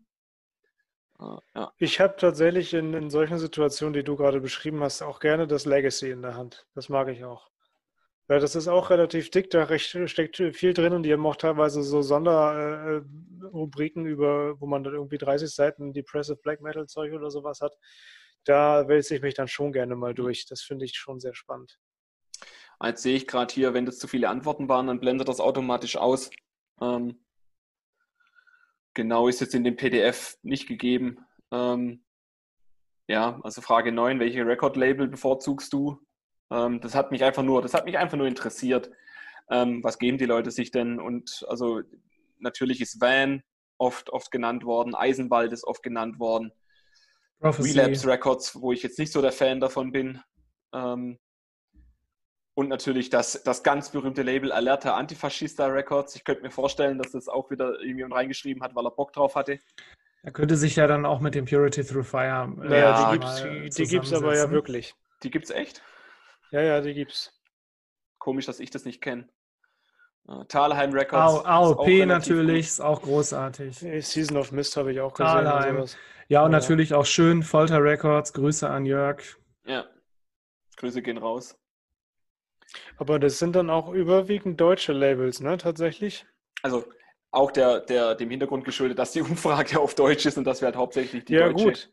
Uh, 1.19 1.37
ja. 1.53 1.71
Ich 1.77 1.99
habe 1.99 2.15
tatsächlich 2.17 2.73
in, 2.73 2.95
in 2.95 3.11
solchen 3.11 3.37
Situationen, 3.37 3.93
die 3.93 4.03
du 4.03 4.15
gerade 4.15 4.41
beschrieben 4.41 4.81
hast, 4.81 5.03
auch 5.03 5.19
gerne 5.19 5.45
das 5.45 5.65
Legacy 5.65 6.09
in 6.09 6.23
der 6.23 6.35
Hand. 6.35 6.65
Das 6.73 6.89
mag 6.89 7.07
ich 7.09 7.23
auch. 7.23 7.51
Ja, 8.29 8.39
das 8.39 8.55
ist 8.55 8.67
auch 8.67 8.89
relativ 8.89 9.31
dick, 9.31 9.49
da 9.49 9.79
steckt 9.79 10.35
viel 10.53 10.73
drin 10.73 10.91
und 10.93 11.03
die 11.03 11.13
haben 11.13 11.25
auch 11.25 11.37
teilweise 11.37 11.81
so 11.81 12.01
Sonderrubriken 12.01 14.05
äh, 14.05 14.09
über, 14.09 14.59
wo 14.59 14.65
man 14.65 14.83
dann 14.83 14.95
irgendwie 14.95 15.17
30 15.17 15.49
Seiten 15.49 15.93
Depressive 15.93 16.35
Black 16.37 16.59
Metal 16.61 16.87
Zeug 16.87 17.13
oder 17.13 17.31
sowas 17.31 17.61
hat 17.61 17.77
da 18.47 18.87
wälze 18.87 19.15
ich 19.15 19.21
mich 19.21 19.33
dann 19.33 19.47
schon 19.47 19.73
gerne 19.73 19.95
mal 19.95 20.13
durch. 20.13 20.45
Das 20.45 20.61
finde 20.61 20.85
ich 20.85 20.95
schon 20.95 21.19
sehr 21.19 21.35
spannend. 21.35 21.79
Jetzt 22.83 23.03
sehe 23.03 23.15
ich 23.15 23.27
gerade 23.27 23.53
hier, 23.53 23.73
wenn 23.73 23.85
das 23.85 23.97
zu 23.97 24.07
viele 24.07 24.29
Antworten 24.29 24.69
waren, 24.69 24.87
dann 24.87 24.99
blendet 24.99 25.27
das 25.27 25.39
automatisch 25.39 25.97
aus. 25.97 26.29
Ähm, 26.79 27.25
genau 28.93 29.27
ist 29.27 29.41
jetzt 29.41 29.55
in 29.55 29.63
dem 29.63 29.75
PDF 29.75 30.37
nicht 30.43 30.67
gegeben. 30.67 31.25
Ähm, 31.51 32.05
ja, 33.07 33.39
also 33.43 33.61
Frage 33.61 33.91
9, 33.91 34.19
welche 34.19 34.45
Record-Label 34.45 35.07
bevorzugst 35.07 35.73
du? 35.73 35.99
Ähm, 36.51 36.81
das 36.81 36.95
hat 36.95 37.11
mich 37.11 37.23
einfach 37.23 37.43
nur, 37.43 37.61
das 37.61 37.73
hat 37.73 37.85
mich 37.85 37.97
einfach 37.97 38.17
nur 38.17 38.27
interessiert. 38.27 38.89
Ähm, 39.49 39.83
was 39.83 39.97
geben 39.97 40.17
die 40.17 40.25
Leute 40.25 40.51
sich 40.51 40.71
denn? 40.71 40.99
Und 40.99 41.45
also 41.47 41.81
natürlich 42.39 42.81
ist 42.81 43.01
Van 43.01 43.43
oft, 43.77 44.09
oft 44.09 44.31
genannt 44.31 44.65
worden, 44.65 44.95
Eisenwald 44.95 45.53
ist 45.53 45.65
oft 45.65 45.83
genannt 45.83 46.19
worden. 46.19 46.51
Prophecy. 47.39 47.79
Relapse 47.79 48.07
Records, 48.07 48.61
wo 48.61 48.71
ich 48.71 48.81
jetzt 48.83 48.97
nicht 48.97 49.11
so 49.11 49.21
der 49.21 49.31
Fan 49.31 49.59
davon 49.59 49.91
bin. 49.91 50.19
Ähm, 50.73 51.19
und 52.55 52.69
natürlich 52.69 53.11
das, 53.11 53.43
das 53.43 53.61
ganz 53.61 53.91
berühmte 53.91 54.23
Label 54.23 54.51
Alerta 54.51 54.95
Antifaschista 54.95 55.67
Records. 55.67 56.15
Ich 56.15 56.23
könnte 56.23 56.41
mir 56.41 56.49
vorstellen, 56.49 56.97
dass 56.97 57.11
das 57.11 57.27
auch 57.27 57.51
wieder 57.51 57.79
irgendwie 57.79 58.11
reingeschrieben 58.11 58.63
hat, 58.63 58.73
weil 58.73 58.85
er 58.85 58.91
Bock 58.91 59.13
drauf 59.13 59.35
hatte. 59.35 59.59
Er 60.23 60.31
könnte 60.31 60.57
sich 60.57 60.75
ja 60.75 60.87
dann 60.87 61.05
auch 61.05 61.19
mit 61.19 61.35
dem 61.35 61.45
Purity 61.45 61.83
Through 61.83 62.07
Fire. 62.07 62.51
Äh, 62.63 62.67
naja, 62.67 63.11
die 63.11 63.83
gibt 63.85 64.05
es 64.05 64.13
aber 64.13 64.35
ja 64.35 64.49
wirklich. 64.49 64.95
Die 65.21 65.29
gibt 65.29 65.45
es 65.45 65.51
echt? 65.51 65.83
Ja, 66.51 66.61
ja, 66.61 66.81
die 66.81 66.93
gibt's. 66.93 67.33
Komisch, 68.19 68.45
dass 68.45 68.59
ich 68.59 68.69
das 68.69 68.85
nicht 68.85 69.01
kenne. 69.01 69.27
Uh, 70.27 70.43
Talheim 70.43 70.91
Records. 70.91 71.45
AOP 71.45 72.05
natürlich, 72.05 72.67
ist 72.67 72.81
auch 72.81 73.01
großartig. 73.01 73.77
Season 74.05 74.35
of 74.37 74.51
Mist 74.51 74.75
habe 74.75 74.91
ich 74.91 74.99
auch 74.99 75.13
gesehen. 75.13 75.45
Talheim. 75.45 75.85
Ja, 76.27 76.43
und 76.43 76.51
ja. 76.51 76.59
natürlich 76.59 76.93
auch 76.93 77.05
schön 77.05 77.43
Folter 77.43 77.81
Records. 77.81 78.33
Grüße 78.33 78.69
an 78.69 78.85
Jörg. 78.85 79.21
Ja, 79.65 79.85
Grüße 80.75 81.01
gehen 81.01 81.17
raus. 81.17 81.57
Aber 82.97 83.19
das 83.19 83.39
sind 83.39 83.55
dann 83.55 83.69
auch 83.69 83.89
überwiegend 83.89 84.59
deutsche 84.59 84.91
Labels, 84.91 85.39
ne, 85.39 85.57
tatsächlich? 85.57 86.25
Also 86.61 86.85
auch 87.31 87.51
der, 87.51 87.81
der, 87.81 88.15
dem 88.15 88.29
Hintergrund 88.29 88.65
geschuldet, 88.65 88.99
dass 88.99 89.11
die 89.11 89.21
Umfrage 89.29 89.79
auf 89.79 89.95
Deutsch 89.95 90.25
ist 90.25 90.37
und 90.37 90.43
dass 90.43 90.61
wir 90.61 90.67
halt 90.67 90.75
hauptsächlich 90.75 91.25
die 91.25 91.33
ja, 91.33 91.47
deutsche 91.47 91.65
gut. 91.65 91.91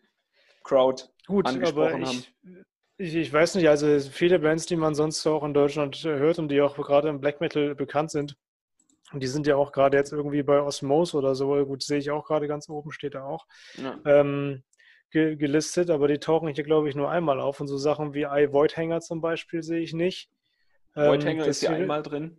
Crowd 0.64 1.04
gut, 1.26 1.46
angesprochen 1.46 2.02
aber 2.02 2.10
ich, 2.10 2.34
haben. 2.44 2.64
Ich, 2.96 3.14
ich 3.14 3.32
weiß 3.32 3.56
nicht, 3.56 3.68
also 3.68 3.98
viele 4.10 4.38
Bands, 4.38 4.66
die 4.66 4.76
man 4.76 4.94
sonst 4.94 5.26
auch 5.26 5.42
in 5.42 5.54
Deutschland 5.54 6.02
hört 6.04 6.38
und 6.38 6.48
die 6.48 6.60
auch 6.60 6.76
gerade 6.76 7.08
im 7.08 7.20
Black 7.20 7.40
Metal 7.40 7.74
bekannt 7.74 8.10
sind, 8.10 8.36
die 9.12 9.26
sind 9.26 9.46
ja 9.46 9.56
auch 9.56 9.72
gerade 9.72 9.96
jetzt 9.96 10.12
irgendwie 10.12 10.42
bei 10.42 10.60
Osmose 10.60 11.16
oder 11.16 11.34
so, 11.34 11.64
gut, 11.66 11.82
sehe 11.82 11.98
ich 11.98 12.10
auch 12.10 12.24
gerade 12.24 12.46
ganz 12.48 12.68
oben, 12.68 12.92
steht 12.92 13.14
da 13.14 13.24
auch, 13.24 13.46
ja. 13.76 13.98
ähm, 14.04 14.62
ge 15.10 15.36
gelistet, 15.36 15.90
aber 15.90 16.08
die 16.08 16.18
tauchen 16.18 16.48
hier, 16.48 16.64
glaube 16.64 16.88
ich, 16.88 16.94
nur 16.94 17.10
einmal 17.10 17.40
auf. 17.40 17.60
Und 17.60 17.68
so 17.68 17.76
Sachen 17.78 18.14
wie 18.14 18.22
I 18.22 18.52
Voidhanger 18.52 19.00
zum 19.00 19.20
Beispiel 19.20 19.62
sehe 19.62 19.80
ich 19.80 19.92
nicht. 19.92 20.30
Ähm, 20.96 21.10
Voidhanger 21.10 21.46
ist 21.46 21.60
hier 21.60 21.70
einmal 21.70 22.02
drin. 22.02 22.38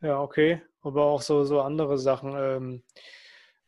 Ja, 0.00 0.20
okay. 0.20 0.62
Aber 0.82 1.04
auch 1.04 1.22
so, 1.22 1.44
so 1.44 1.60
andere 1.60 1.98
Sachen. 1.98 2.34
Ähm, 2.36 2.82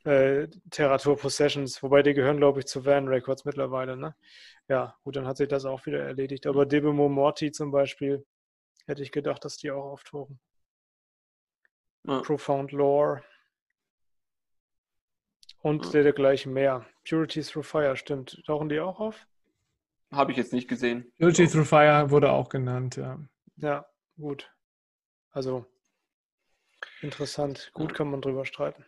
äh, 0.05 0.49
Terratur 0.71 1.17
Possessions, 1.17 1.83
wobei 1.83 2.03
die 2.03 2.15
gehören, 2.15 2.37
glaube 2.37 2.61
ich, 2.61 2.67
zu 2.67 2.85
Van 2.85 3.09
Records 3.09 3.45
mittlerweile, 3.45 3.97
ne? 3.97 4.15
Ja, 4.69 4.97
gut, 5.03 5.17
dann 5.17 5.27
hat 5.27 5.37
sich 5.37 5.49
das 5.49 5.65
auch 5.65 5.85
wieder 5.87 6.01
erledigt. 6.01 6.47
Aber 6.47 6.67
Debemo 6.67 7.09
Morty 7.09 7.53
zum 7.53 7.71
Beispiel, 7.71 8.25
hätte 8.87 9.03
ich 9.03 9.13
gedacht, 9.13 9.45
dass 9.45 9.57
die 9.57 9.71
auch 9.71 9.85
auftauchen. 9.85 10.39
Ja. 12.07 12.21
Profound 12.21 12.73
Lore. 12.73 13.23
Und 15.61 15.87
ja. 15.87 16.03
dergleichen 16.03 16.53
mehr. 16.53 16.87
Purity 17.09 17.41
Through 17.43 17.65
Fire, 17.65 17.97
stimmt. 17.97 18.43
Tauchen 18.47 18.69
die 18.69 18.81
auch 18.81 19.01
auf? 19.01 19.27
Habe 20.13 20.33
ich 20.33 20.37
jetzt 20.39 20.53
nicht 20.53 20.69
gesehen. 20.69 21.11
Purity 21.19 21.49
Through 21.49 21.65
Fire 21.65 22.11
wurde 22.11 22.31
auch 22.31 22.51
genannt, 22.51 22.97
ja. 22.97 23.19
Ja, 23.57 23.87
gut. 24.19 24.53
Also 25.31 25.65
interessant. 27.01 27.71
Gut 27.73 27.93
ja. 27.93 27.97
kann 27.97 28.11
man 28.11 28.21
drüber 28.21 28.45
streiten. 28.45 28.85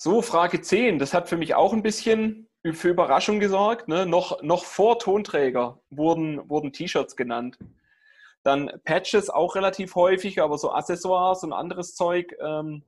So, 0.00 0.22
Frage 0.22 0.60
10. 0.60 1.00
Das 1.00 1.12
hat 1.12 1.28
für 1.28 1.36
mich 1.36 1.56
auch 1.56 1.72
ein 1.72 1.82
bisschen 1.82 2.48
für 2.64 2.88
Überraschung 2.88 3.40
gesorgt. 3.40 3.88
Ne? 3.88 4.06
Noch, 4.06 4.40
noch 4.42 4.64
vor 4.64 5.00
Tonträger 5.00 5.80
wurden, 5.90 6.48
wurden 6.48 6.72
T-Shirts 6.72 7.16
genannt. 7.16 7.58
Dann 8.44 8.70
Patches 8.84 9.28
auch 9.28 9.56
relativ 9.56 9.96
häufig, 9.96 10.40
aber 10.40 10.56
so 10.56 10.70
Accessoires 10.70 11.42
und 11.42 11.52
anderes 11.52 11.96
Zeug 11.96 12.32
ähm, 12.40 12.84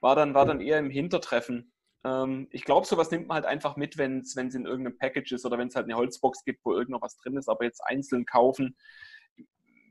war, 0.00 0.16
dann, 0.16 0.34
war 0.34 0.44
dann 0.44 0.60
eher 0.60 0.78
im 0.78 0.90
Hintertreffen. 0.90 1.72
Ähm, 2.04 2.46
ich 2.50 2.64
glaube, 2.64 2.86
sowas 2.86 3.10
nimmt 3.10 3.28
man 3.28 3.36
halt 3.36 3.46
einfach 3.46 3.76
mit, 3.76 3.96
wenn 3.96 4.20
es 4.20 4.36
in 4.36 4.66
irgendeinem 4.66 4.98
Package 4.98 5.32
ist 5.32 5.46
oder 5.46 5.56
wenn 5.56 5.68
es 5.68 5.76
halt 5.76 5.86
eine 5.86 5.96
Holzbox 5.96 6.44
gibt, 6.44 6.62
wo 6.62 6.74
irgend 6.74 6.90
noch 6.90 7.00
was 7.00 7.16
drin 7.16 7.38
ist, 7.38 7.48
aber 7.48 7.64
jetzt 7.64 7.80
einzeln 7.80 8.26
kaufen. 8.26 8.76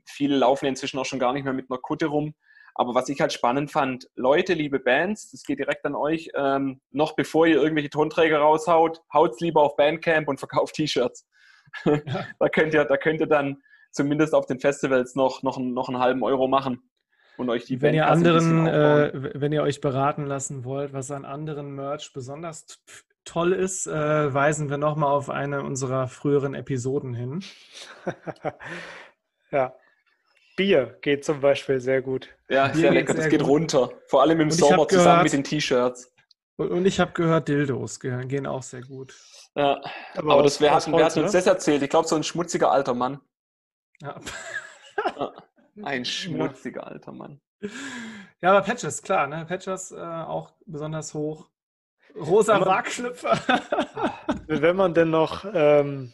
Viele 0.06 0.36
laufen 0.36 0.66
inzwischen 0.66 1.00
auch 1.00 1.04
schon 1.04 1.18
gar 1.18 1.32
nicht 1.32 1.42
mehr 1.42 1.52
mit 1.52 1.68
einer 1.68 1.80
Kutte 1.80 2.06
rum. 2.06 2.36
Aber 2.78 2.94
was 2.94 3.08
ich 3.08 3.20
halt 3.20 3.32
spannend 3.32 3.72
fand, 3.72 4.08
Leute, 4.14 4.54
liebe 4.54 4.78
Bands, 4.78 5.32
das 5.32 5.42
geht 5.42 5.58
direkt 5.58 5.84
an 5.84 5.96
euch, 5.96 6.30
ähm, 6.36 6.80
noch 6.92 7.16
bevor 7.16 7.44
ihr 7.44 7.56
irgendwelche 7.56 7.90
Tonträger 7.90 8.38
raushaut, 8.38 9.02
haut's 9.12 9.40
lieber 9.40 9.62
auf 9.62 9.74
Bandcamp 9.74 10.28
und 10.28 10.38
verkauft 10.38 10.76
T-Shirts. 10.76 11.26
Ja. 11.84 12.00
da, 12.38 12.48
könnt 12.48 12.74
ihr, 12.74 12.84
da 12.84 12.96
könnt 12.96 13.20
ihr 13.20 13.26
dann 13.26 13.60
zumindest 13.90 14.32
auf 14.32 14.46
den 14.46 14.60
Festivals 14.60 15.16
noch, 15.16 15.42
noch, 15.42 15.58
noch 15.58 15.88
einen 15.88 15.98
halben 15.98 16.22
Euro 16.22 16.46
machen 16.46 16.88
und 17.36 17.50
euch 17.50 17.64
die 17.64 17.82
wenn 17.82 17.94
ihr 17.94 18.08
anderen, 18.08 18.68
äh, 18.68 19.10
wenn 19.34 19.52
ihr 19.52 19.62
euch 19.62 19.80
beraten 19.80 20.26
lassen 20.26 20.64
wollt, 20.64 20.92
was 20.92 21.10
an 21.10 21.24
anderen 21.24 21.74
Merch 21.74 22.12
besonders 22.12 22.80
toll 23.24 23.52
ist, 23.52 23.88
äh, 23.88 24.32
weisen 24.32 24.70
wir 24.70 24.78
nochmal 24.78 25.10
auf 25.10 25.30
eine 25.30 25.62
unserer 25.62 26.06
früheren 26.06 26.54
Episoden 26.54 27.12
hin. 27.12 27.42
ja. 29.50 29.74
Bier 30.58 30.98
geht 31.02 31.24
zum 31.24 31.40
Beispiel 31.40 31.78
sehr 31.80 32.02
gut. 32.02 32.36
Ja, 32.50 32.66
Bier 32.66 32.80
sehr 32.80 32.90
lecker. 32.90 33.14
Das 33.14 33.28
geht 33.28 33.40
gut. 33.40 33.48
runter. 33.48 33.90
Vor 34.08 34.22
allem 34.22 34.40
im 34.40 34.50
Sommer 34.50 34.88
zusammen 34.88 35.22
mit 35.22 35.32
den 35.32 35.44
T-Shirts. 35.44 36.12
Und 36.56 36.84
ich 36.84 36.98
habe 36.98 37.12
gehört, 37.12 37.46
Dildos 37.46 38.00
gehen 38.00 38.46
auch 38.46 38.64
sehr 38.64 38.80
gut. 38.82 39.14
Ja, 39.54 39.80
aber, 40.16 40.32
aber 40.32 40.42
das, 40.42 40.60
wer, 40.60 40.74
hat, 40.74 40.90
wer 40.90 41.04
hat 41.04 41.16
uns 41.16 41.30
das 41.30 41.46
erzählt? 41.46 41.82
Ich 41.82 41.90
glaube, 41.90 42.08
so 42.08 42.16
ein 42.16 42.24
schmutziger 42.24 42.72
alter 42.72 42.94
Mann. 42.94 43.20
Ja. 44.02 44.20
Ein 45.84 46.04
schmutziger 46.04 46.88
alter 46.88 47.12
Mann. 47.12 47.40
Ja, 48.42 48.50
aber 48.50 48.62
Patches, 48.62 49.00
klar, 49.02 49.28
ne? 49.28 49.46
Patches 49.46 49.92
äh, 49.92 49.96
auch 49.96 50.54
besonders 50.66 51.14
hoch. 51.14 51.48
Rosa 52.16 52.64
Wagschlüpfer. 52.66 53.38
wenn 54.48 54.74
man 54.74 54.94
denn 54.94 55.10
noch 55.10 55.44
ähm, 55.54 56.12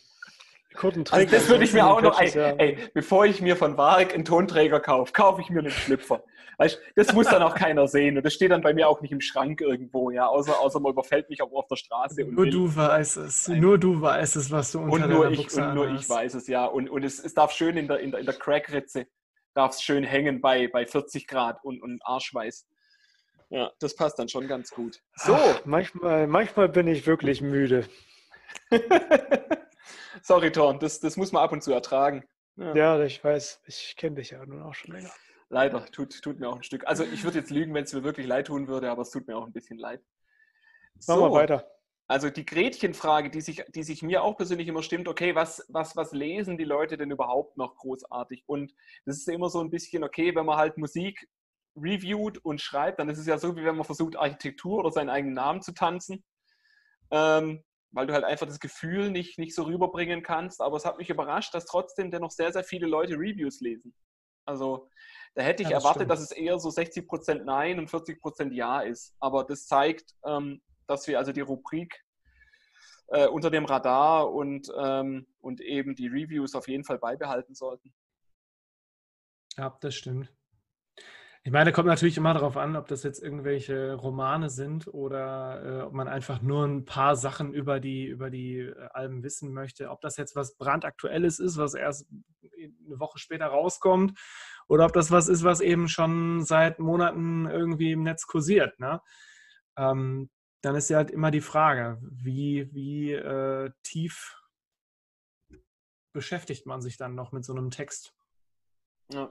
Kurtenträger. 0.75 1.23
Also 1.23 1.37
das 1.37 1.49
würde 1.49 1.65
ich 1.65 1.73
mir 1.73 1.87
auch 1.87 2.03
noch, 2.03 2.21
ey, 2.21 2.55
ey, 2.59 2.79
bevor 2.93 3.27
ich 3.27 3.41
mir 3.41 3.57
von 3.57 3.77
Warg 3.77 4.15
einen 4.15 4.25
Tonträger 4.25 4.81
kaufe, 4.81 5.13
kaufe 5.13 5.41
ich 5.41 5.51
mir 5.51 5.61
einen 5.61 5.71
Schlüpfer. 5.71 6.23
Weißt, 6.59 6.81
das 6.95 7.13
muss 7.13 7.27
dann 7.27 7.43
auch 7.43 7.55
keiner 7.55 7.89
sehen 7.89 8.17
und 8.17 8.25
das 8.25 8.35
steht 8.35 8.51
dann 8.53 8.63
bei 8.63 8.75
mir 8.75 8.89
auch 8.89 9.01
nicht 9.01 9.11
im 9.11 9.21
Schrank 9.21 9.61
irgendwo, 9.61 10.11
ja, 10.11 10.27
außer, 10.27 10.61
außer 10.61 10.79
man 10.79 10.93
überfällt 10.93 11.29
mich 11.29 11.43
auch 11.43 11.53
auf 11.53 11.67
der 11.67 11.77
Straße. 11.77 12.25
nur 12.25 12.49
du 12.49 12.75
weißt 12.75 13.17
es, 13.17 13.49
nur 13.49 13.79
du 13.79 14.01
weißt 14.01 14.37
es, 14.37 14.51
was 14.51 14.73
du 14.73 14.81
unter 14.81 15.05
und 15.07 15.11
nur 15.11 15.31
ich, 15.31 15.39
Buchse 15.39 15.65
Und 15.65 15.75
nur 15.75 15.91
ich 15.91 16.09
weiß 16.09 16.35
es, 16.35 16.47
ja, 16.47 16.67
und, 16.67 16.89
und 16.89 17.03
es, 17.05 17.19
es 17.19 17.35
darf 17.35 17.51
schön 17.53 17.77
in 17.77 17.89
der, 17.89 18.01
in 18.01 18.13
der, 18.13 18.21
in 18.21 18.27
der 18.27 18.37
Crackritze, 18.37 19.07
darf 19.55 19.73
es 19.73 19.83
schön 19.83 20.05
hängen 20.05 20.41
bei, 20.41 20.69
bei 20.69 20.87
40 20.87 21.27
Grad 21.27 21.65
und, 21.65 21.83
und 21.83 22.01
Arschweiß. 22.05 22.67
Ja, 23.51 23.71
das 23.81 23.95
passt 23.95 24.19
dann 24.19 24.29
schon 24.29 24.49
ganz 24.49 24.71
gut. 24.71 25.01
So. 25.17 25.35
Ach, 25.35 25.61
manchmal, 25.65 26.27
manchmal 26.27 26.69
bin 26.69 26.87
ich 26.89 27.07
wirklich 27.07 27.41
müde. 27.41 27.85
Sorry, 30.23 30.53
Thorn, 30.53 30.79
das, 30.79 31.01
das 31.01 31.17
muss 31.17 31.33
man 31.33 31.43
ab 31.43 31.53
und 31.53 31.63
zu 31.63 31.73
ertragen. 31.73 32.25
Ja, 32.57 32.75
ja 32.75 33.03
ich 33.03 33.23
weiß. 33.23 33.63
Ich 33.67 33.97
kenne 33.97 34.17
dich 34.17 34.31
ja 34.31 34.45
nun 34.45 34.63
auch 34.63 34.75
schon 34.75 34.95
länger. 34.95 35.11
Leider, 35.49 35.85
tut, 35.87 36.21
tut 36.23 36.41
mir 36.41 36.49
auch 36.49 36.57
ein 36.57 36.63
Stück. 36.63 36.87
Also 36.87 37.05
ich 37.05 37.23
würde 37.25 37.39
jetzt 37.39 37.51
lügen, 37.51 37.75
wenn 37.75 37.85
es 37.85 37.93
mir 37.93 38.03
wirklich 38.03 38.27
leid 38.27 38.47
tun 38.47 38.67
würde, 38.67 38.91
aber 38.91 39.03
es 39.03 39.11
tut 39.11 39.27
mir 39.27 39.37
auch 39.37 39.47
ein 39.47 39.53
bisschen 39.53 39.79
leid. 39.79 40.03
So, 40.99 41.13
Machen 41.13 41.33
wir 41.33 41.33
weiter. 41.33 41.71
Also 42.07 42.29
die 42.29 42.45
Gretchenfrage, 42.45 43.31
die 43.31 43.41
sich, 43.41 43.65
die 43.75 43.83
sich 43.83 44.03
mir 44.03 44.23
auch 44.23 44.37
persönlich 44.37 44.69
immer 44.69 44.83
stimmt, 44.83 45.09
okay, 45.09 45.35
was, 45.35 45.65
was, 45.69 45.97
was 45.97 46.13
lesen 46.13 46.59
die 46.59 46.65
Leute 46.65 46.99
denn 46.99 47.11
überhaupt 47.11 47.57
noch 47.57 47.77
großartig? 47.77 48.45
Und 48.47 48.75
das 49.07 49.17
ist 49.17 49.29
immer 49.29 49.49
so 49.49 49.61
ein 49.61 49.71
bisschen, 49.71 50.05
okay, 50.05 50.35
wenn 50.35 50.45
man 50.45 50.59
halt 50.59 50.77
Musik 50.77 51.27
reviewt 51.77 52.39
und 52.45 52.61
schreibt, 52.61 52.99
dann 52.99 53.09
ist 53.09 53.19
es 53.19 53.27
ja 53.27 53.39
so, 53.39 53.57
wie 53.57 53.65
wenn 53.65 53.77
man 53.77 53.85
versucht, 53.85 54.17
Architektur 54.17 54.79
oder 54.79 54.91
seinen 54.91 55.09
eigenen 55.09 55.35
Namen 55.35 55.63
zu 55.63 55.73
tanzen. 55.73 56.23
Ähm, 57.11 57.65
weil 57.95 58.07
du 58.07 58.13
halt 58.13 58.25
einfach 58.25 58.47
das 58.47 58.61
Gefühl 58.61 59.11
nicht, 59.11 59.39
nicht 59.39 59.55
so 59.55 59.63
rüberbringen 59.63 60.23
kannst. 60.23 60.61
Aber 60.61 60.77
es 60.77 60.85
hat 60.85 60.99
mich 60.99 61.11
überrascht, 61.11 61.55
dass 61.55 61.65
trotzdem 61.65 62.11
dennoch 62.11 62.33
sehr, 62.33 62.53
sehr 62.53 62.65
viele 62.65 62.87
Leute 62.87 63.15
Reviews 63.15 63.61
lesen. 63.61 63.95
Also 64.45 64.91
da 65.35 65.43
hätte 65.43 65.63
ich 65.63 65.69
ja, 65.69 65.77
das 65.77 65.85
erwartet, 65.85 66.03
stimmt. 66.03 66.11
dass 66.11 66.21
es 66.21 66.33
eher 66.33 66.59
so 66.59 66.69
60% 66.69 67.45
Nein 67.45 67.79
und 67.79 67.89
40% 67.89 68.53
Ja 68.53 68.81
ist. 68.81 69.15
Aber 69.21 69.45
das 69.45 69.67
zeigt, 69.67 70.15
ähm, 70.27 70.61
dass 70.87 71.07
wir 71.07 71.19
also 71.19 71.33
die 71.33 71.41
Rubrik 71.41 72.05
äh, 73.09 73.29
unter 73.29 73.51
dem 73.51 73.65
Radar 73.65 74.33
und, 74.33 74.71
ähm, 74.77 75.27
und 75.41 75.61
eben 75.61 75.95
die 75.95 76.09
Reviews 76.09 76.55
auf 76.55 76.69
jeden 76.69 76.85
Fall 76.85 76.99
beibehalten 76.99 77.55
sollten. 77.55 77.95
Ja, 79.57 79.77
das 79.81 79.95
stimmt. 79.95 80.33
Ich 81.47 81.53
meine, 81.53 81.73
kommt 81.73 81.89
natürlich 81.89 82.17
immer 82.17 82.33
darauf 82.33 82.57
an, 82.57 82.75
ob 82.75 82.89
das 82.89 83.03
jetzt 83.03 83.23
irgendwelche 83.23 83.93
Romane 83.93 84.49
sind 84.49 84.89
oder 84.89 85.63
äh, 85.63 85.83
ob 85.83 85.93
man 85.93 86.09
einfach 86.09 86.41
nur 86.41 86.65
ein 86.65 86.87
paar 86.87 87.17
Sachen 87.17 87.53
über 87.53 87.81
die, 87.81 88.07
über 88.07 88.31
die 88.31 88.61
äh, 88.61 88.89
Alben 88.95 89.23
wissen 89.23 89.53
möchte. 89.53 89.91
Ob 89.91 90.01
das 90.01 90.17
jetzt 90.17 90.37
was 90.37 90.57
brandaktuelles 90.57 91.41
ist, 91.41 91.59
was 91.59 91.75
erst 91.75 92.09
eine 92.43 92.99
Woche 92.99 93.19
später 93.19 93.45
rauskommt, 93.49 94.19
oder 94.69 94.87
ob 94.87 94.95
das 94.95 95.11
was 95.11 95.29
ist, 95.29 95.45
was 95.45 95.61
eben 95.61 95.87
schon 95.87 96.43
seit 96.43 96.79
Monaten 96.79 97.45
irgendwie 97.45 97.93
im 97.93 98.05
Netz 98.05 98.27
kursiert. 98.27 98.81
Ne? 98.81 99.03
Ähm, 99.77 100.31
dann 100.63 100.77
ist 100.77 100.89
ja 100.89 100.97
halt 100.97 101.11
immer 101.11 101.31
die 101.31 101.43
Frage, 101.43 102.01
wie, 102.11 102.73
wie 102.73 103.13
äh, 103.13 103.71
tief 103.83 104.41
beschäftigt 106.15 106.65
man 106.65 106.81
sich 106.81 106.97
dann 106.97 107.15
noch 107.15 107.33
mit 107.33 107.45
so 107.45 107.53
einem 107.53 107.71
Text? 107.71 108.15
Ja. 109.13 109.31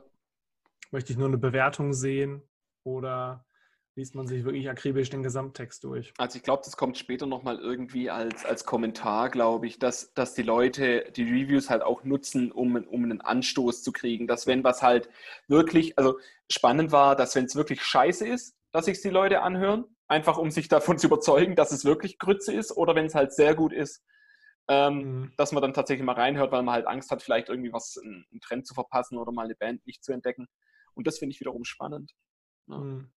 Möchte 0.93 1.11
ich 1.11 1.17
nur 1.17 1.27
eine 1.27 1.39
Bewertung 1.39 1.91
sehen 1.91 2.43
oder 2.83 3.47
liest 3.95 4.13
man 4.13 4.27
sich 4.27 4.43
wirklich 4.43 4.69
akribisch 4.69 5.09
den 5.09 5.23
Gesamttext 5.23 5.83
durch? 5.83 6.13
Also 6.19 6.37
ich 6.37 6.43
glaube, 6.43 6.61
das 6.63 6.77
kommt 6.77 6.99
später 6.99 7.25
nochmal 7.25 7.57
irgendwie 7.57 8.11
als, 8.11 8.45
als 8.45 8.63
Kommentar, 8.63 9.31
glaube 9.31 9.65
ich, 9.65 9.79
dass, 9.79 10.13
dass 10.13 10.35
die 10.35 10.43
Leute 10.43 11.11
die 11.15 11.23
Reviews 11.23 11.71
halt 11.71 11.81
auch 11.81 12.03
nutzen, 12.03 12.51
um, 12.51 12.75
um 12.75 13.03
einen 13.05 13.21
Anstoß 13.21 13.81
zu 13.81 13.91
kriegen. 13.91 14.27
Dass 14.27 14.45
wenn 14.45 14.63
was 14.63 14.83
halt 14.83 15.09
wirklich, 15.47 15.97
also 15.97 16.19
spannend 16.47 16.91
war, 16.91 17.15
dass 17.15 17.35
wenn 17.35 17.45
es 17.45 17.55
wirklich 17.55 17.81
scheiße 17.81 18.27
ist, 18.27 18.55
dass 18.71 18.85
sich 18.85 19.01
die 19.01 19.09
Leute 19.09 19.41
anhören, 19.41 19.85
einfach 20.07 20.37
um 20.37 20.51
sich 20.51 20.67
davon 20.67 20.97
zu 20.99 21.07
überzeugen, 21.07 21.55
dass 21.55 21.71
es 21.71 21.85
wirklich 21.85 22.19
Grütze 22.19 22.53
ist 22.53 22.71
oder 22.71 22.93
wenn 22.93 23.07
es 23.07 23.15
halt 23.15 23.33
sehr 23.33 23.55
gut 23.55 23.73
ist, 23.73 24.03
ähm, 24.67 24.97
mhm. 24.97 25.33
dass 25.37 25.53
man 25.53 25.63
dann 25.63 25.73
tatsächlich 25.73 26.05
mal 26.05 26.13
reinhört, 26.13 26.51
weil 26.51 26.61
man 26.61 26.75
halt 26.75 26.85
Angst 26.85 27.09
hat, 27.09 27.23
vielleicht 27.23 27.49
irgendwie 27.49 27.73
was, 27.73 27.97
einen 27.97 28.41
Trend 28.41 28.67
zu 28.67 28.75
verpassen 28.75 29.17
oder 29.17 29.31
mal 29.31 29.45
eine 29.45 29.55
Band 29.55 29.87
nicht 29.87 30.03
zu 30.03 30.11
entdecken. 30.11 30.47
Und 30.95 31.07
das 31.07 31.19
finde 31.19 31.33
ich 31.33 31.39
wiederum 31.39 31.63
spannend. 31.63 32.13
Ja. 32.67 32.77
Mhm. 32.77 33.11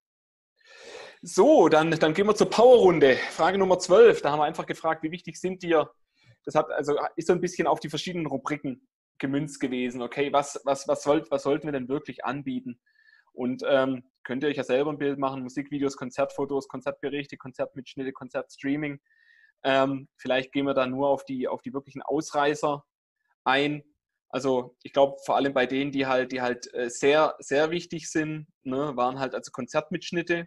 So, 1.23 1.69
dann, 1.69 1.91
dann 1.91 2.15
gehen 2.15 2.27
wir 2.27 2.35
zur 2.35 2.51
Powerrunde. 2.51 3.17
Frage 3.31 3.59
Nummer 3.59 3.79
12. 3.79 4.23
Da 4.23 4.31
haben 4.31 4.39
wir 4.39 4.45
einfach 4.45 4.67
gefragt, 4.67 5.03
wie 5.03 5.11
wichtig 5.11 5.37
sind 5.39 5.63
dir? 5.63 5.91
Das 6.45 6.55
hat 6.55 6.71
also 6.71 6.97
ist 7.17 7.27
so 7.27 7.33
ein 7.33 7.41
bisschen 7.41 7.67
auf 7.67 7.81
die 7.81 7.89
verschiedenen 7.89 8.27
Rubriken 8.27 8.87
gemünzt 9.19 9.61
gewesen. 9.61 10.03
Okay, 10.03 10.33
was, 10.33 10.61
was, 10.65 10.87
was, 10.87 11.03
sollt, 11.03 11.31
was 11.31 11.43
sollten 11.43 11.67
wir 11.67 11.73
denn 11.73 11.89
wirklich 11.89 12.25
anbieten? 12.25 12.79
Und 13.33 13.63
ähm, 13.67 14.05
könnt 14.25 14.43
ihr 14.43 14.49
euch 14.49 14.57
ja 14.57 14.65
selber 14.65 14.91
ein 14.91 14.99
Bild 14.99 15.19
machen: 15.19 15.43
Musikvideos, 15.43 15.97
Konzertfotos, 15.97 16.69
Konzertberichte, 16.69 17.37
Konzertmitschnitte, 17.37 18.13
Konzertstreaming. 18.13 19.01
Ähm, 19.65 20.09
vielleicht 20.17 20.53
gehen 20.53 20.67
wir 20.67 20.75
da 20.75 20.87
nur 20.87 21.09
auf 21.09 21.25
die, 21.25 21.49
auf 21.49 21.63
die 21.63 21.73
wirklichen 21.73 22.03
Ausreißer 22.03 22.85
ein. 23.45 23.83
Also 24.37 24.77
ich 24.83 24.93
glaube, 24.93 25.17
vor 25.25 25.37
allem 25.37 25.55
bei 25.55 25.65
denen, 25.65 25.93
die 25.93 26.05
halt, 26.05 26.31
die 26.31 26.43
halt 26.43 26.69
äh, 26.75 26.91
sehr, 26.91 27.37
sehr 27.39 27.71
wichtig 27.71 28.11
sind, 28.11 28.47
ne, 28.65 28.95
waren 28.95 29.19
halt 29.19 29.35
also 29.35 29.51
Konzertmitschnitte, 29.51 30.47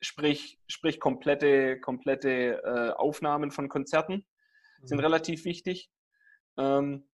sprich, 0.00 0.58
sprich 0.68 1.00
komplette, 1.00 1.78
komplette 1.80 2.62
äh, 2.64 2.92
Aufnahmen 2.98 3.50
von 3.50 3.68
Konzerten 3.68 4.24
sind 4.82 4.96
mhm. 4.96 5.04
relativ 5.04 5.44
wichtig. 5.44 5.90
Ähm, 6.56 7.10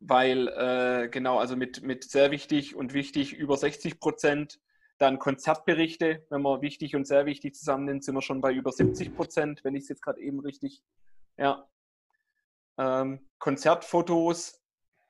weil 0.00 0.48
äh, 0.48 1.10
genau, 1.10 1.38
also 1.38 1.54
mit, 1.54 1.82
mit 1.82 2.04
sehr 2.04 2.30
wichtig 2.30 2.74
und 2.74 2.94
wichtig 2.94 3.34
über 3.34 3.58
60 3.58 4.00
Prozent. 4.00 4.58
Dann 4.96 5.18
Konzertberichte, 5.18 6.24
wenn 6.30 6.40
man 6.40 6.62
wichtig 6.62 6.96
und 6.96 7.06
sehr 7.06 7.26
wichtig 7.26 7.54
zusammennimmt, 7.54 8.04
sind 8.04 8.14
wir 8.14 8.22
schon 8.22 8.40
bei 8.40 8.54
über 8.54 8.72
70 8.72 9.14
Prozent, 9.14 9.64
wenn 9.64 9.74
ich 9.74 9.82
es 9.82 9.90
jetzt 9.90 10.00
gerade 10.00 10.22
eben 10.22 10.40
richtig, 10.40 10.82
ja. 11.36 11.68
Ähm, 12.78 13.28
Konzertfotos 13.38 14.63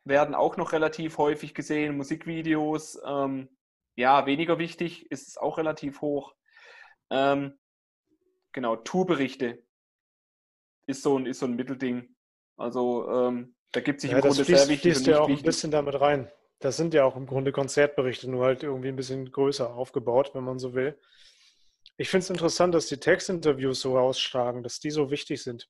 werden 0.05 0.35
auch 0.35 0.57
noch 0.57 0.73
relativ 0.73 1.19
häufig 1.19 1.55
gesehen. 1.55 1.97
Musikvideos, 1.97 3.01
ähm, 3.05 3.49
ja, 3.97 4.27
weniger 4.27 4.59
wichtig, 4.59 5.11
ist 5.11 5.29
es 5.29 5.37
auch 5.37 5.59
relativ 5.59 6.01
hoch. 6.01 6.35
Ähm, 7.11 7.59
genau, 8.53 8.77
Tourberichte 8.77 9.63
ist 10.87 11.03
so 11.03 11.19
ein, 11.19 11.27
ist 11.27 11.39
so 11.39 11.47
ein 11.47 11.57
Mittelding. 11.57 12.15
Also 12.57 13.09
ähm, 13.11 13.55
da 13.73 13.81
gibt 13.81 14.01
sich 14.01 14.11
ja, 14.11 14.19
im 14.19 14.23
Grunde 14.23 14.45
fließt, 14.45 14.67
sehr 14.67 14.69
wichtig. 14.69 14.93
Das 14.93 15.03
fließt 15.03 15.07
ja 15.07 15.21
auch 15.21 15.29
wichtig. 15.29 15.45
ein 15.45 15.47
bisschen 15.47 15.71
damit 15.71 16.01
rein. 16.01 16.31
Das 16.61 16.77
sind 16.77 16.95
ja 16.95 17.05
auch 17.05 17.17
im 17.17 17.27
Grunde 17.27 17.53
Konzertberichte, 17.53 18.31
nur 18.31 18.45
halt 18.45 18.63
irgendwie 18.63 18.89
ein 18.89 18.97
bisschen 18.97 19.31
größer 19.31 19.75
aufgebaut, 19.75 20.31
wenn 20.35 20.45
man 20.45 20.59
so 20.59 20.75
will. 20.75 20.99
Ich 21.97 22.09
finde 22.09 22.25
es 22.25 22.31
interessant, 22.31 22.75
dass 22.75 22.87
die 22.87 22.99
Textinterviews 22.99 23.81
so 23.81 23.97
rausschlagen, 23.97 24.63
dass 24.63 24.81
die 24.81 24.91
so 24.91 25.11
wichtig 25.11 25.43
sind. 25.43 25.69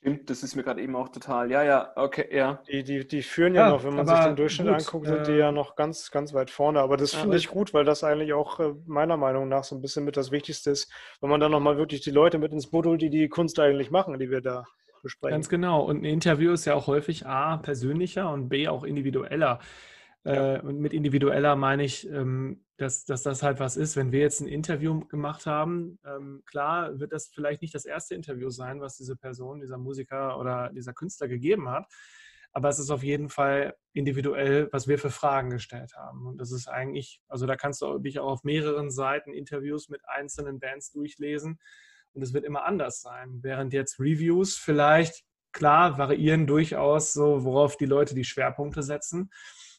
Stimmt, 0.00 0.30
das 0.30 0.44
ist 0.44 0.54
mir 0.54 0.62
gerade 0.62 0.80
eben 0.80 0.94
auch 0.94 1.08
total. 1.08 1.50
Ja, 1.50 1.64
ja, 1.64 1.92
okay, 1.96 2.28
ja. 2.30 2.62
Die, 2.68 2.84
die, 2.84 3.06
die 3.06 3.22
führen 3.22 3.54
ja, 3.54 3.66
ja 3.66 3.70
noch, 3.70 3.82
wenn 3.82 3.94
man 3.94 4.06
sich 4.06 4.18
den 4.20 4.36
Durchschnitt 4.36 4.68
gut, 4.68 4.76
anguckt, 4.78 5.06
sind 5.06 5.26
die 5.26 5.32
ja 5.32 5.50
noch 5.50 5.74
ganz, 5.74 6.12
ganz 6.12 6.32
weit 6.34 6.50
vorne. 6.50 6.80
Aber 6.80 6.96
das 6.96 7.14
finde 7.14 7.36
ich 7.36 7.48
gut, 7.48 7.74
weil 7.74 7.84
das 7.84 8.04
eigentlich 8.04 8.32
auch 8.32 8.60
äh, 8.60 8.74
meiner 8.86 9.16
Meinung 9.16 9.48
nach 9.48 9.64
so 9.64 9.74
ein 9.74 9.82
bisschen 9.82 10.04
mit 10.04 10.16
das 10.16 10.30
Wichtigste 10.30 10.70
ist, 10.70 10.90
wenn 11.20 11.30
man 11.30 11.40
dann 11.40 11.50
nochmal 11.50 11.78
wirklich 11.78 12.00
die 12.00 12.12
Leute 12.12 12.38
mit 12.38 12.52
ins 12.52 12.70
Boot 12.70 12.86
holt, 12.86 13.02
die 13.02 13.10
die 13.10 13.28
Kunst 13.28 13.58
eigentlich 13.58 13.90
machen, 13.90 14.16
die 14.20 14.30
wir 14.30 14.40
da 14.40 14.64
besprechen. 15.02 15.34
Ganz 15.34 15.48
genau. 15.48 15.82
Und 15.84 16.02
ein 16.02 16.04
Interview 16.04 16.52
ist 16.52 16.64
ja 16.64 16.74
auch 16.74 16.86
häufig 16.86 17.26
A, 17.26 17.56
persönlicher 17.56 18.30
und 18.30 18.48
B, 18.48 18.68
auch 18.68 18.84
individueller. 18.84 19.58
Äh, 20.28 20.60
und 20.60 20.78
mit 20.78 20.92
individueller 20.92 21.56
meine 21.56 21.84
ich, 21.84 22.08
ähm, 22.10 22.64
dass, 22.76 23.04
dass 23.04 23.22
das 23.22 23.42
halt 23.42 23.60
was 23.60 23.76
ist. 23.76 23.96
Wenn 23.96 24.12
wir 24.12 24.20
jetzt 24.20 24.40
ein 24.40 24.48
Interview 24.48 25.00
gemacht 25.06 25.46
haben, 25.46 25.98
ähm, 26.04 26.42
klar 26.44 27.00
wird 27.00 27.12
das 27.12 27.28
vielleicht 27.28 27.62
nicht 27.62 27.74
das 27.74 27.86
erste 27.86 28.14
Interview 28.14 28.50
sein, 28.50 28.80
was 28.80 28.96
diese 28.96 29.16
Person, 29.16 29.60
dieser 29.60 29.78
Musiker 29.78 30.38
oder 30.38 30.70
dieser 30.74 30.92
Künstler 30.92 31.28
gegeben 31.28 31.70
hat. 31.70 31.86
Aber 32.52 32.68
es 32.68 32.78
ist 32.78 32.90
auf 32.90 33.02
jeden 33.02 33.28
Fall 33.28 33.74
individuell, 33.92 34.68
was 34.70 34.86
wir 34.86 34.98
für 34.98 35.10
Fragen 35.10 35.50
gestellt 35.50 35.94
haben. 35.96 36.26
Und 36.26 36.38
das 36.38 36.52
ist 36.52 36.68
eigentlich, 36.68 37.20
also 37.28 37.46
da 37.46 37.56
kannst 37.56 37.80
du 37.82 37.98
dich 37.98 38.18
auch 38.18 38.30
auf 38.30 38.44
mehreren 38.44 38.90
Seiten 38.90 39.32
Interviews 39.32 39.88
mit 39.88 40.02
einzelnen 40.06 40.58
Bands 40.58 40.92
durchlesen. 40.92 41.58
Und 42.12 42.22
es 42.22 42.34
wird 42.34 42.44
immer 42.44 42.64
anders 42.64 43.00
sein. 43.00 43.38
Während 43.42 43.72
jetzt 43.72 43.98
Reviews 43.98 44.56
vielleicht, 44.56 45.24
klar, 45.52 45.98
variieren 45.98 46.46
durchaus 46.46 47.12
so, 47.12 47.44
worauf 47.44 47.76
die 47.76 47.86
Leute 47.86 48.14
die 48.14 48.24
Schwerpunkte 48.24 48.82
setzen. 48.82 49.30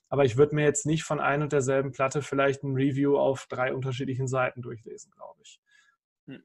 Aber 0.09 0.25
ich 0.25 0.37
würde 0.37 0.55
mir 0.55 0.63
jetzt 0.63 0.85
nicht 0.85 1.03
von 1.03 1.19
ein 1.19 1.41
und 1.41 1.53
derselben 1.53 1.91
Platte 1.91 2.21
vielleicht 2.21 2.63
ein 2.63 2.73
Review 2.73 3.17
auf 3.17 3.45
drei 3.47 3.73
unterschiedlichen 3.73 4.27
Seiten 4.27 4.61
durchlesen, 4.61 5.11
glaube 5.11 5.39
ich. 5.43 5.61
Hm. 6.27 6.43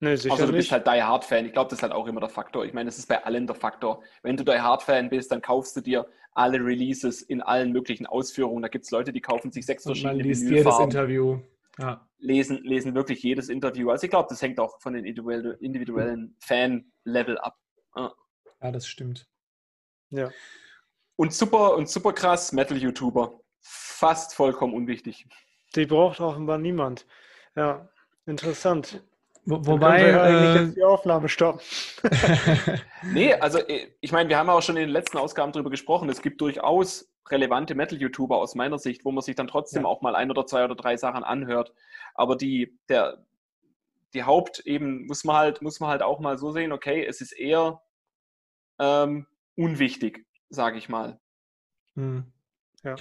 Nee, 0.00 0.16
sicher 0.16 0.34
also 0.34 0.46
du 0.46 0.52
bist 0.52 0.70
halt 0.70 0.86
Die 0.86 1.02
Hard-Fan. 1.02 1.46
Ich 1.46 1.52
glaube, 1.52 1.70
das 1.70 1.78
ist 1.78 1.82
halt 1.82 1.92
auch 1.92 2.06
immer 2.06 2.20
der 2.20 2.28
Faktor. 2.28 2.64
Ich 2.66 2.74
meine, 2.74 2.88
das 2.88 2.98
ist 2.98 3.08
bei 3.08 3.24
allen 3.24 3.46
der 3.46 3.56
Faktor. 3.56 4.02
Wenn 4.22 4.36
du 4.36 4.44
Die 4.44 4.60
Hard-Fan 4.60 5.08
bist, 5.08 5.32
dann 5.32 5.40
kaufst 5.40 5.74
du 5.76 5.80
dir 5.80 6.06
alle 6.34 6.58
Releases 6.58 7.22
in 7.22 7.40
allen 7.40 7.72
möglichen 7.72 8.06
Ausführungen. 8.06 8.62
Da 8.62 8.68
gibt 8.68 8.84
es 8.84 8.90
Leute, 8.90 9.12
die 9.12 9.20
kaufen 9.20 9.50
sich 9.52 9.64
sechs 9.64 9.84
verschiedene 9.84 10.16
Man 10.16 10.24
liest 10.24 10.48
jedes 10.48 10.78
Interview. 10.78 11.40
ja. 11.78 12.06
lesen, 12.18 12.62
lesen 12.62 12.94
wirklich 12.94 13.22
jedes 13.22 13.48
Interview. 13.48 13.90
Also 13.90 14.04
ich 14.04 14.10
glaube, 14.10 14.28
das 14.28 14.40
hängt 14.42 14.60
auch 14.60 14.80
von 14.80 14.92
den 14.92 15.04
individuellen 15.04 16.36
Fan-Level 16.40 17.38
ab. 17.38 17.58
Ja. 17.96 18.12
ja, 18.62 18.70
das 18.70 18.86
stimmt. 18.86 19.28
Ja. 20.10 20.30
Und 21.16 21.32
super 21.32 21.74
und 21.76 21.88
super 21.88 22.12
krass 22.12 22.52
Metal-YouTuber. 22.52 23.40
Fast 23.60 24.34
vollkommen 24.34 24.74
unwichtig. 24.74 25.26
Die 25.74 25.86
braucht 25.86 26.20
offenbar 26.20 26.58
niemand. 26.58 27.06
Ja, 27.54 27.88
interessant. 28.26 29.02
Wo, 29.44 29.66
wobei 29.66 30.08
ja 30.08 30.22
eigentlich 30.22 30.60
äh, 30.60 30.64
jetzt 30.64 30.76
die 30.76 30.84
Aufnahme 30.84 31.28
stoppen. 31.28 31.60
nee, 33.12 33.34
also 33.34 33.58
äh, 33.58 33.88
ich 34.00 34.12
meine, 34.12 34.28
wir 34.28 34.38
haben 34.38 34.48
auch 34.48 34.62
schon 34.62 34.76
in 34.76 34.82
den 34.82 34.90
letzten 34.90 35.18
Ausgaben 35.18 35.52
darüber 35.52 35.70
gesprochen. 35.70 36.08
Es 36.08 36.22
gibt 36.22 36.40
durchaus 36.40 37.12
relevante 37.28 37.74
Metal-YouTuber 37.74 38.36
aus 38.36 38.54
meiner 38.54 38.78
Sicht, 38.78 39.04
wo 39.04 39.10
man 39.10 39.22
sich 39.22 39.34
dann 39.34 39.48
trotzdem 39.48 39.82
ja. 39.82 39.88
auch 39.88 40.00
mal 40.00 40.14
ein 40.14 40.30
oder 40.30 40.46
zwei 40.46 40.64
oder 40.64 40.76
drei 40.76 40.96
Sachen 40.96 41.24
anhört. 41.24 41.72
Aber 42.14 42.36
die, 42.36 42.78
der, 42.88 43.24
die 44.14 44.22
Haupt 44.24 44.60
eben 44.60 45.06
muss 45.06 45.24
man 45.24 45.36
halt, 45.36 45.62
muss 45.62 45.80
man 45.80 45.90
halt 45.90 46.02
auch 46.02 46.20
mal 46.20 46.38
so 46.38 46.52
sehen, 46.52 46.72
okay, 46.72 47.04
es 47.04 47.20
ist 47.20 47.32
eher 47.32 47.80
ähm, 48.78 49.26
unwichtig, 49.56 50.24
sage 50.52 50.78
ich 50.78 50.88
mal. 50.88 51.18
Hm. 51.94 52.24
Ja. 52.82 52.96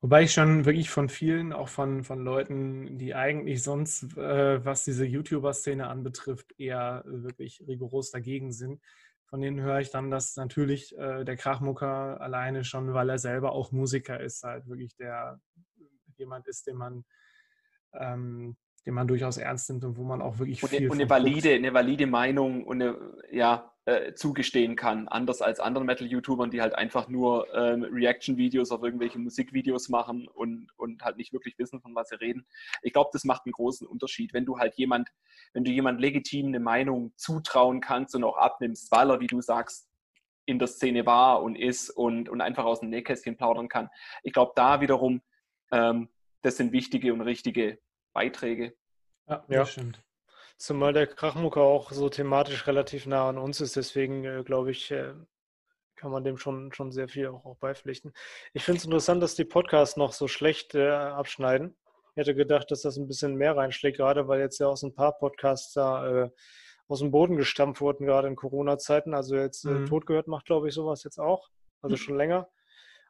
Wobei 0.00 0.24
ich 0.24 0.32
schon 0.32 0.64
wirklich 0.64 0.90
von 0.90 1.08
vielen, 1.08 1.52
auch 1.52 1.68
von, 1.68 2.02
von 2.02 2.24
Leuten, 2.24 2.98
die 2.98 3.14
eigentlich 3.14 3.62
sonst, 3.62 4.16
äh, 4.16 4.64
was 4.64 4.84
diese 4.84 5.04
YouTuber-Szene 5.06 5.86
anbetrifft, 5.86 6.58
eher 6.58 7.02
wirklich 7.06 7.62
rigoros 7.66 8.10
dagegen 8.10 8.52
sind, 8.52 8.80
von 9.26 9.40
denen 9.40 9.60
höre 9.60 9.80
ich 9.80 9.90
dann, 9.90 10.10
dass 10.10 10.36
natürlich 10.36 10.96
äh, 10.98 11.24
der 11.24 11.36
Krachmucker 11.36 12.20
alleine 12.20 12.64
schon, 12.64 12.92
weil 12.92 13.08
er 13.08 13.18
selber 13.18 13.52
auch 13.52 13.70
Musiker 13.70 14.20
ist, 14.20 14.42
halt 14.42 14.66
wirklich 14.66 14.96
der 14.96 15.40
jemand 16.16 16.46
ist, 16.48 16.66
den 16.66 16.76
man 16.76 17.04
ähm, 17.94 18.56
den 18.84 18.94
man 18.94 19.06
durchaus 19.06 19.36
ernst 19.36 19.70
nimmt 19.70 19.84
und 19.84 19.96
wo 19.96 20.02
man 20.02 20.20
auch 20.20 20.38
wirklich 20.38 20.62
und, 20.62 20.68
viel 20.70 20.90
und 20.90 21.00
eine 21.00 21.08
valide, 21.08 21.54
eine 21.54 21.72
valide 21.72 22.06
Meinung 22.06 22.64
und 22.64 22.82
eine, 22.82 22.98
ja, 23.30 23.71
äh, 23.84 24.14
zugestehen 24.14 24.76
kann, 24.76 25.08
anders 25.08 25.42
als 25.42 25.58
anderen 25.58 25.86
Metal-YouTubern, 25.86 26.50
die 26.50 26.60
halt 26.60 26.74
einfach 26.74 27.08
nur 27.08 27.52
ähm, 27.54 27.82
Reaction-Videos 27.82 28.70
auf 28.70 28.82
irgendwelche 28.82 29.18
Musikvideos 29.18 29.88
machen 29.88 30.28
und, 30.28 30.68
und 30.76 31.02
halt 31.02 31.16
nicht 31.16 31.32
wirklich 31.32 31.58
wissen, 31.58 31.80
von 31.80 31.94
was 31.94 32.08
sie 32.08 32.20
reden. 32.20 32.46
Ich 32.82 32.92
glaube, 32.92 33.10
das 33.12 33.24
macht 33.24 33.44
einen 33.44 33.52
großen 33.52 33.86
Unterschied, 33.86 34.32
wenn 34.34 34.44
du 34.44 34.58
halt 34.58 34.74
jemand, 34.76 35.08
wenn 35.52 35.64
du 35.64 35.72
jemand 35.72 36.00
legitim 36.00 36.46
eine 36.46 36.60
Meinung 36.60 37.12
zutrauen 37.16 37.80
kannst 37.80 38.14
und 38.14 38.22
auch 38.22 38.36
abnimmst, 38.36 38.92
weil 38.92 39.10
er, 39.10 39.20
wie 39.20 39.26
du 39.26 39.40
sagst, 39.40 39.88
in 40.46 40.58
der 40.58 40.68
Szene 40.68 41.06
war 41.06 41.42
und 41.42 41.56
ist 41.56 41.90
und, 41.90 42.28
und 42.28 42.40
einfach 42.40 42.64
aus 42.64 42.80
dem 42.80 42.90
Nähkästchen 42.90 43.36
plaudern 43.36 43.68
kann. 43.68 43.88
Ich 44.22 44.32
glaube, 44.32 44.52
da 44.54 44.80
wiederum, 44.80 45.22
ähm, 45.72 46.08
das 46.42 46.56
sind 46.56 46.72
wichtige 46.72 47.12
und 47.12 47.20
richtige 47.20 47.78
Beiträge. 48.12 48.74
Ja, 49.28 49.44
ja. 49.48 49.66
stimmt. 49.66 50.02
Zumal 50.62 50.92
der 50.92 51.08
Krachmucker 51.08 51.62
auch 51.62 51.90
so 51.90 52.08
thematisch 52.08 52.68
relativ 52.68 53.06
nah 53.06 53.28
an 53.28 53.36
uns 53.36 53.60
ist, 53.60 53.74
deswegen 53.74 54.24
äh, 54.24 54.44
glaube 54.44 54.70
ich, 54.70 54.92
äh, 54.92 55.12
kann 55.96 56.12
man 56.12 56.22
dem 56.22 56.36
schon, 56.36 56.72
schon 56.72 56.92
sehr 56.92 57.08
viel 57.08 57.26
auch, 57.26 57.44
auch 57.44 57.56
beipflichten. 57.56 58.12
Ich 58.52 58.62
finde 58.62 58.78
es 58.78 58.84
interessant, 58.84 59.20
dass 59.24 59.34
die 59.34 59.44
Podcasts 59.44 59.96
noch 59.96 60.12
so 60.12 60.28
schlecht 60.28 60.76
äh, 60.76 60.88
abschneiden. 60.88 61.76
Ich 62.12 62.18
hätte 62.18 62.36
gedacht, 62.36 62.70
dass 62.70 62.82
das 62.82 62.96
ein 62.96 63.08
bisschen 63.08 63.34
mehr 63.34 63.56
reinschlägt, 63.56 63.96
gerade 63.96 64.28
weil 64.28 64.38
jetzt 64.38 64.60
ja 64.60 64.68
aus 64.68 64.84
ein 64.84 64.94
paar 64.94 65.18
Podcasts 65.18 65.72
da 65.72 66.26
äh, 66.26 66.30
aus 66.86 67.00
dem 67.00 67.10
Boden 67.10 67.36
gestampft 67.36 67.80
wurden, 67.80 68.06
gerade 68.06 68.28
in 68.28 68.36
Corona-Zeiten. 68.36 69.14
Also 69.14 69.34
jetzt 69.34 69.64
äh, 69.64 69.70
mhm. 69.70 69.86
Tod 69.86 70.06
gehört 70.06 70.28
macht, 70.28 70.46
glaube 70.46 70.68
ich, 70.68 70.74
sowas 70.74 71.02
jetzt 71.02 71.18
auch. 71.18 71.48
Also 71.80 71.94
mhm. 71.94 71.98
schon 71.98 72.16
länger. 72.16 72.48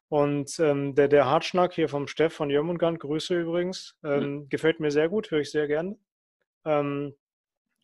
Und 0.08 0.58
ähm, 0.58 0.94
der, 0.94 1.08
der 1.08 1.26
Hartschnack 1.26 1.74
hier 1.74 1.90
vom 1.90 2.06
Steff 2.06 2.32
von 2.32 2.48
Jörmungand, 2.48 2.98
Grüße 2.98 3.38
übrigens, 3.38 3.98
ähm, 4.02 4.36
mhm. 4.36 4.48
gefällt 4.48 4.80
mir 4.80 4.90
sehr 4.90 5.10
gut, 5.10 5.30
höre 5.30 5.40
ich 5.40 5.50
sehr 5.50 5.68
gern. 5.68 5.98
Ähm, 6.64 7.14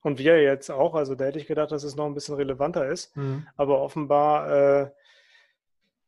und 0.09 0.18
wir 0.18 0.42
jetzt 0.42 0.70
auch, 0.70 0.94
also 0.94 1.14
da 1.14 1.26
hätte 1.26 1.38
ich 1.38 1.46
gedacht, 1.46 1.70
dass 1.70 1.84
es 1.84 1.94
noch 1.94 2.06
ein 2.06 2.14
bisschen 2.14 2.34
relevanter 2.34 2.86
ist. 2.86 3.16
Mhm. 3.16 3.46
Aber 3.56 3.80
offenbar 3.80 4.50
äh, 4.50 4.90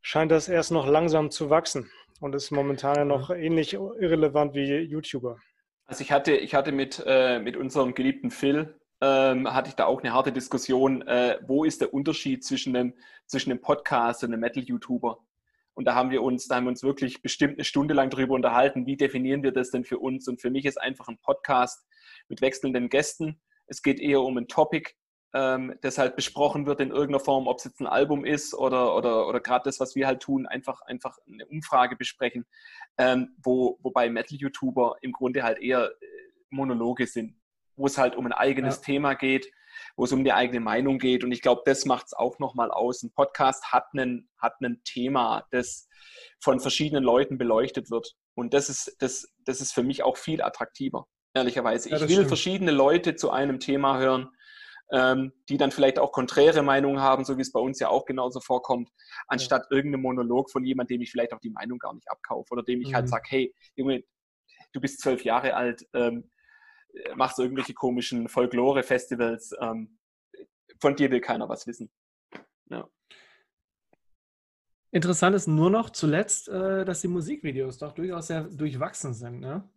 scheint 0.01 0.32
das 0.32 0.48
erst 0.48 0.72
noch 0.72 0.86
langsam 0.86 1.30
zu 1.30 1.51
wachsen 1.51 1.90
und 2.20 2.34
ist 2.34 2.51
momentan 2.51 2.96
ja 2.96 3.05
noch 3.05 3.30
ähnlich 3.30 3.74
irrelevant 3.74 4.55
wie 4.55 4.78
YouTuber. 4.80 5.38
Also 5.86 6.03
ich 6.03 6.12
hatte, 6.12 6.32
ich 6.32 6.55
hatte 6.55 6.72
mit, 6.72 7.03
äh, 7.07 7.38
mit 7.38 7.57
unserem 7.57 7.94
geliebten 7.94 8.30
Phil, 8.30 8.74
ähm, 9.01 9.53
hatte 9.53 9.68
ich 9.68 9.76
da 9.76 9.86
auch 9.86 10.01
eine 10.01 10.12
harte 10.12 10.32
Diskussion, 10.32 11.03
äh, 11.03 11.38
wo 11.46 11.64
ist 11.64 11.80
der 11.80 11.92
Unterschied 11.94 12.44
zwischen 12.44 12.76
einem, 12.76 12.94
zwischen 13.26 13.51
einem 13.51 13.61
Podcast 13.61 14.24
und 14.24 14.32
einem 14.32 14.40
Metal-YouTuber? 14.40 15.18
Und 15.74 15.84
da 15.86 15.94
haben 15.94 16.11
wir 16.11 16.22
uns, 16.22 16.48
da 16.48 16.57
haben 16.57 16.64
wir 16.64 16.70
uns 16.70 16.82
wirklich 16.82 17.22
bestimmt 17.22 17.55
eine 17.55 17.64
Stunde 17.64 17.94
lang 17.94 18.11
darüber 18.11 18.34
unterhalten, 18.34 18.86
wie 18.86 18.96
definieren 18.96 19.42
wir 19.42 19.53
das 19.53 19.70
denn 19.70 19.84
für 19.84 19.98
uns? 19.98 20.28
Und 20.28 20.40
für 20.40 20.51
mich 20.51 20.64
ist 20.64 20.80
einfach 20.80 21.09
ein 21.09 21.18
Podcast 21.18 21.86
mit 22.28 22.40
wechselnden 22.40 22.88
Gästen. 22.88 23.40
Es 23.71 23.83
geht 23.83 24.01
eher 24.01 24.21
um 24.21 24.37
ein 24.37 24.49
Topic, 24.49 24.93
ähm, 25.33 25.79
das 25.81 25.99
halt 25.99 26.16
besprochen 26.16 26.66
wird 26.66 26.81
in 26.81 26.91
irgendeiner 26.91 27.21
Form, 27.21 27.47
ob 27.47 27.59
es 27.59 27.64
jetzt 27.64 27.81
ein 27.81 27.87
Album 27.87 28.25
ist 28.25 28.53
oder, 28.53 28.97
oder, 28.97 29.29
oder 29.29 29.41
gerade 29.41 29.62
das, 29.64 29.79
was 29.79 29.95
wir 29.95 30.07
halt 30.07 30.21
tun, 30.21 30.47
einfach, 30.47 30.81
einfach 30.83 31.16
eine 31.27 31.47
Umfrage 31.47 31.97
besprechen, 31.97 32.47
ähm, 32.99 33.37
wo, 33.43 33.79
wobei 33.83 34.11
Metal-YouTuber 34.11 34.97
im 35.03 35.12
Grunde 35.12 35.43
halt 35.43 35.61
eher 35.61 35.87
äh, 35.89 36.07
Monologe 36.51 37.07
sind, 37.07 37.41
wo 37.77 37.87
es 37.87 37.97
halt 37.97 38.16
um 38.16 38.27
ein 38.27 38.33
eigenes 38.33 38.77
ja. 38.77 38.83
Thema 38.83 39.14
geht, 39.14 39.51
wo 39.97 40.05
es 40.05 40.12
um 40.12 40.25
die 40.25 40.33
eigene 40.33 40.61
Meinung 40.61 40.99
geht. 40.99 41.23
Und 41.23 41.31
ich 41.31 41.43
glaube, 41.43 41.62
das 41.64 41.85
macht 41.85 42.07
es 42.07 42.12
auch 42.12 42.39
nochmal 42.41 42.73
aus. 42.73 43.03
Ein 43.03 43.12
Podcast 43.12 43.73
hat 43.73 43.95
ein 43.95 44.29
hat 44.39 44.55
einen 44.61 44.83
Thema, 44.83 45.47
das 45.51 45.89
von 46.41 46.59
verschiedenen 46.59 47.05
Leuten 47.05 47.39
beleuchtet 47.39 47.91
wird. 47.91 48.16
Und 48.35 48.53
das 48.53 48.68
ist, 48.68 48.97
das, 48.99 49.29
das 49.45 49.61
ist 49.61 49.73
für 49.73 49.83
mich 49.83 50.03
auch 50.03 50.16
viel 50.16 50.43
attraktiver, 50.43 51.07
ehrlicherweise. 51.35 51.91
Ja, 51.91 51.97
ich 51.97 52.03
will 52.03 52.11
stimmt. 52.11 52.28
verschiedene 52.28 52.70
Leute 52.70 53.16
zu 53.16 53.31
einem 53.31 53.61
Thema 53.61 53.99
hören, 53.99 54.31
ähm, 54.93 55.33
die 55.49 55.57
dann 55.57 55.70
vielleicht 55.70 55.99
auch 55.99 56.12
konträre 56.12 56.62
Meinungen 56.62 57.01
haben, 57.01 57.24
so 57.24 57.37
wie 57.37 57.43
es 57.43 57.53
bei 57.53 57.61
uns 57.61 57.78
ja 57.78 57.89
auch 57.89 58.05
genauso 58.05 58.41
vorkommt, 58.41 58.91
anstatt 59.28 59.66
ja. 59.70 59.76
irgendeinem 59.76 60.03
Monolog 60.03 60.51
von 60.51 60.64
jemandem, 60.64 60.97
dem 60.97 61.03
ich 61.03 61.11
vielleicht 61.11 61.33
auch 61.33 61.41
die 61.41 61.51
Meinung 61.51 61.78
gar 61.78 61.95
nicht 61.95 62.11
abkaufe 62.11 62.53
oder 62.53 62.62
dem 62.62 62.81
ich 62.81 62.95
halt 62.95 63.07
mhm. 63.07 63.12
halt 63.12 63.24
sage, 63.24 63.24
hey, 63.28 63.55
Junge, 63.76 64.03
du 64.72 64.81
bist 64.81 65.01
zwölf 65.01 65.24
Jahre 65.24 65.55
alt, 65.55 65.87
ähm, 65.95 66.31
machst 67.14 67.39
irgendwelche 67.39 67.74
komischen 67.74 68.28
Folklore-Festivals. 68.28 69.55
Ähm, 69.61 69.99
von 70.81 70.97
dir 70.97 71.11
will 71.11 71.20
keiner 71.20 71.49
was 71.49 71.66
wissen. 71.66 71.91
Ja. 72.68 72.89
Interessant 74.93 75.37
ist 75.37 75.47
nur 75.47 75.70
noch 75.70 75.91
zuletzt, 75.91 76.49
äh, 76.49 76.85
dass 76.85 77.01
die 77.01 77.09
Musikvideos 77.09 77.78
doch 77.78 77.93
durchaus 77.93 78.26
sehr 78.26 78.43
durchwachsen 78.45 79.14
sind. 79.14 79.41
Ne? 79.41 79.68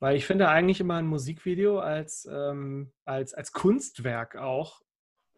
Weil 0.00 0.16
ich 0.16 0.26
finde 0.26 0.48
eigentlich 0.48 0.80
immer 0.80 0.96
ein 0.96 1.06
Musikvideo 1.06 1.78
als, 1.78 2.26
ähm, 2.30 2.92
als, 3.04 3.34
als 3.34 3.52
Kunstwerk 3.52 4.36
auch 4.36 4.80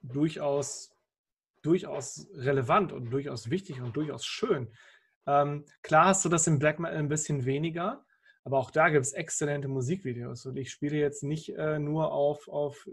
durchaus, 0.03 0.97
durchaus 1.63 2.29
relevant 2.35 2.93
und 2.93 3.11
durchaus 3.11 3.51
wichtig 3.51 3.81
und 3.81 3.97
durchaus 3.97 4.25
schön. 4.25 4.73
Ähm, 5.27 5.65
klar 5.83 6.07
hast 6.07 6.25
du 6.25 6.29
das 6.29 6.47
im 6.47 6.61
Black 6.61 6.79
Metal 6.79 6.97
ein 6.97 7.09
bisschen 7.09 7.45
weniger, 7.45 8.05
aber 8.45 8.59
auch 8.59 8.71
da 8.71 8.89
gibt 8.89 9.05
es 9.05 9.13
exzellente 9.13 9.67
Musikvideos. 9.69 10.47
Und 10.47 10.57
ich 10.57 10.71
spiele 10.71 10.97
jetzt 10.97 11.25
nicht 11.25 11.51
äh, 11.51 11.81
nur 11.81 12.13
auf, 12.13 12.49
auf 12.49 12.89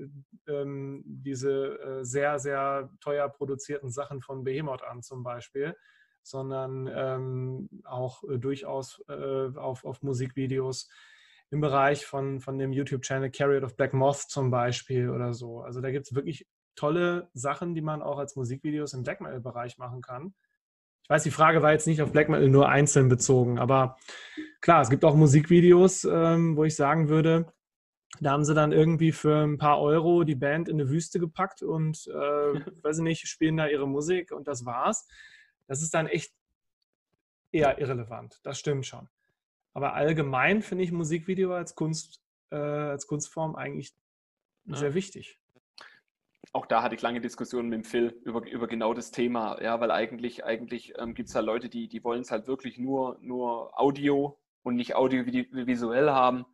ähm, 0.47 1.03
diese 1.05 1.79
äh, 1.79 2.03
sehr, 2.03 2.39
sehr 2.39 2.91
teuer 2.99 3.29
produzierten 3.29 3.89
Sachen 3.91 4.21
von 4.21 4.43
Behemoth 4.43 4.83
an 4.83 5.03
zum 5.03 5.23
Beispiel, 5.23 5.75
sondern 6.23 6.89
ähm, 6.93 7.69
auch 7.83 8.23
äh, 8.23 8.37
durchaus 8.37 9.03
äh, 9.07 9.49
auf, 9.55 9.85
auf 9.85 10.01
Musikvideos 10.03 10.89
im 11.51 11.61
Bereich 11.61 12.05
von, 12.05 12.39
von 12.39 12.57
dem 12.57 12.71
YouTube-Channel 12.71 13.31
Carriot 13.31 13.63
of 13.63 13.75
Black 13.75 13.93
Moth 13.93 14.29
zum 14.29 14.51
Beispiel 14.51 15.09
oder 15.09 15.33
so. 15.33 15.61
Also 15.61 15.81
da 15.81 15.91
gibt 15.91 16.07
es 16.07 16.15
wirklich 16.15 16.47
tolle 16.75 17.29
Sachen, 17.33 17.75
die 17.75 17.81
man 17.81 18.01
auch 18.01 18.19
als 18.19 18.35
Musikvideos 18.35 18.93
im 18.93 19.03
Black 19.03 19.21
Metal-Bereich 19.21 19.77
machen 19.77 20.01
kann. 20.01 20.33
Ich 21.03 21.09
weiß, 21.09 21.23
die 21.23 21.31
Frage 21.31 21.61
war 21.61 21.71
jetzt 21.71 21.87
nicht 21.87 22.01
auf 22.01 22.11
Black 22.11 22.29
Metal 22.29 22.49
nur 22.49 22.69
einzeln 22.69 23.09
bezogen, 23.09 23.57
aber 23.57 23.97
klar, 24.61 24.81
es 24.81 24.89
gibt 24.89 25.03
auch 25.03 25.15
Musikvideos, 25.15 26.03
ähm, 26.05 26.55
wo 26.55 26.65
ich 26.65 26.75
sagen 26.75 27.09
würde, 27.09 27.51
da 28.21 28.31
haben 28.31 28.43
sie 28.43 28.53
dann 28.53 28.71
irgendwie 28.71 29.11
für 29.11 29.43
ein 29.43 29.57
paar 29.57 29.79
Euro 29.81 30.23
die 30.23 30.35
Band 30.35 30.67
in 30.67 30.79
eine 30.79 30.89
Wüste 30.89 31.19
gepackt 31.19 31.63
und, 31.63 32.07
äh, 32.07 32.13
weiß 32.83 32.97
ich 32.97 33.03
nicht, 33.03 33.27
spielen 33.27 33.57
da 33.57 33.67
ihre 33.67 33.87
Musik 33.87 34.31
und 34.31 34.47
das 34.47 34.65
war's. 34.65 35.07
Das 35.67 35.81
ist 35.81 35.93
dann 35.93 36.07
echt 36.07 36.33
eher 37.51 37.79
irrelevant. 37.79 38.39
Das 38.43 38.59
stimmt 38.59 38.85
schon. 38.85 39.09
Aber 39.73 39.93
allgemein 39.93 40.61
finde 40.61 40.83
ich 40.83 40.91
Musikvideo 40.91 41.53
als 41.53 41.75
Kunst, 41.75 42.21
äh, 42.51 42.55
als 42.55 43.07
Kunstform 43.07 43.55
eigentlich 43.55 43.93
ja. 44.65 44.75
sehr 44.75 44.93
wichtig 44.93 45.39
auch 46.51 46.65
da 46.65 46.81
hatte 46.81 46.95
ich 46.95 47.01
lange 47.01 47.21
Diskussionen 47.21 47.69
mit 47.69 47.77
dem 47.77 47.83
Phil 47.83 48.19
über, 48.23 48.45
über 48.47 48.67
genau 48.67 48.93
das 48.93 49.11
Thema, 49.11 49.61
ja, 49.61 49.79
weil 49.79 49.91
eigentlich, 49.91 50.45
eigentlich 50.45 50.93
ähm, 50.97 51.13
gibt 51.13 51.29
es 51.29 51.35
halt 51.35 51.45
Leute, 51.45 51.69
die, 51.69 51.87
die 51.87 52.03
wollen 52.03 52.21
es 52.21 52.31
halt 52.31 52.47
wirklich 52.47 52.77
nur, 52.77 53.17
nur 53.21 53.79
Audio 53.79 54.39
und 54.63 54.75
nicht 54.75 54.95
audiovisuell 54.95 56.09
haben. 56.09 56.45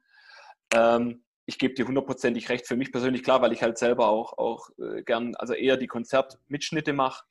Ähm, 0.74 1.24
ich 1.46 1.60
gebe 1.60 1.76
dir 1.76 1.88
hundertprozentig 1.88 2.50
recht, 2.50 2.68
für 2.68 2.76
mich 2.76 2.92
persönlich 2.92 3.24
klar, 3.24 3.42
weil 3.42 3.54
ich 3.54 3.62
halt 3.62 3.78
selber 3.78 4.10
auch, 4.10 4.38
auch 4.38 4.70
äh, 4.80 5.04
gern, 5.04 5.36
also 5.36 5.54
eher 5.54 5.78
die 5.78 5.88
Konzertmitschnitte 5.88 6.92
mache, 6.92 7.24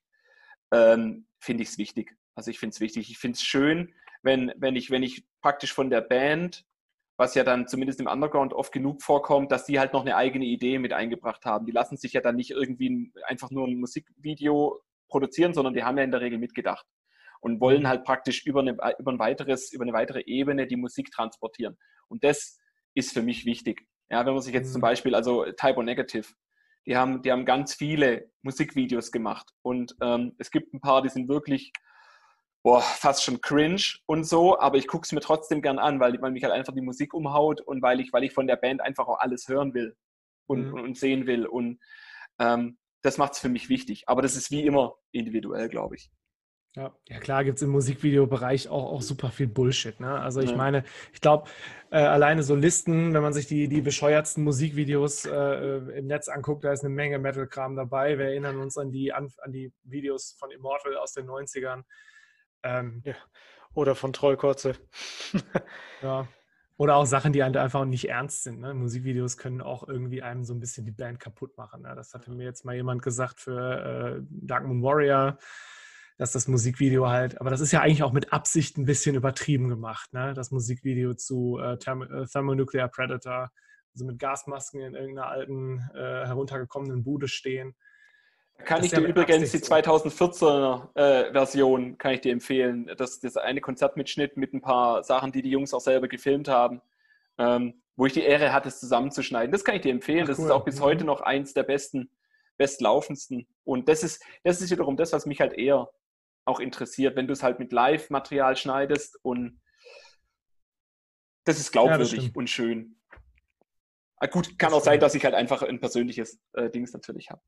ähm, 0.72 1.26
finde 1.38 1.64
ich 1.64 1.70
es 1.70 1.78
wichtig. 1.78 2.16
Also 2.34 2.50
ich 2.50 2.58
finde 2.58 2.74
es 2.74 2.80
wichtig. 2.80 3.10
Ich 3.10 3.18
finde 3.18 3.36
es 3.36 3.42
schön, 3.42 3.92
wenn, 4.22 4.52
wenn, 4.56 4.76
ich, 4.76 4.90
wenn 4.90 5.02
ich 5.02 5.26
praktisch 5.44 5.74
von 5.74 5.90
der 5.90 6.00
Band 6.00 6.64
was 7.16 7.34
ja 7.34 7.44
dann 7.44 7.68
zumindest 7.68 8.00
im 8.00 8.06
Underground 8.06 8.52
oft 8.52 8.72
genug 8.72 9.02
vorkommt, 9.02 9.52
dass 9.52 9.64
die 9.64 9.78
halt 9.78 9.92
noch 9.92 10.02
eine 10.02 10.16
eigene 10.16 10.44
Idee 10.44 10.78
mit 10.78 10.92
eingebracht 10.92 11.44
haben. 11.44 11.66
Die 11.66 11.72
lassen 11.72 11.96
sich 11.96 12.12
ja 12.12 12.20
dann 12.20 12.36
nicht 12.36 12.50
irgendwie 12.50 13.12
einfach 13.26 13.50
nur 13.50 13.68
ein 13.68 13.78
Musikvideo 13.78 14.80
produzieren, 15.08 15.54
sondern 15.54 15.74
die 15.74 15.84
haben 15.84 15.96
ja 15.96 16.04
in 16.04 16.10
der 16.10 16.20
Regel 16.20 16.38
mitgedacht 16.38 16.86
und 17.40 17.60
wollen 17.60 17.82
mhm. 17.82 17.88
halt 17.88 18.04
praktisch 18.04 18.44
über 18.46 18.60
eine, 18.60 18.76
über 18.98 19.12
ein 19.12 19.18
weiteres, 19.18 19.72
über 19.72 19.84
eine 19.84 19.92
weitere 19.92 20.22
Ebene 20.26 20.66
die 20.66 20.76
Musik 20.76 21.10
transportieren. 21.12 21.76
Und 22.08 22.24
das 22.24 22.58
ist 22.94 23.12
für 23.12 23.22
mich 23.22 23.44
wichtig. 23.44 23.86
Ja, 24.10 24.26
wenn 24.26 24.32
man 24.32 24.42
sich 24.42 24.54
jetzt 24.54 24.72
zum 24.72 24.80
mhm. 24.80 24.84
Beispiel, 24.84 25.14
also 25.14 25.44
Typo 25.52 25.82
Negative, 25.82 26.26
die 26.86 26.96
haben, 26.96 27.22
die 27.22 27.30
haben 27.30 27.44
ganz 27.44 27.74
viele 27.74 28.30
Musikvideos 28.42 29.12
gemacht 29.12 29.50
und 29.62 29.94
ähm, 30.02 30.34
es 30.38 30.50
gibt 30.50 30.74
ein 30.74 30.80
paar, 30.80 31.00
die 31.00 31.08
sind 31.08 31.28
wirklich 31.28 31.72
boah, 32.64 32.80
fast 32.80 33.22
schon 33.22 33.42
cringe 33.42 33.98
und 34.06 34.24
so, 34.24 34.58
aber 34.58 34.78
ich 34.78 34.88
gucke 34.88 35.04
es 35.04 35.12
mir 35.12 35.20
trotzdem 35.20 35.60
gern 35.60 35.78
an, 35.78 36.00
weil, 36.00 36.20
weil 36.22 36.32
mich 36.32 36.42
halt 36.44 36.54
einfach 36.54 36.72
die 36.72 36.80
Musik 36.80 37.12
umhaut 37.12 37.60
und 37.60 37.82
weil 37.82 38.00
ich, 38.00 38.12
weil 38.12 38.24
ich 38.24 38.32
von 38.32 38.46
der 38.46 38.56
Band 38.56 38.80
einfach 38.80 39.06
auch 39.06 39.20
alles 39.20 39.48
hören 39.48 39.74
will 39.74 39.94
und, 40.46 40.68
mhm. 40.68 40.80
und, 40.80 40.98
sehen 40.98 41.26
will. 41.26 41.44
Und 41.46 41.78
ähm, 42.38 42.78
das 43.02 43.18
macht 43.18 43.34
es 43.34 43.38
für 43.38 43.50
mich 43.50 43.68
wichtig. 43.68 44.04
Aber 44.06 44.22
das 44.22 44.34
ist 44.34 44.50
wie 44.50 44.64
immer 44.64 44.94
individuell, 45.12 45.68
glaube 45.68 45.96
ich. 45.96 46.10
Ja. 46.74 46.92
ja, 47.06 47.20
klar 47.20 47.44
gibt 47.44 47.58
es 47.58 47.62
im 47.62 47.70
Musikvideobereich 47.70 48.68
auch, 48.68 48.92
auch 48.92 49.02
super 49.02 49.30
viel 49.30 49.46
Bullshit. 49.46 50.00
Ne? 50.00 50.18
Also 50.18 50.40
ich 50.40 50.50
ja. 50.50 50.56
meine, 50.56 50.84
ich 51.12 51.20
glaube, 51.20 51.48
äh, 51.90 51.98
alleine 51.98 52.42
so 52.42 52.56
Listen, 52.56 53.12
wenn 53.12 53.22
man 53.22 53.34
sich 53.34 53.46
die, 53.46 53.68
die 53.68 53.82
bescheuertsten 53.82 54.42
Musikvideos 54.42 55.26
äh, 55.26 55.98
im 55.98 56.06
Netz 56.06 56.28
anguckt, 56.28 56.64
da 56.64 56.72
ist 56.72 56.82
eine 56.82 56.92
Menge 56.92 57.18
Metal-Kram 57.18 57.76
dabei. 57.76 58.18
Wir 58.18 58.26
erinnern 58.26 58.58
uns 58.58 58.78
an 58.78 58.90
die, 58.90 59.12
an, 59.12 59.30
an 59.42 59.52
die 59.52 59.70
Videos 59.84 60.34
von 60.38 60.50
Immortal 60.50 60.96
aus 60.96 61.12
den 61.12 61.26
90ern. 61.26 61.82
Ähm, 62.64 63.02
ja. 63.04 63.14
Oder 63.74 63.94
von 63.94 64.12
Trollkotze. 64.12 64.74
ja. 66.02 66.26
Oder 66.76 66.96
auch 66.96 67.06
Sachen, 67.06 67.32
die 67.32 67.42
einfach 67.42 67.84
nicht 67.84 68.08
ernst 68.08 68.42
sind. 68.42 68.60
Ne? 68.60 68.74
Musikvideos 68.74 69.36
können 69.36 69.60
auch 69.60 69.86
irgendwie 69.86 70.22
einem 70.22 70.42
so 70.42 70.54
ein 70.54 70.60
bisschen 70.60 70.84
die 70.84 70.90
Band 70.90 71.20
kaputt 71.20 71.56
machen. 71.56 71.82
Ne? 71.82 71.94
Das 71.94 72.14
hatte 72.14 72.32
mir 72.32 72.44
jetzt 72.44 72.64
mal 72.64 72.74
jemand 72.74 73.02
gesagt 73.02 73.38
für 73.38 74.18
äh, 74.18 74.26
Dark 74.28 74.66
Moon 74.66 74.82
Warrior, 74.82 75.38
dass 76.18 76.32
das 76.32 76.48
Musikvideo 76.48 77.08
halt, 77.08 77.40
aber 77.40 77.50
das 77.50 77.60
ist 77.60 77.72
ja 77.72 77.80
eigentlich 77.80 78.02
auch 78.02 78.12
mit 78.12 78.32
Absicht 78.32 78.76
ein 78.76 78.86
bisschen 78.86 79.14
übertrieben 79.14 79.68
gemacht, 79.68 80.12
ne? 80.12 80.32
das 80.34 80.50
Musikvideo 80.50 81.14
zu 81.14 81.58
äh, 81.60 81.74
äh 81.74 82.26
Thermonuclear 82.26 82.88
Predator, 82.88 83.50
also 83.92 84.04
mit 84.04 84.18
Gasmasken 84.18 84.80
in 84.80 84.94
irgendeiner 84.94 85.28
alten, 85.28 85.78
äh, 85.94 86.26
heruntergekommenen 86.26 87.04
Bude 87.04 87.28
stehen. 87.28 87.74
Kann 88.64 88.84
ich 88.84 88.90
dir 88.90 89.00
übrigens 89.00 89.52
die 89.52 89.58
2014er 89.58 90.94
äh, 90.94 91.32
Version 91.32 91.98
kann 91.98 92.12
ich 92.12 92.20
dir 92.20 92.32
empfehlen. 92.32 92.90
Das, 92.96 93.20
das 93.20 93.36
eine 93.36 93.60
Konzertmitschnitt 93.60 94.36
mit 94.36 94.52
ein 94.54 94.60
paar 94.60 95.02
Sachen, 95.04 95.32
die 95.32 95.42
die 95.42 95.50
Jungs 95.50 95.74
auch 95.74 95.80
selber 95.80 96.08
gefilmt 96.08 96.48
haben, 96.48 96.80
ähm, 97.38 97.82
wo 97.96 98.06
ich 98.06 98.12
die 98.12 98.22
Ehre 98.22 98.52
hatte, 98.52 98.68
es 98.68 98.80
zusammenzuschneiden. 98.80 99.52
Das 99.52 99.64
kann 99.64 99.76
ich 99.76 99.82
dir 99.82 99.92
empfehlen. 99.92 100.24
Ach, 100.24 100.28
das 100.28 100.38
ist 100.38 100.50
auch 100.50 100.64
bis 100.64 100.80
mhm. 100.80 100.84
heute 100.84 101.04
noch 101.04 101.20
eins 101.20 101.54
der 101.54 101.62
besten, 101.62 102.10
bestlaufendsten. 102.56 103.46
Und 103.64 103.88
das 103.88 104.02
ist, 104.02 104.22
das 104.42 104.60
ist 104.60 104.70
wiederum 104.70 104.96
das, 104.96 105.12
was 105.12 105.26
mich 105.26 105.40
halt 105.40 105.54
eher 105.54 105.90
auch 106.44 106.60
interessiert, 106.60 107.16
wenn 107.16 107.26
du 107.26 107.32
es 107.32 107.42
halt 107.42 107.58
mit 107.58 107.72
Live-Material 107.72 108.56
schneidest 108.56 109.18
und 109.22 109.60
das 111.44 111.58
ist 111.58 111.72
glaubwürdig 111.72 112.12
ja, 112.12 112.28
das 112.28 112.36
und 112.36 112.48
schön. 112.48 112.96
Ah, 114.16 114.26
gut, 114.26 114.58
kann 114.58 114.70
das 114.70 114.80
auch 114.80 114.84
sein, 114.84 115.00
dass 115.00 115.14
ich 115.14 115.24
halt 115.24 115.34
einfach 115.34 115.62
ein 115.62 115.80
persönliches 115.80 116.40
äh, 116.54 116.70
Dings 116.70 116.92
natürlich 116.92 117.30
habe. 117.30 117.42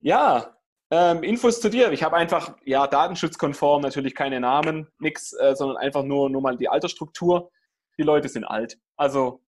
Ja, 0.00 0.56
ähm, 0.90 1.22
Infos 1.22 1.60
zu 1.60 1.68
dir. 1.68 1.90
Ich 1.92 2.02
habe 2.02 2.16
einfach, 2.16 2.56
ja, 2.64 2.86
datenschutzkonform, 2.86 3.82
natürlich 3.82 4.14
keine 4.14 4.40
Namen, 4.40 4.88
nichts, 4.98 5.32
äh, 5.32 5.54
sondern 5.56 5.76
einfach 5.78 6.04
nur, 6.04 6.30
nur 6.30 6.42
mal 6.42 6.56
die 6.56 6.68
Altersstruktur. 6.68 7.50
Die 7.98 8.02
Leute 8.02 8.28
sind 8.28 8.44
alt. 8.44 8.78
Also 8.96 9.42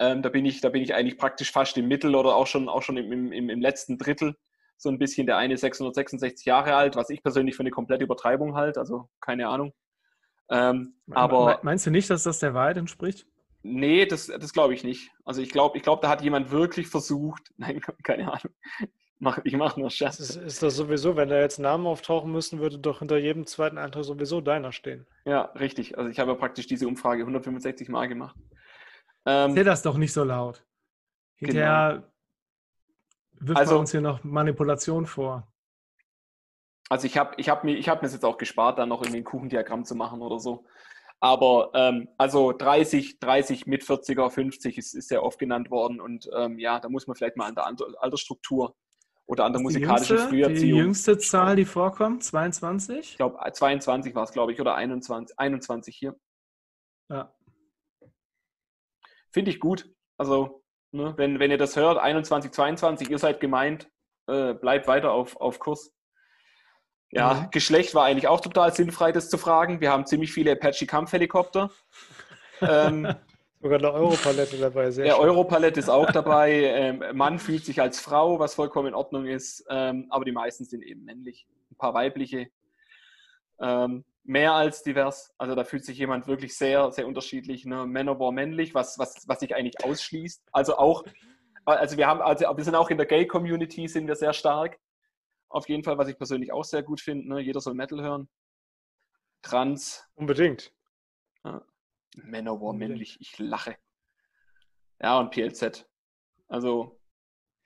ähm, 0.00 0.22
da, 0.22 0.28
bin 0.28 0.44
ich, 0.44 0.60
da 0.60 0.70
bin 0.70 0.82
ich 0.82 0.94
eigentlich 0.94 1.18
praktisch 1.18 1.52
fast 1.52 1.76
im 1.76 1.86
Mittel 1.86 2.16
oder 2.16 2.34
auch 2.34 2.46
schon, 2.46 2.68
auch 2.68 2.82
schon 2.82 2.96
im, 2.96 3.32
im, 3.32 3.48
im 3.48 3.60
letzten 3.60 3.98
Drittel. 3.98 4.36
So 4.76 4.88
ein 4.88 4.98
bisschen 4.98 5.26
der 5.26 5.36
eine 5.36 5.56
666 5.56 6.44
Jahre 6.44 6.74
alt, 6.74 6.96
was 6.96 7.08
ich 7.10 7.22
persönlich 7.22 7.54
für 7.54 7.62
eine 7.62 7.70
komplette 7.70 8.02
Übertreibung 8.02 8.56
halte, 8.56 8.80
also 8.80 9.08
keine 9.20 9.46
Ahnung. 9.48 9.72
Ähm, 10.50 10.96
aber 11.12 11.60
Meinst 11.62 11.86
du 11.86 11.90
nicht, 11.90 12.10
dass 12.10 12.24
das 12.24 12.40
der 12.40 12.54
Wahrheit 12.54 12.78
entspricht? 12.78 13.26
Nee, 13.62 14.06
das, 14.06 14.26
das 14.26 14.52
glaube 14.52 14.74
ich 14.74 14.82
nicht. 14.82 15.12
Also 15.24 15.40
ich 15.40 15.50
glaube, 15.50 15.76
ich 15.76 15.84
glaub, 15.84 16.02
da 16.02 16.08
hat 16.08 16.22
jemand 16.22 16.50
wirklich 16.50 16.88
versucht, 16.88 17.52
nein, 17.56 17.80
keine 18.02 18.32
Ahnung, 18.32 18.54
mach, 19.22 19.38
ich 19.44 19.56
mache 19.56 19.78
nur 19.80 19.88
Scherz. 19.88 20.18
Ist, 20.18 20.36
ist, 20.36 20.62
das 20.62 20.74
sowieso, 20.74 21.16
wenn 21.16 21.28
da 21.28 21.38
jetzt 21.38 21.58
Namen 21.58 21.86
auftauchen 21.86 22.30
müssen, 22.30 22.58
würde 22.58 22.78
doch 22.78 22.98
hinter 22.98 23.16
jedem 23.16 23.46
zweiten 23.46 23.78
Eintrag 23.78 24.04
sowieso 24.04 24.40
deiner 24.40 24.72
stehen. 24.72 25.06
Ja, 25.24 25.42
richtig. 25.52 25.96
Also 25.96 26.10
ich 26.10 26.18
habe 26.18 26.32
ja 26.32 26.36
praktisch 26.36 26.66
diese 26.66 26.88
Umfrage 26.88 27.22
165 27.22 27.88
Mal 27.88 28.08
gemacht. 28.08 28.36
Ähm, 29.24 29.50
Erzähl 29.50 29.64
das 29.64 29.82
doch 29.82 29.96
nicht 29.96 30.12
so 30.12 30.24
laut. 30.24 30.64
Hinterher 31.36 32.02
genau. 33.38 33.48
wirft 33.48 33.60
also, 33.60 33.78
uns 33.78 33.92
hier 33.92 34.00
noch 34.00 34.24
Manipulation 34.24 35.06
vor. 35.06 35.46
Also 36.88 37.06
ich 37.06 37.16
habe 37.16 37.34
ich 37.36 37.48
hab 37.48 37.62
mir, 37.62 37.76
ich 37.76 37.88
hab 37.88 38.02
mir 38.02 38.08
jetzt 38.08 38.24
auch 38.24 38.36
gespart, 38.36 38.78
dann 38.78 38.88
noch 38.88 39.02
irgendwie 39.02 39.18
ein 39.18 39.24
Kuchendiagramm 39.24 39.84
zu 39.84 39.94
machen 39.94 40.20
oder 40.20 40.40
so. 40.40 40.66
Aber 41.20 41.70
ähm, 41.74 42.08
also 42.18 42.50
30, 42.50 43.20
30 43.20 43.66
mit 43.68 43.84
40er, 43.84 44.28
50 44.28 44.76
ist, 44.76 44.94
ist 44.94 45.08
sehr 45.08 45.22
oft 45.22 45.38
genannt 45.38 45.70
worden. 45.70 46.00
Und 46.00 46.28
ähm, 46.36 46.58
ja, 46.58 46.80
da 46.80 46.88
muss 46.88 47.06
man 47.06 47.14
vielleicht 47.14 47.36
mal 47.36 47.46
an 47.46 47.54
der 47.54 47.66
Altersstruktur 48.02 48.74
oder 49.26 49.44
an 49.44 49.52
der 49.52 49.62
musikalischen 49.62 50.16
jüngste, 50.16 50.28
Früherziehung. 50.28 50.56
Die 50.56 50.76
jüngste 50.76 51.18
Zahl, 51.18 51.56
die 51.56 51.64
vorkommt, 51.64 52.24
22? 52.24 52.98
Ich 52.98 53.16
glaube, 53.16 53.38
22 53.50 54.14
war 54.14 54.24
es, 54.24 54.32
glaube 54.32 54.52
ich, 54.52 54.60
oder 54.60 54.74
21, 54.74 55.38
21 55.38 55.96
hier. 55.96 56.16
Ja. 57.08 57.34
Finde 59.30 59.50
ich 59.50 59.60
gut. 59.60 59.90
Also, 60.18 60.62
ne, 60.92 61.14
wenn, 61.16 61.38
wenn 61.38 61.50
ihr 61.50 61.58
das 61.58 61.76
hört, 61.76 61.98
21, 61.98 62.52
22, 62.52 63.10
ihr 63.10 63.18
seid 63.18 63.40
gemeint, 63.40 63.88
äh, 64.26 64.54
bleibt 64.54 64.86
weiter 64.86 65.12
auf, 65.12 65.36
auf 65.36 65.58
Kurs. 65.58 65.92
Ja, 67.10 67.34
mhm. 67.34 67.50
Geschlecht 67.50 67.94
war 67.94 68.04
eigentlich 68.04 68.28
auch 68.28 68.40
total 68.40 68.74
sinnfrei, 68.74 69.12
das 69.12 69.28
zu 69.28 69.38
fragen. 69.38 69.80
Wir 69.80 69.90
haben 69.90 70.06
ziemlich 70.06 70.32
viele 70.32 70.52
Apache-Kampfhelikopter. 70.52 71.70
ähm, 72.60 73.14
Sogar 73.62 73.78
eine 73.78 73.92
Europalette 73.92 74.58
dabei. 74.58 74.90
Sehr 74.90 75.06
ja, 75.06 75.16
Europalette 75.16 75.78
ist 75.78 75.88
auch 75.88 76.10
dabei. 76.10 76.50
Ähm, 76.64 77.04
Mann 77.14 77.38
fühlt 77.38 77.64
sich 77.64 77.80
als 77.80 78.00
Frau, 78.00 78.40
was 78.40 78.54
vollkommen 78.54 78.88
in 78.88 78.94
Ordnung 78.94 79.24
ist. 79.26 79.64
Ähm, 79.70 80.08
aber 80.10 80.24
die 80.24 80.32
meisten 80.32 80.64
sind 80.64 80.82
eben 80.82 81.04
männlich. 81.04 81.46
Ein 81.70 81.76
paar 81.76 81.94
weibliche. 81.94 82.48
Ähm, 83.60 84.04
mehr 84.24 84.54
als 84.54 84.82
divers. 84.82 85.32
Also 85.38 85.54
da 85.54 85.62
fühlt 85.62 85.84
sich 85.84 85.96
jemand 85.96 86.26
wirklich 86.26 86.56
sehr, 86.56 86.90
sehr 86.90 87.06
unterschiedlich. 87.06 87.64
Ne? 87.64 87.86
Manowar 87.86 88.32
männlich, 88.32 88.74
was, 88.74 88.98
was, 88.98 89.28
was 89.28 89.38
sich 89.38 89.54
eigentlich 89.54 89.84
ausschließt. 89.84 90.42
Also 90.50 90.76
auch, 90.76 91.04
also 91.64 91.96
wir 91.96 92.08
haben, 92.08 92.20
also 92.20 92.44
wir 92.56 92.64
sind 92.64 92.74
auch 92.74 92.90
in 92.90 92.96
der 92.96 93.06
Gay-Community 93.06 93.86
sind 93.86 94.08
wir 94.08 94.16
sehr 94.16 94.32
stark. 94.32 94.76
Auf 95.48 95.68
jeden 95.68 95.84
Fall, 95.84 95.98
was 95.98 96.08
ich 96.08 96.18
persönlich 96.18 96.52
auch 96.52 96.64
sehr 96.64 96.82
gut 96.82 97.00
finde. 97.00 97.28
Ne? 97.28 97.40
Jeder 97.40 97.60
soll 97.60 97.74
Metal 97.74 98.02
hören. 98.02 98.28
Trans. 99.40 100.04
Unbedingt. 100.16 100.72
Ja. 101.44 101.62
Manowar 102.16 102.72
männlich, 102.72 103.18
ich 103.20 103.38
lache. 103.38 103.76
Ja, 105.00 105.18
und 105.18 105.30
PLZ. 105.30 105.86
Also 106.48 107.00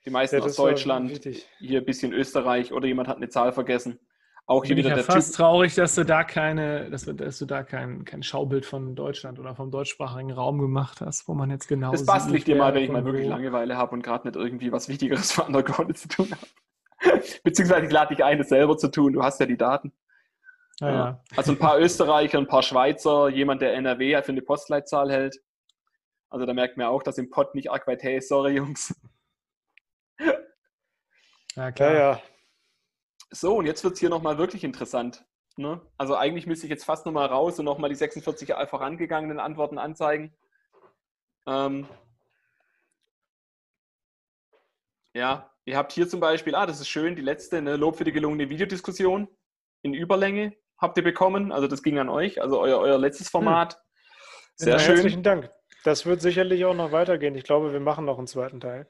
die 0.05 0.09
meisten 0.09 0.37
ja, 0.37 0.43
aus 0.43 0.55
Deutschland, 0.55 1.11
hier 1.59 1.79
ein 1.79 1.85
bisschen 1.85 2.13
Österreich 2.13 2.71
oder 2.71 2.87
jemand 2.87 3.07
hat 3.09 3.17
eine 3.17 3.29
Zahl 3.29 3.51
vergessen. 3.51 3.99
Auch 4.49 4.63
hier 4.63 4.75
Bin 4.75 4.85
wieder 4.85 4.95
ich 4.95 4.97
ja 4.97 5.03
der 5.03 5.13
fast 5.13 5.31
typ 5.31 5.37
traurig, 5.37 5.75
dass 5.75 5.93
du 5.95 6.05
da 6.05 6.23
keine, 6.23 6.89
dass, 6.89 7.03
dass 7.03 7.37
du 7.37 7.45
da 7.45 7.63
kein, 7.63 8.05
kein 8.05 8.23
Schaubild 8.23 8.65
von 8.65 8.95
Deutschland 8.95 9.39
oder 9.39 9.53
vom 9.55 9.71
deutschsprachigen 9.71 10.31
Raum 10.31 10.59
gemacht 10.59 11.01
hast, 11.01 11.27
wo 11.27 11.33
man 11.33 11.49
jetzt 11.49 11.67
genau. 11.67 11.91
Das 11.91 12.05
bastel 12.05 12.35
ich 12.35 12.45
dir 12.45 12.55
mal, 12.55 12.73
wenn 12.73 12.83
ich 12.83 12.89
mal 12.89 13.03
wirklich 13.03 13.27
Langeweile 13.27 13.75
habe 13.75 13.93
und 13.93 14.03
gerade 14.03 14.25
nicht 14.25 14.37
irgendwie 14.37 14.71
was 14.71 14.87
Wichtigeres 14.87 15.31
für 15.33 15.43
Underground 15.43 15.97
zu 15.97 16.07
tun 16.07 16.29
habe. 16.31 17.21
Beziehungsweise 17.43 17.87
ich 17.87 17.91
lade 17.91 18.15
dich 18.15 18.23
ein, 18.23 18.39
es 18.39 18.47
selber 18.47 18.77
zu 18.77 18.89
tun. 18.89 19.11
Du 19.11 19.21
hast 19.21 19.41
ja 19.41 19.45
die 19.45 19.57
Daten. 19.57 19.91
Ja, 20.79 20.91
ja. 20.91 21.23
Also 21.35 21.51
ein 21.53 21.59
paar 21.59 21.79
Österreicher, 21.79 22.37
ein 22.37 22.47
paar 22.47 22.63
Schweizer, 22.63 23.29
jemand, 23.29 23.61
der 23.61 23.73
NRW 23.73 24.21
für 24.21 24.31
eine 24.31 24.41
Postleitzahl 24.41 25.11
hält. 25.11 25.41
Also 26.29 26.45
da 26.45 26.53
merkt 26.53 26.77
man 26.77 26.87
auch, 26.87 27.03
dass 27.03 27.17
im 27.17 27.29
Pott 27.29 27.55
nicht 27.55 27.71
arg 27.71 27.87
weit 27.87 28.03
ist. 28.03 28.29
Sorry, 28.29 28.55
Jungs. 28.55 28.93
Ja, 31.55 31.71
klar. 31.71 31.93
Ja, 31.93 31.99
ja. 31.99 32.21
So, 33.31 33.57
und 33.57 33.65
jetzt 33.65 33.83
wird 33.83 33.95
es 33.95 33.99
hier 33.99 34.09
nochmal 34.09 34.37
wirklich 34.37 34.63
interessant. 34.63 35.25
Ne? 35.57 35.81
Also 35.97 36.15
eigentlich 36.15 36.45
müsste 36.45 36.67
ich 36.67 36.69
jetzt 36.69 36.85
fast 36.85 37.05
nochmal 37.05 37.25
raus 37.27 37.57
und 37.57 37.65
nochmal 37.65 37.89
die 37.89 37.95
46 37.95 38.53
vorangegangenen 38.69 39.39
Antworten 39.39 39.79
anzeigen. 39.79 40.35
Ähm 41.47 41.87
ja, 45.15 45.51
ihr 45.65 45.77
habt 45.77 45.93
hier 45.93 46.07
zum 46.07 46.19
Beispiel, 46.19 46.53
ah, 46.53 46.67
das 46.67 46.79
ist 46.79 46.89
schön, 46.89 47.15
die 47.15 47.23
letzte, 47.23 47.61
ne, 47.61 47.75
Lob 47.75 47.97
für 47.97 48.03
die 48.03 48.11
gelungene 48.11 48.49
Videodiskussion 48.49 49.27
in 49.81 49.95
Überlänge 49.95 50.55
habt 50.77 50.97
ihr 50.97 51.03
bekommen. 51.03 51.51
Also 51.51 51.67
das 51.67 51.83
ging 51.83 51.99
an 51.99 52.09
euch, 52.09 52.41
also 52.41 52.59
euer, 52.59 52.79
euer 52.79 52.97
letztes 52.97 53.29
Format. 53.29 53.73
Hm. 53.73 53.79
Sehr 54.55 54.73
ja, 54.73 54.79
schön. 54.79 54.95
Herzlichen 54.95 55.23
Dank. 55.23 55.51
Das 55.83 56.05
wird 56.05 56.21
sicherlich 56.21 56.65
auch 56.65 56.73
noch 56.73 56.91
weitergehen. 56.91 57.35
Ich 57.35 57.43
glaube, 57.43 57.71
wir 57.71 57.79
machen 57.79 58.05
noch 58.05 58.17
einen 58.17 58.27
zweiten 58.27 58.59
Teil. 58.59 58.87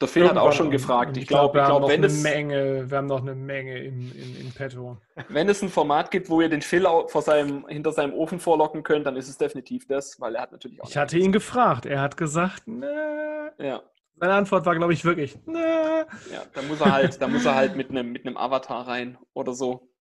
Der 0.00 0.08
Phil 0.08 0.28
hat 0.28 0.36
auch 0.36 0.52
schon 0.52 0.70
gefragt. 0.70 1.16
Ich 1.16 1.26
glaube, 1.26 1.52
glaub, 1.52 1.78
glaub, 1.78 1.88
wenn 1.88 2.02
es 2.02 2.22
Menge, 2.22 2.90
wir 2.90 2.98
haben 2.98 3.06
noch 3.06 3.20
eine 3.20 3.34
Menge 3.34 3.78
in, 3.78 4.10
in, 4.12 4.40
in 4.40 4.52
petto. 4.52 4.98
Wenn 5.28 5.48
es 5.48 5.62
ein 5.62 5.68
Format 5.68 6.10
gibt, 6.10 6.28
wo 6.28 6.40
ihr 6.40 6.48
den 6.48 6.62
Phil 6.62 6.86
vor 7.06 7.22
seinem, 7.22 7.66
hinter 7.68 7.92
seinem 7.92 8.12
Ofen 8.12 8.40
vorlocken 8.40 8.82
könnt, 8.82 9.06
dann 9.06 9.16
ist 9.16 9.28
es 9.28 9.38
definitiv 9.38 9.86
das, 9.86 10.20
weil 10.20 10.34
er 10.34 10.42
hat 10.42 10.52
natürlich 10.52 10.82
auch. 10.82 10.88
Ich 10.88 10.96
hatte 10.96 11.16
ihn 11.16 11.30
gefragt. 11.30 11.86
Er 11.86 12.00
hat 12.00 12.16
gesagt, 12.16 12.66
ne. 12.66 13.52
Ja. 13.58 13.82
Seine 14.16 14.34
Antwort 14.34 14.66
war, 14.66 14.74
glaube 14.74 14.92
ich, 14.92 15.04
wirklich, 15.04 15.38
ne. 15.46 16.06
Ja, 16.32 16.42
da 16.52 16.62
muss 16.62 16.80
er 16.80 16.92
halt, 16.92 17.22
da 17.22 17.28
muss 17.28 17.44
er 17.44 17.54
halt 17.54 17.76
mit 17.76 17.90
einem 17.90 18.12
mit 18.12 18.26
Avatar 18.36 18.88
rein 18.88 19.16
oder 19.32 19.54
so. 19.54 19.93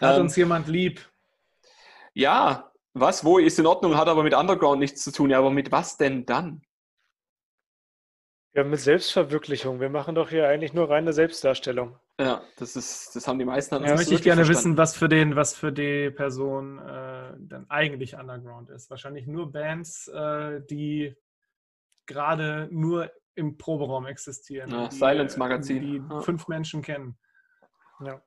Hat 0.00 0.16
ähm, 0.16 0.22
uns 0.22 0.36
jemand 0.36 0.68
lieb? 0.68 1.08
Ja, 2.12 2.72
was, 2.92 3.24
wo 3.24 3.38
ist 3.38 3.58
in 3.58 3.66
Ordnung, 3.66 3.96
hat 3.96 4.08
aber 4.08 4.22
mit 4.22 4.34
Underground 4.34 4.78
nichts 4.78 5.02
zu 5.02 5.10
tun. 5.10 5.30
Ja, 5.30 5.38
aber 5.38 5.50
mit 5.50 5.72
was 5.72 5.96
denn 5.96 6.26
dann? 6.26 6.62
Ja, 8.54 8.62
mit 8.62 8.78
Selbstverwirklichung. 8.78 9.80
Wir 9.80 9.88
machen 9.88 10.14
doch 10.14 10.30
hier 10.30 10.48
eigentlich 10.48 10.74
nur 10.74 10.88
reine 10.88 11.12
Selbstdarstellung. 11.12 11.98
Ja, 12.20 12.42
das 12.56 12.76
ist, 12.76 13.16
das 13.16 13.26
haben 13.26 13.40
die 13.40 13.44
meisten. 13.44 13.74
Ja, 13.84 13.96
möchte 13.96 14.14
ich 14.14 14.22
gerne 14.22 14.44
verstanden. 14.44 14.76
wissen, 14.76 14.78
was 14.78 14.96
für 14.96 15.08
den, 15.08 15.34
was 15.34 15.56
für 15.56 15.72
die 15.72 16.10
Person 16.10 16.78
äh, 16.78 17.32
dann 17.36 17.66
eigentlich 17.68 18.14
Underground 18.14 18.70
ist. 18.70 18.90
Wahrscheinlich 18.90 19.26
nur 19.26 19.50
Bands, 19.50 20.06
äh, 20.06 20.60
die 20.70 21.16
gerade 22.06 22.68
nur 22.70 23.10
im 23.34 23.58
Proberaum 23.58 24.06
existieren. 24.06 24.70
Ja, 24.70 24.86
die, 24.86 24.94
Silence 24.94 25.36
Magazin. 25.36 25.80
Die 25.80 25.96
ja. 26.08 26.20
fünf 26.20 26.46
Menschen 26.46 26.82
kennen. 26.82 27.18
Ja. 28.04 28.22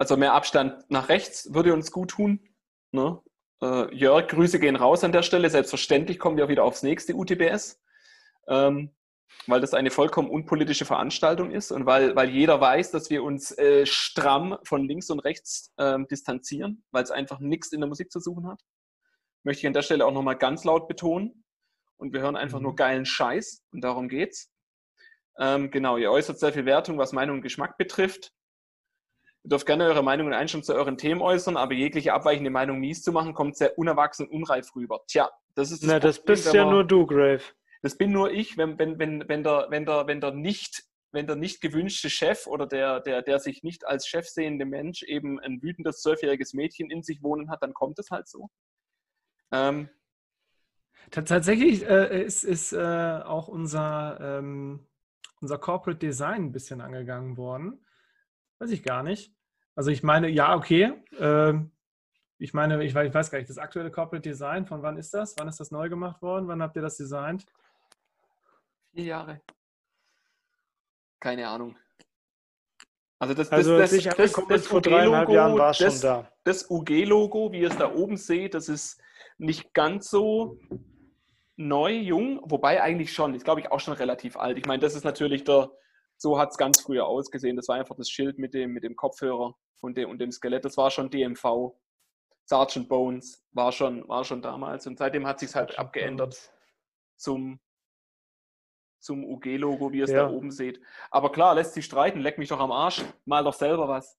Also 0.00 0.16
mehr 0.16 0.32
Abstand 0.32 0.90
nach 0.90 1.10
rechts 1.10 1.52
würde 1.52 1.74
uns 1.74 1.92
gut 1.92 2.12
tun. 2.12 2.40
Ne? 2.90 3.20
Äh, 3.62 3.94
Jörg, 3.94 4.28
Grüße 4.28 4.58
gehen 4.58 4.76
raus 4.76 5.04
an 5.04 5.12
der 5.12 5.22
Stelle. 5.22 5.50
Selbstverständlich 5.50 6.18
kommen 6.18 6.38
wir 6.38 6.48
wieder 6.48 6.64
aufs 6.64 6.82
nächste 6.82 7.14
UTBS. 7.14 7.78
Ähm, 8.48 8.94
weil 9.46 9.60
das 9.60 9.74
eine 9.74 9.90
vollkommen 9.90 10.30
unpolitische 10.30 10.86
Veranstaltung 10.86 11.50
ist 11.50 11.70
und 11.70 11.84
weil, 11.84 12.16
weil 12.16 12.30
jeder 12.30 12.60
weiß, 12.62 12.92
dass 12.92 13.10
wir 13.10 13.22
uns 13.22 13.56
äh, 13.58 13.84
stramm 13.84 14.56
von 14.64 14.88
links 14.88 15.10
und 15.10 15.20
rechts 15.20 15.72
ähm, 15.78 16.08
distanzieren, 16.08 16.82
weil 16.92 17.04
es 17.04 17.10
einfach 17.10 17.38
nichts 17.38 17.70
in 17.70 17.80
der 17.80 17.88
Musik 17.88 18.10
zu 18.10 18.20
suchen 18.20 18.48
hat. 18.48 18.62
Möchte 19.44 19.60
ich 19.60 19.66
an 19.66 19.74
der 19.74 19.82
Stelle 19.82 20.06
auch 20.06 20.12
nochmal 20.12 20.36
ganz 20.36 20.64
laut 20.64 20.88
betonen. 20.88 21.44
Und 21.98 22.14
wir 22.14 22.22
hören 22.22 22.36
einfach 22.36 22.58
mhm. 22.58 22.64
nur 22.64 22.74
geilen 22.74 23.04
Scheiß 23.04 23.64
und 23.70 23.82
darum 23.82 24.08
geht's. 24.08 24.50
Ähm, 25.38 25.70
genau, 25.70 25.98
ihr 25.98 26.10
äußert 26.10 26.38
sehr 26.38 26.54
viel 26.54 26.64
Wertung, 26.64 26.96
was 26.96 27.12
Meinung 27.12 27.36
und 27.36 27.42
Geschmack 27.42 27.76
betrifft. 27.76 28.32
Ihr 29.42 29.50
dürft 29.50 29.66
gerne 29.66 29.84
eure 29.84 30.02
Meinungen 30.02 30.32
einstellen 30.32 30.64
zu 30.64 30.74
euren 30.74 30.98
Themen 30.98 31.22
äußern, 31.22 31.56
aber 31.56 31.72
jegliche 31.72 32.12
abweichende 32.12 32.50
Meinung 32.50 32.78
mies 32.78 33.02
zu 33.02 33.12
machen, 33.12 33.34
kommt 33.34 33.56
sehr 33.56 33.78
unerwachsen 33.78 34.26
und 34.26 34.32
unreif 34.32 34.74
rüber. 34.76 35.00
Tja, 35.06 35.30
das 35.54 35.70
ist 35.70 35.82
das 35.82 35.88
Na, 35.88 35.94
Problem, 35.94 36.08
das 36.08 36.24
bist 36.24 36.54
ja 36.54 36.64
nur 36.64 36.84
du, 36.84 37.06
Grave. 37.06 37.42
Das 37.82 37.96
bin 37.96 38.12
nur 38.12 38.30
ich, 38.30 38.58
wenn, 38.58 38.78
wenn, 38.78 38.98
wenn, 38.98 39.26
wenn, 39.28 39.42
der, 39.42 39.66
wenn, 39.70 39.86
der, 39.86 40.06
wenn 40.06 40.20
der 40.20 40.32
nicht 40.32 40.84
wenn 41.12 41.26
der 41.26 41.36
nicht 41.36 41.60
gewünschte 41.60 42.08
Chef 42.08 42.46
oder 42.46 42.66
der, 42.66 43.00
der, 43.00 43.22
der 43.22 43.40
sich 43.40 43.62
nicht 43.62 43.84
als 43.86 44.06
Chef 44.06 44.28
sehende 44.28 44.64
Mensch 44.64 45.02
eben 45.02 45.40
ein 45.40 45.60
wütendes 45.60 46.02
zwölfjähriges 46.02 46.54
Mädchen 46.54 46.90
in 46.90 47.02
sich 47.02 47.22
wohnen 47.22 47.50
hat, 47.50 47.62
dann 47.62 47.74
kommt 47.74 47.98
es 47.98 48.10
halt 48.10 48.28
so. 48.28 48.48
Ähm, 49.50 49.88
Tatsächlich 51.10 51.84
äh, 51.88 52.22
ist, 52.24 52.44
ist 52.44 52.72
äh, 52.72 53.20
auch 53.24 53.48
unser, 53.48 54.18
ähm, 54.20 54.86
unser 55.40 55.58
Corporate 55.58 55.98
Design 55.98 56.44
ein 56.44 56.52
bisschen 56.52 56.80
angegangen 56.80 57.36
worden. 57.36 57.84
Weiß 58.60 58.70
ich 58.70 58.82
gar 58.82 59.02
nicht. 59.02 59.32
Also 59.74 59.90
ich 59.90 60.02
meine, 60.02 60.28
ja, 60.28 60.54
okay. 60.54 60.92
Äh, 61.18 61.54
ich 62.38 62.54
meine, 62.54 62.84
ich 62.84 62.94
weiß, 62.94 63.08
ich 63.08 63.14
weiß 63.14 63.30
gar 63.30 63.38
nicht, 63.38 63.50
das 63.50 63.58
aktuelle 63.58 63.90
Corporate 63.90 64.28
Design, 64.28 64.66
von 64.66 64.82
wann 64.82 64.96
ist 64.96 65.12
das? 65.14 65.34
Wann 65.38 65.48
ist 65.48 65.60
das 65.60 65.70
neu 65.70 65.88
gemacht 65.88 66.20
worden? 66.22 66.46
Wann 66.46 66.62
habt 66.62 66.76
ihr 66.76 66.82
das 66.82 66.96
designt? 66.96 67.46
Vier 68.92 69.04
Jahre. 69.04 69.40
Keine 71.20 71.48
Ahnung. 71.48 71.76
Also 73.18 73.34
das, 73.34 73.50
also 73.50 73.78
das, 73.78 73.90
das, 73.90 74.16
das, 74.16 74.32
das 74.48 74.66
vor 74.66 74.80
dreieinhalb 74.80 75.28
Jahren 75.28 75.58
war 75.58 75.74
schon 75.74 76.00
da. 76.00 76.30
Das 76.44 76.70
UG-Logo, 76.70 77.52
wie 77.52 77.60
ihr 77.60 77.68
es 77.68 77.76
da 77.76 77.92
oben 77.92 78.16
seht, 78.16 78.54
das 78.54 78.70
ist 78.70 79.00
nicht 79.36 79.74
ganz 79.74 80.08
so 80.08 80.58
neu, 81.56 81.92
jung, 81.92 82.40
wobei 82.44 82.82
eigentlich 82.82 83.12
schon, 83.12 83.34
ist 83.34 83.44
glaube 83.44 83.60
ich 83.60 83.70
auch 83.70 83.80
schon 83.80 83.92
relativ 83.94 84.38
alt. 84.38 84.56
Ich 84.56 84.64
meine, 84.64 84.80
das 84.80 84.94
ist 84.94 85.04
natürlich 85.04 85.44
der, 85.44 85.70
so 86.20 86.38
hat 86.38 86.50
es 86.50 86.58
ganz 86.58 86.82
früher 86.82 87.06
ausgesehen. 87.06 87.56
Das 87.56 87.68
war 87.68 87.76
einfach 87.76 87.96
das 87.96 88.10
Schild 88.10 88.38
mit 88.38 88.52
dem, 88.52 88.72
mit 88.72 88.84
dem 88.84 88.94
Kopfhörer 88.94 89.56
und 89.80 89.96
dem, 89.96 90.10
und 90.10 90.18
dem 90.20 90.30
Skelett. 90.30 90.64
Das 90.64 90.76
war 90.76 90.90
schon 90.90 91.10
DMV. 91.10 91.72
Sergeant 92.44 92.88
Bones 92.88 93.42
war 93.52 93.72
schon, 93.72 94.06
war 94.08 94.24
schon 94.24 94.42
damals 94.42 94.86
und 94.86 94.98
seitdem 94.98 95.26
hat 95.26 95.38
sich 95.40 95.54
halt 95.54 95.78
abgeändert 95.78 96.52
zum 97.16 97.60
zum 98.98 99.24
UG-Logo, 99.24 99.92
wie 99.92 99.98
ihr 99.98 100.04
es 100.04 100.10
ja. 100.10 100.24
da 100.24 100.30
oben 100.30 100.50
seht. 100.50 100.78
Aber 101.10 101.32
klar, 101.32 101.54
lässt 101.54 101.72
sich 101.72 101.86
streiten, 101.86 102.20
leck 102.20 102.36
mich 102.36 102.50
doch 102.50 102.60
am 102.60 102.70
Arsch, 102.70 103.02
mal 103.24 103.42
doch 103.42 103.54
selber 103.54 103.88
was. 103.88 104.18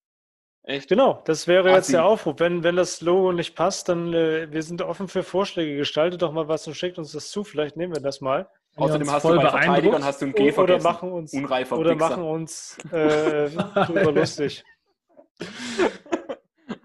Echt? 0.64 0.90
Genau, 0.90 1.22
das 1.26 1.48
wäre 1.48 1.70
Assi. 1.70 1.78
jetzt 1.78 1.94
der 1.94 2.06
Aufruf. 2.06 2.40
Wenn, 2.40 2.64
wenn 2.64 2.78
das 2.78 3.02
Logo 3.02 3.32
nicht 3.32 3.56
passt, 3.56 3.90
dann 3.90 4.12
äh, 4.12 4.52
wir 4.52 4.64
sind 4.64 4.82
offen 4.82 5.08
für 5.08 5.22
Vorschläge. 5.22 5.78
Gestaltet 5.78 6.24
doch 6.24 6.32
mal 6.32 6.48
was 6.48 6.66
und 6.66 6.74
schickt 6.74 6.98
uns 6.98 7.12
das 7.12 7.30
zu. 7.30 7.44
Vielleicht 7.44 7.78
nehmen 7.78 7.94
wir 7.94 8.02
das 8.02 8.22
mal. 8.22 8.50
Außerdem 8.76 9.12
hast 9.12 9.26
du 9.26 9.36
bei 9.36 9.42
Verteidigern 9.42 10.04
hast 10.04 10.22
du 10.22 10.28
ein 10.28 10.34
G 10.34 10.54
oder 10.54 10.82
machen 10.82 11.12
uns, 11.12 11.34
Unreifer 11.34 11.78
Oder 11.78 11.96
machen 11.96 12.24
uns 12.24 12.78
äh, 12.92 13.50
drüber 13.50 14.12
lustig. 14.12 14.64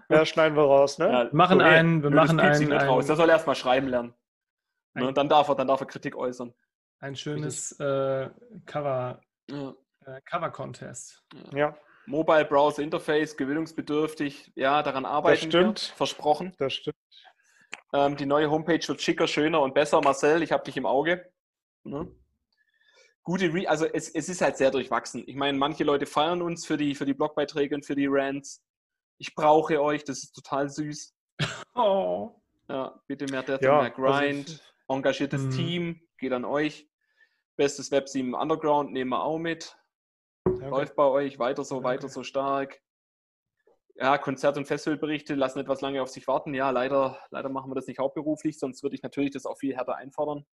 Ja, 0.09 0.25
schneiden 0.25 0.55
wir 0.55 0.63
raus, 0.63 0.99
ne? 0.99 1.11
Ja, 1.11 1.29
machen 1.33 1.59
okay. 1.59 1.69
einen, 1.69 2.01
wir 2.01 2.09
machen 2.09 2.39
einen. 2.39 2.71
Raus. 2.71 3.07
Der 3.07 3.17
soll 3.17 3.29
erstmal 3.29 3.55
schreiben 3.55 3.89
lernen. 3.89 4.13
Ne? 4.93 5.11
Dann, 5.11 5.27
darf 5.27 5.49
er, 5.49 5.55
dann 5.55 5.67
darf 5.67 5.81
er 5.81 5.85
Kritik 5.85 6.15
äußern 6.15 6.53
ein 6.99 7.15
schönes 7.15 7.73
äh, 7.79 8.29
Cover, 8.65 9.21
ja. 9.49 9.73
äh, 10.05 10.21
Cover 10.25 10.49
Contest. 10.49 11.23
Ja. 11.51 11.57
ja. 11.57 11.77
Mobile 12.05 12.45
Browser 12.45 12.83
Interface, 12.83 13.35
gewöhnungsbedürftig. 13.35 14.51
Ja, 14.55 14.81
daran 14.81 15.05
arbeiten 15.05 15.41
das 15.41 15.49
stimmt. 15.49 15.89
wir. 15.89 15.95
Versprochen. 15.97 16.53
Das 16.57 16.73
stimmt. 16.73 16.95
Ähm, 17.93 18.15
die 18.15 18.25
neue 18.25 18.49
Homepage 18.49 18.85
wird 18.87 19.01
schicker, 19.01 19.27
schöner 19.27 19.61
und 19.61 19.73
besser. 19.73 19.99
Marcel, 20.01 20.41
ich 20.41 20.51
habe 20.51 20.63
dich 20.63 20.77
im 20.77 20.85
Auge. 20.85 21.29
Ne? 21.87 22.11
Gute 23.23 23.53
Re 23.53 23.67
also 23.67 23.85
es, 23.85 24.09
es 24.09 24.29
ist 24.29 24.41
halt 24.41 24.57
sehr 24.57 24.71
durchwachsen. 24.71 25.23
Ich 25.27 25.35
meine, 25.35 25.57
manche 25.57 25.83
Leute 25.83 26.05
feiern 26.05 26.41
uns 26.41 26.65
für 26.65 26.77
die, 26.77 26.95
für 26.95 27.05
die 27.05 27.13
Blogbeiträge 27.13 27.75
und 27.75 27.85
für 27.85 27.95
die 27.95 28.07
Rants. 28.07 28.63
Ich 29.17 29.35
brauche 29.35 29.81
euch, 29.81 30.03
das 30.03 30.19
ist 30.19 30.33
total 30.33 30.69
süß. 30.69 31.13
Oh. 31.75 32.41
Ja, 32.67 32.99
bitte 33.05 33.27
mehr 33.27 33.43
Death 33.43 33.61
ja, 33.61 33.81
mehr 33.81 33.91
Grind. 33.91 34.49
Also 34.49 34.61
Engagiertes 34.87 35.43
mhm. 35.43 35.51
Team, 35.51 36.01
geht 36.17 36.33
an 36.33 36.43
euch. 36.43 36.89
Bestes 37.55 37.91
Web 37.91 38.09
7 38.09 38.33
Underground 38.33 38.91
nehmen 38.91 39.11
wir 39.11 39.23
auch 39.23 39.37
mit. 39.37 39.77
Okay. 40.45 40.69
Läuft 40.69 40.95
bei 40.95 41.05
euch 41.05 41.39
weiter 41.39 41.63
so, 41.63 41.77
okay. 41.77 41.85
weiter 41.85 42.09
so 42.09 42.23
stark. 42.23 42.81
Ja, 43.95 44.17
Konzert- 44.17 44.57
und 44.57 44.67
Festivalberichte 44.67 45.33
lassen 45.33 45.59
etwas 45.59 45.81
lange 45.81 46.01
auf 46.01 46.09
sich 46.09 46.27
warten. 46.27 46.53
Ja, 46.53 46.69
leider, 46.69 47.19
leider 47.31 47.49
machen 47.49 47.71
wir 47.71 47.75
das 47.75 47.87
nicht 47.87 47.99
hauptberuflich, 47.99 48.59
sonst 48.59 48.83
würde 48.83 48.95
ich 48.95 49.01
natürlich 49.01 49.31
das 49.31 49.45
auch 49.45 49.57
viel 49.57 49.75
härter 49.75 49.95
einfordern. 49.95 50.45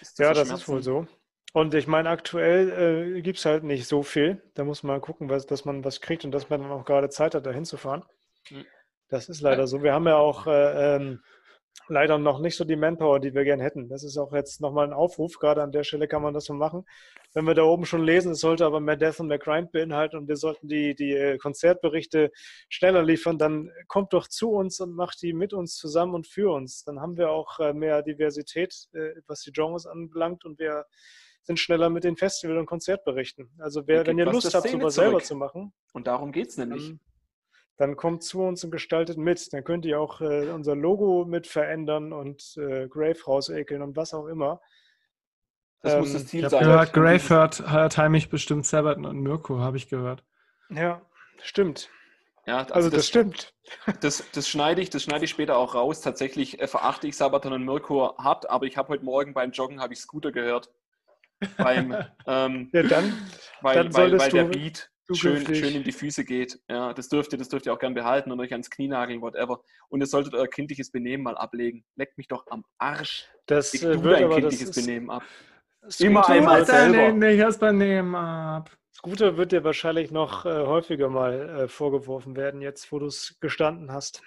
Das 0.00 0.18
ja, 0.18 0.32
das 0.32 0.50
ist 0.50 0.68
wohl 0.68 0.82
so. 0.82 1.06
Und 1.52 1.72
ich 1.74 1.86
meine, 1.86 2.10
aktuell 2.10 3.16
äh, 3.16 3.22
gibt 3.22 3.38
es 3.38 3.44
halt 3.44 3.62
nicht 3.62 3.86
so 3.86 4.02
viel. 4.02 4.42
Da 4.54 4.64
muss 4.64 4.82
man 4.82 5.00
gucken, 5.00 5.30
was, 5.30 5.46
dass 5.46 5.64
man 5.64 5.84
was 5.84 6.00
kriegt 6.00 6.24
und 6.24 6.32
dass 6.32 6.50
man 6.50 6.62
dann 6.62 6.72
auch 6.72 6.84
gerade 6.84 7.10
Zeit 7.10 7.34
hat, 7.34 7.46
da 7.46 7.52
hinzufahren. 7.52 8.04
Hm. 8.48 8.66
Das 9.08 9.28
ist 9.28 9.40
leider 9.40 9.62
ja. 9.62 9.66
so. 9.68 9.82
Wir 9.82 9.92
haben 9.92 10.06
ja 10.08 10.16
auch 10.16 10.48
äh, 10.48 10.96
ähm, 10.96 11.22
leider 11.88 12.18
noch 12.18 12.40
nicht 12.40 12.56
so 12.56 12.64
die 12.64 12.76
Manpower, 12.76 13.20
die 13.20 13.34
wir 13.34 13.44
gern 13.44 13.60
hätten. 13.60 13.88
Das 13.88 14.02
ist 14.04 14.16
auch 14.18 14.32
jetzt 14.32 14.60
nochmal 14.60 14.86
ein 14.86 14.92
Aufruf. 14.92 15.38
Gerade 15.38 15.62
an 15.62 15.72
der 15.72 15.84
Stelle 15.84 16.08
kann 16.08 16.22
man 16.22 16.34
das 16.34 16.44
so 16.44 16.54
machen. 16.54 16.84
Wenn 17.32 17.46
wir 17.46 17.54
da 17.54 17.64
oben 17.64 17.84
schon 17.84 18.04
lesen, 18.04 18.32
es 18.32 18.40
sollte 18.40 18.64
aber 18.64 18.80
mehr 18.80 18.96
Death 18.96 19.20
und 19.20 19.28
mehr 19.28 19.38
Grind 19.38 19.72
beinhalten 19.72 20.16
und 20.16 20.28
wir 20.28 20.36
sollten 20.36 20.68
die, 20.68 20.94
die 20.94 21.12
äh, 21.12 21.38
Konzertberichte 21.38 22.30
schneller 22.68 23.02
liefern, 23.02 23.38
dann 23.38 23.70
kommt 23.88 24.12
doch 24.12 24.28
zu 24.28 24.50
uns 24.52 24.80
und 24.80 24.94
macht 24.94 25.20
die 25.22 25.32
mit 25.32 25.52
uns 25.52 25.76
zusammen 25.76 26.14
und 26.14 26.26
für 26.26 26.52
uns. 26.52 26.84
Dann 26.84 27.00
haben 27.00 27.16
wir 27.16 27.30
auch 27.30 27.58
äh, 27.58 27.72
mehr 27.72 28.02
Diversität, 28.02 28.88
äh, 28.92 29.20
was 29.26 29.42
die 29.42 29.52
Genres 29.52 29.86
anbelangt 29.86 30.44
und 30.44 30.58
wir 30.58 30.86
sind 31.42 31.58
schneller 31.58 31.90
mit 31.90 32.04
den 32.04 32.16
Festival- 32.16 32.58
und 32.58 32.66
Konzertberichten. 32.66 33.50
Also 33.58 33.86
wer, 33.86 34.06
wenn 34.06 34.18
ihr 34.18 34.24
Lust 34.24 34.54
habt, 34.54 34.68
sowas 34.68 34.94
selber 34.94 35.20
zu 35.20 35.36
machen. 35.36 35.72
Und 35.92 36.06
darum 36.06 36.32
geht 36.32 36.48
es 36.48 36.56
nämlich. 36.56 36.88
Dann, 36.88 37.00
dann 37.76 37.96
kommt 37.96 38.22
zu 38.22 38.42
uns 38.42 38.62
und 38.64 38.70
gestaltet 38.70 39.18
mit. 39.18 39.52
Dann 39.52 39.64
könnt 39.64 39.84
ihr 39.84 40.00
auch 40.00 40.20
äh, 40.20 40.50
unser 40.50 40.76
Logo 40.76 41.24
mit 41.24 41.46
verändern 41.46 42.12
und 42.12 42.56
äh, 42.56 42.86
Grave 42.88 43.18
rausekeln 43.26 43.82
und 43.82 43.96
was 43.96 44.14
auch 44.14 44.26
immer. 44.26 44.60
Das 45.82 45.94
ähm, 45.94 46.00
muss 46.00 46.12
das 46.12 46.26
Ziel 46.26 46.44
ich 46.44 46.50
sein. 46.50 46.64
Gehört, 46.64 46.92
Grave 46.92 47.28
hört, 47.28 47.70
hört 47.70 47.98
heimlich 47.98 48.30
bestimmt 48.30 48.64
Sabaton 48.64 49.04
und 49.04 49.20
Mirko, 49.20 49.58
habe 49.58 49.76
ich 49.76 49.88
gehört. 49.88 50.24
Ja, 50.70 51.02
stimmt. 51.42 51.90
Ja, 52.46 52.58
also, 52.58 52.74
also 52.74 52.90
das, 52.90 52.98
das, 52.98 53.08
stimmt. 53.08 53.54
Das, 54.00 54.24
das, 54.32 54.48
schneide 54.48 54.80
ich, 54.80 54.90
das 54.90 55.02
schneide 55.02 55.24
ich 55.24 55.30
später 55.30 55.56
auch 55.56 55.74
raus. 55.74 56.00
Tatsächlich 56.00 56.60
äh, 56.60 56.68
verachte 56.68 57.08
ich 57.08 57.16
Sabaton 57.16 57.54
und 57.54 57.64
Mirko 57.64 58.16
hart, 58.18 58.48
aber 58.50 58.66
ich 58.66 58.76
habe 58.76 58.90
heute 58.90 59.04
Morgen 59.04 59.34
beim 59.34 59.50
Joggen 59.50 59.80
ich 59.90 59.98
Scooter 59.98 60.30
gehört. 60.30 60.70
Beim, 61.56 61.92
ähm, 62.26 62.70
ja, 62.72 62.82
dann, 62.82 63.14
weil, 63.62 63.74
dann 63.76 63.94
weil, 63.94 64.18
weil 64.18 64.30
der 64.30 64.44
Beat 64.44 64.90
schön, 65.12 65.54
schön 65.54 65.74
in 65.74 65.84
die 65.84 65.92
Füße 65.92 66.24
geht. 66.24 66.60
Ja, 66.68 66.92
das 66.92 67.08
dürft 67.08 67.32
ihr, 67.32 67.38
das 67.38 67.48
dürft 67.48 67.66
ihr 67.66 67.72
auch 67.72 67.78
gern 67.78 67.94
behalten 67.94 68.32
und 68.32 68.40
euch 68.40 68.52
ans 68.52 68.70
Knie 68.70 68.88
nageln, 68.88 69.20
whatever. 69.20 69.62
Und 69.88 70.00
ihr 70.00 70.06
solltet 70.06 70.34
euer 70.34 70.46
kindliches 70.46 70.90
Benehmen 70.90 71.24
mal 71.24 71.36
ablegen. 71.36 71.84
Leckt 71.96 72.16
mich 72.18 72.28
doch 72.28 72.46
am 72.48 72.64
Arsch. 72.78 73.28
Das 73.46 73.72
Leg 73.72 73.82
äh, 73.82 74.02
wird 74.02 74.20
dein 74.20 74.30
kindliches 74.30 74.70
das 74.70 74.84
Benehmen 74.84 75.10
ab. 75.10 75.22
Immer 75.98 76.28
einmal 76.28 76.64
selber. 76.64 77.12
Nicht 77.12 77.38
erst 77.38 77.60
beim 77.60 78.14
ab. 78.14 78.70
Scooter 78.96 79.36
wird 79.36 79.52
dir 79.52 79.64
wahrscheinlich 79.64 80.10
noch 80.10 80.46
äh, 80.46 80.64
häufiger 80.64 81.10
mal 81.10 81.64
äh, 81.64 81.68
vorgeworfen 81.68 82.36
werden, 82.36 82.62
jetzt 82.62 82.90
wo 82.90 82.98
du 82.98 83.06
es 83.06 83.36
gestanden 83.40 83.92
hast. 83.92 84.22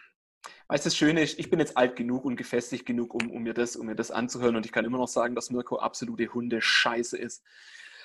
Weißt 0.67 0.85
du, 0.85 0.89
das 0.89 0.97
Schöne 0.97 1.21
ist, 1.21 1.39
ich 1.39 1.49
bin 1.49 1.59
jetzt 1.59 1.77
alt 1.77 1.95
genug 1.95 2.25
und 2.25 2.35
gefestigt 2.35 2.85
genug, 2.85 3.13
um, 3.13 3.31
um, 3.31 3.41
mir 3.41 3.53
das, 3.53 3.75
um 3.75 3.87
mir 3.87 3.95
das 3.95 4.11
anzuhören 4.11 4.55
und 4.55 4.65
ich 4.65 4.71
kann 4.71 4.85
immer 4.85 4.97
noch 4.97 5.07
sagen, 5.07 5.33
dass 5.33 5.49
Mirko 5.49 5.77
absolute 5.77 6.31
Hunde-Scheiße 6.33 7.17
ist. 7.17 7.43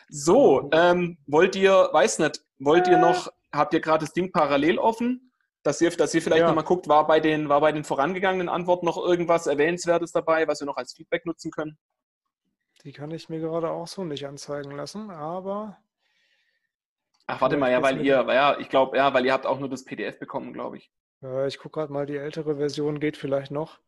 So, 0.09 0.71
ähm, 0.73 1.19
wollt 1.27 1.57
ihr, 1.57 1.91
weiß 1.93 2.21
nicht, 2.21 2.43
wollt 2.65 2.89
ihr 2.89 2.99
noch, 2.99 3.33
habt 3.53 3.75
ihr 3.75 3.81
gerade 3.81 4.05
das 4.05 4.13
Ding 4.13 4.33
parallel 4.33 4.79
offen? 4.79 5.33
Dass 5.65 5.81
ihr, 5.81 5.91
dass 5.91 6.13
ihr 6.13 6.23
vielleicht 6.23 6.41
ja. 6.41 6.49
nochmal 6.49 6.65
guckt, 6.65 6.89
war 6.89 7.07
bei, 7.07 7.21
den, 7.21 7.49
war 7.49 7.61
bei 7.61 7.71
den 7.71 7.85
vorangegangenen 7.85 8.49
Antworten 8.49 8.85
noch 8.85 8.97
irgendwas 8.97 9.47
Erwähnenswertes 9.47 10.11
dabei, 10.11 10.49
was 10.49 10.61
wir 10.61 10.67
noch 10.67 10.77
als 10.77 10.93
Feedback 10.93 11.25
nutzen 11.25 11.53
können? 11.53 11.79
Die 12.83 12.93
kann 12.93 13.13
ich 13.13 13.29
mir 13.29 13.39
gerade 13.39 13.71
auch 13.71 13.87
so 13.87 14.03
nicht 14.03 14.27
anzeigen 14.27 14.73
lassen, 14.73 15.11
aber. 15.11 15.79
Ach, 17.29 17.41
warte 17.41 17.57
mal, 17.57 17.71
ja, 17.71 17.81
weil 17.81 18.05
ihr, 18.05 18.27
ja, 18.29 18.59
ich 18.59 18.69
glaube, 18.69 18.97
ja, 18.97 19.15
weil 19.15 19.25
ihr 19.25 19.33
habt 19.33 19.47
auch 19.47 19.61
nur 19.61 19.69
das 19.69 19.85
PDF 19.85 20.19
bekommen, 20.19 20.53
glaube 20.53 20.79
ich. 20.79 20.91
Ja, 21.21 21.47
ich 21.47 21.59
gucke 21.59 21.79
gerade 21.79 21.93
mal, 21.93 22.07
die 22.07 22.17
ältere 22.17 22.57
Version 22.57 22.99
geht 22.99 23.17
vielleicht 23.17 23.53
noch. 23.53 23.79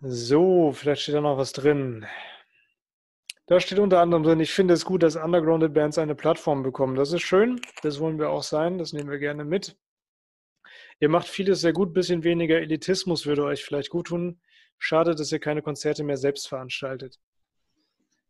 So, 0.00 0.72
vielleicht 0.72 1.02
steht 1.02 1.14
da 1.14 1.22
noch 1.22 1.38
was 1.38 1.52
drin. 1.52 2.06
Da 3.48 3.60
steht 3.60 3.78
unter 3.78 4.00
anderem 4.00 4.22
drin, 4.22 4.40
ich 4.40 4.52
finde 4.52 4.74
es 4.74 4.84
gut, 4.84 5.02
dass 5.02 5.16
Undergrounded 5.16 5.72
Bands 5.72 5.96
eine 5.96 6.14
Plattform 6.14 6.62
bekommen. 6.62 6.96
Das 6.96 7.12
ist 7.12 7.22
schön, 7.22 7.58
das 7.82 7.98
wollen 7.98 8.18
wir 8.18 8.28
auch 8.28 8.42
sein, 8.42 8.76
das 8.76 8.92
nehmen 8.92 9.10
wir 9.10 9.18
gerne 9.18 9.44
mit. 9.44 9.74
Ihr 11.00 11.08
macht 11.08 11.26
vieles 11.26 11.62
sehr 11.62 11.72
gut, 11.72 11.94
bisschen 11.94 12.24
weniger 12.24 12.60
Elitismus 12.60 13.24
würde 13.24 13.44
euch 13.44 13.64
vielleicht 13.64 13.88
gut 13.88 14.08
tun. 14.08 14.38
Schade, 14.76 15.14
dass 15.14 15.32
ihr 15.32 15.38
keine 15.38 15.62
Konzerte 15.62 16.04
mehr 16.04 16.18
selbst 16.18 16.46
veranstaltet. 16.46 17.18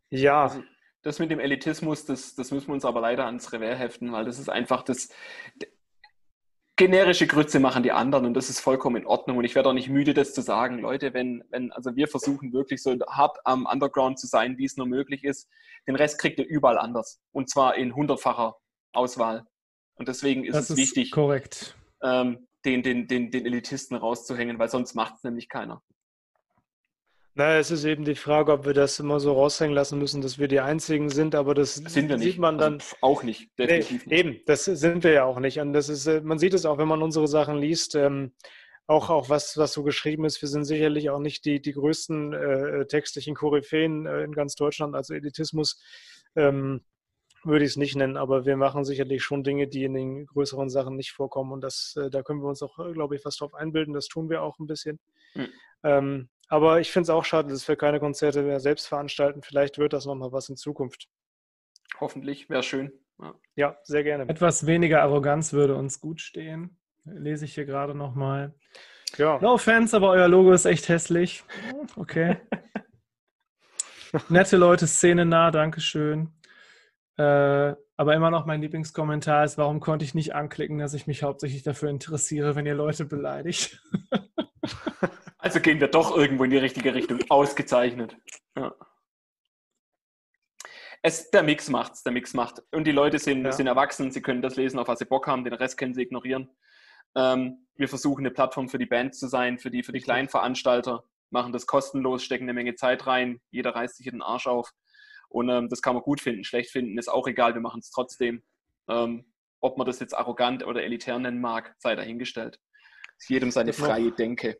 Ja. 0.08 0.44
Also, 0.44 0.62
das 1.02 1.18
mit 1.18 1.32
dem 1.32 1.40
Elitismus, 1.40 2.04
das, 2.04 2.36
das 2.36 2.52
müssen 2.52 2.68
wir 2.68 2.74
uns 2.74 2.84
aber 2.84 3.00
leider 3.00 3.26
ans 3.26 3.52
Revers 3.52 3.78
heften, 3.78 4.12
weil 4.12 4.24
das 4.24 4.38
ist 4.38 4.48
einfach 4.48 4.82
das, 4.82 5.08
generische 6.78 7.26
Grütze 7.26 7.60
machen 7.60 7.82
die 7.82 7.92
anderen 7.92 8.24
und 8.24 8.34
das 8.34 8.48
ist 8.48 8.60
vollkommen 8.60 8.96
in 8.96 9.06
Ordnung. 9.06 9.36
Und 9.36 9.44
ich 9.44 9.54
werde 9.54 9.68
auch 9.68 9.74
nicht 9.74 9.90
müde, 9.90 10.14
das 10.14 10.32
zu 10.32 10.40
sagen. 10.40 10.78
Leute, 10.78 11.12
wenn, 11.12 11.44
wenn, 11.50 11.70
also 11.72 11.94
wir 11.96 12.08
versuchen 12.08 12.54
wirklich 12.54 12.82
so 12.82 12.96
hart 13.08 13.36
am 13.44 13.66
Underground 13.66 14.18
zu 14.18 14.26
sein, 14.26 14.56
wie 14.56 14.64
es 14.64 14.76
nur 14.76 14.86
möglich 14.86 15.24
ist. 15.24 15.48
Den 15.86 15.96
Rest 15.96 16.18
kriegt 16.18 16.38
ihr 16.38 16.46
überall 16.46 16.78
anders. 16.78 17.20
Und 17.32 17.50
zwar 17.50 17.76
in 17.76 17.94
hundertfacher 17.94 18.56
Auswahl. 18.92 19.44
Und 19.96 20.08
deswegen 20.08 20.44
ist 20.44 20.54
das 20.54 20.64
es 20.64 20.70
ist 20.70 20.76
wichtig, 20.78 21.10
korrekt. 21.10 21.76
Ähm, 22.02 22.46
den, 22.64 22.82
den, 22.82 23.08
den, 23.08 23.30
den 23.32 23.44
Elitisten 23.44 23.96
rauszuhängen, 23.96 24.58
weil 24.58 24.68
sonst 24.68 24.94
macht 24.94 25.16
es 25.16 25.24
nämlich 25.24 25.48
keiner. 25.48 25.82
Naja, 27.38 27.60
es 27.60 27.70
ist 27.70 27.84
eben 27.84 28.04
die 28.04 28.16
Frage, 28.16 28.50
ob 28.50 28.66
wir 28.66 28.74
das 28.74 28.98
immer 28.98 29.20
so 29.20 29.32
raushängen 29.32 29.72
lassen 29.72 29.96
müssen, 29.96 30.20
dass 30.22 30.40
wir 30.40 30.48
die 30.48 30.58
Einzigen 30.58 31.08
sind, 31.08 31.36
aber 31.36 31.54
das 31.54 31.76
sind 31.76 32.08
wir 32.08 32.18
sieht 32.18 32.26
nicht. 32.26 32.38
man 32.40 32.58
dann 32.58 32.74
also 32.74 32.96
auch 33.00 33.22
nicht, 33.22 33.56
definitiv 33.56 34.06
nee, 34.06 34.16
nicht. 34.16 34.26
Eben, 34.26 34.40
das 34.46 34.64
sind 34.64 35.04
wir 35.04 35.12
ja 35.12 35.24
auch 35.24 35.38
nicht. 35.38 35.60
Und 35.60 35.72
das 35.72 35.88
ist, 35.88 36.08
äh, 36.08 36.20
man 36.20 36.40
sieht 36.40 36.52
es 36.52 36.66
auch, 36.66 36.78
wenn 36.78 36.88
man 36.88 37.00
unsere 37.00 37.28
Sachen 37.28 37.56
liest, 37.56 37.94
ähm, 37.94 38.32
auch, 38.88 39.08
auch 39.08 39.28
was, 39.28 39.56
was 39.56 39.72
so 39.72 39.84
geschrieben 39.84 40.24
ist. 40.24 40.42
Wir 40.42 40.48
sind 40.48 40.64
sicherlich 40.64 41.10
auch 41.10 41.20
nicht 41.20 41.44
die, 41.44 41.62
die 41.62 41.74
größten 41.74 42.32
äh, 42.32 42.86
textlichen 42.86 43.36
Koryphäen 43.36 44.06
äh, 44.06 44.24
in 44.24 44.32
ganz 44.32 44.56
Deutschland. 44.56 44.96
Also 44.96 45.14
Elitismus 45.14 45.80
ähm, 46.34 46.80
würde 47.44 47.64
ich 47.64 47.70
es 47.70 47.76
nicht 47.76 47.94
nennen, 47.94 48.16
aber 48.16 48.46
wir 48.46 48.56
machen 48.56 48.84
sicherlich 48.84 49.22
schon 49.22 49.44
Dinge, 49.44 49.68
die 49.68 49.84
in 49.84 49.94
den 49.94 50.26
größeren 50.26 50.70
Sachen 50.70 50.96
nicht 50.96 51.12
vorkommen. 51.12 51.52
Und 51.52 51.60
das, 51.60 51.94
äh, 52.02 52.10
da 52.10 52.24
können 52.24 52.40
wir 52.42 52.48
uns 52.48 52.64
auch, 52.64 52.80
äh, 52.80 52.92
glaube 52.92 53.14
ich, 53.14 53.24
was 53.24 53.36
drauf 53.36 53.54
einbilden. 53.54 53.94
Das 53.94 54.08
tun 54.08 54.28
wir 54.28 54.42
auch 54.42 54.58
ein 54.58 54.66
bisschen. 54.66 54.98
Mhm. 55.36 55.48
Ähm, 55.84 56.28
aber 56.48 56.80
ich 56.80 56.90
finde 56.90 57.04
es 57.04 57.10
auch 57.10 57.24
schade, 57.24 57.50
dass 57.50 57.68
wir 57.68 57.76
keine 57.76 58.00
Konzerte 58.00 58.42
mehr 58.42 58.60
selbst 58.60 58.88
veranstalten. 58.88 59.42
Vielleicht 59.42 59.78
wird 59.78 59.92
das 59.92 60.06
nochmal 60.06 60.32
was 60.32 60.48
in 60.48 60.56
Zukunft. 60.56 61.08
Hoffentlich, 62.00 62.48
wäre 62.48 62.62
schön. 62.62 62.92
Ja. 63.20 63.34
ja. 63.56 63.78
sehr 63.82 64.02
gerne. 64.02 64.28
Etwas 64.28 64.66
weniger 64.66 65.02
Arroganz 65.02 65.52
würde 65.52 65.74
uns 65.74 66.00
gut 66.00 66.20
stehen. 66.20 66.78
Lese 67.04 67.44
ich 67.44 67.54
hier 67.54 67.64
gerade 67.64 67.94
nochmal. 67.94 68.54
Ja. 69.16 69.38
No 69.40 69.54
offense, 69.54 69.96
aber 69.96 70.10
euer 70.10 70.28
Logo 70.28 70.52
ist 70.52 70.66
echt 70.66 70.88
hässlich. 70.88 71.44
Okay. 71.96 72.36
Nette 74.28 74.56
Leute, 74.56 74.86
Szene 74.86 75.24
nah, 75.24 75.50
Dankeschön. 75.50 76.32
Äh, 77.16 77.74
aber 77.96 78.14
immer 78.14 78.30
noch 78.30 78.46
mein 78.46 78.62
Lieblingskommentar 78.62 79.44
ist, 79.44 79.58
warum 79.58 79.80
konnte 79.80 80.04
ich 80.04 80.14
nicht 80.14 80.34
anklicken, 80.34 80.78
dass 80.78 80.94
ich 80.94 81.06
mich 81.06 81.22
hauptsächlich 81.24 81.62
dafür 81.62 81.90
interessiere, 81.90 82.54
wenn 82.54 82.64
ihr 82.64 82.74
Leute 82.74 83.04
beleidigt? 83.04 83.82
Also 85.38 85.60
gehen 85.60 85.80
wir 85.80 85.88
doch 85.88 86.16
irgendwo 86.16 86.44
in 86.44 86.50
die 86.50 86.58
richtige 86.58 86.94
Richtung. 86.94 87.20
Ausgezeichnet. 87.30 88.16
Ja. 88.56 88.74
Es, 91.00 91.30
der 91.30 91.44
Mix 91.44 91.68
macht's, 91.68 92.02
der 92.02 92.12
Mix 92.12 92.34
macht. 92.34 92.60
Und 92.72 92.84
die 92.84 92.92
Leute 92.92 93.20
sind, 93.20 93.44
ja. 93.44 93.52
sind 93.52 93.68
erwachsen, 93.68 94.10
sie 94.10 94.20
können 94.20 94.42
das 94.42 94.56
lesen, 94.56 94.80
auf 94.80 94.88
was 94.88 94.98
sie 94.98 95.04
Bock 95.04 95.28
haben, 95.28 95.44
den 95.44 95.52
Rest 95.54 95.78
können 95.78 95.94
sie 95.94 96.02
ignorieren. 96.02 96.50
Ähm, 97.14 97.68
wir 97.76 97.88
versuchen 97.88 98.22
eine 98.22 98.32
Plattform 98.32 98.68
für 98.68 98.78
die 98.78 98.86
Bands 98.86 99.20
zu 99.20 99.28
sein, 99.28 99.58
für 99.58 99.70
die, 99.70 99.84
für 99.84 99.92
die 99.92 100.00
kleinen 100.00 100.28
Veranstalter, 100.28 101.04
machen 101.30 101.52
das 101.52 101.66
kostenlos, 101.66 102.24
stecken 102.24 102.44
eine 102.44 102.52
Menge 102.52 102.74
Zeit 102.74 103.06
rein, 103.06 103.40
jeder 103.50 103.76
reißt 103.76 103.96
sich 103.96 104.10
den 104.10 104.22
Arsch 104.22 104.48
auf. 104.48 104.72
Und 105.28 105.48
ähm, 105.50 105.68
das 105.68 105.82
kann 105.82 105.94
man 105.94 106.02
gut 106.02 106.20
finden. 106.20 106.42
Schlecht 106.42 106.70
finden 106.70 106.98
ist 106.98 107.08
auch 107.08 107.28
egal, 107.28 107.54
wir 107.54 107.60
machen 107.60 107.78
es 107.78 107.90
trotzdem. 107.90 108.42
Ähm, 108.88 109.32
ob 109.60 109.78
man 109.78 109.86
das 109.86 110.00
jetzt 110.00 110.14
arrogant 110.14 110.66
oder 110.66 110.82
elitär 110.82 111.18
nennen 111.18 111.40
mag, 111.40 111.76
sei 111.78 111.94
dahingestellt. 111.94 112.58
Ist 113.18 113.28
jedem 113.28 113.50
seine 113.50 113.72
freie 113.72 114.10
Denke 114.12 114.58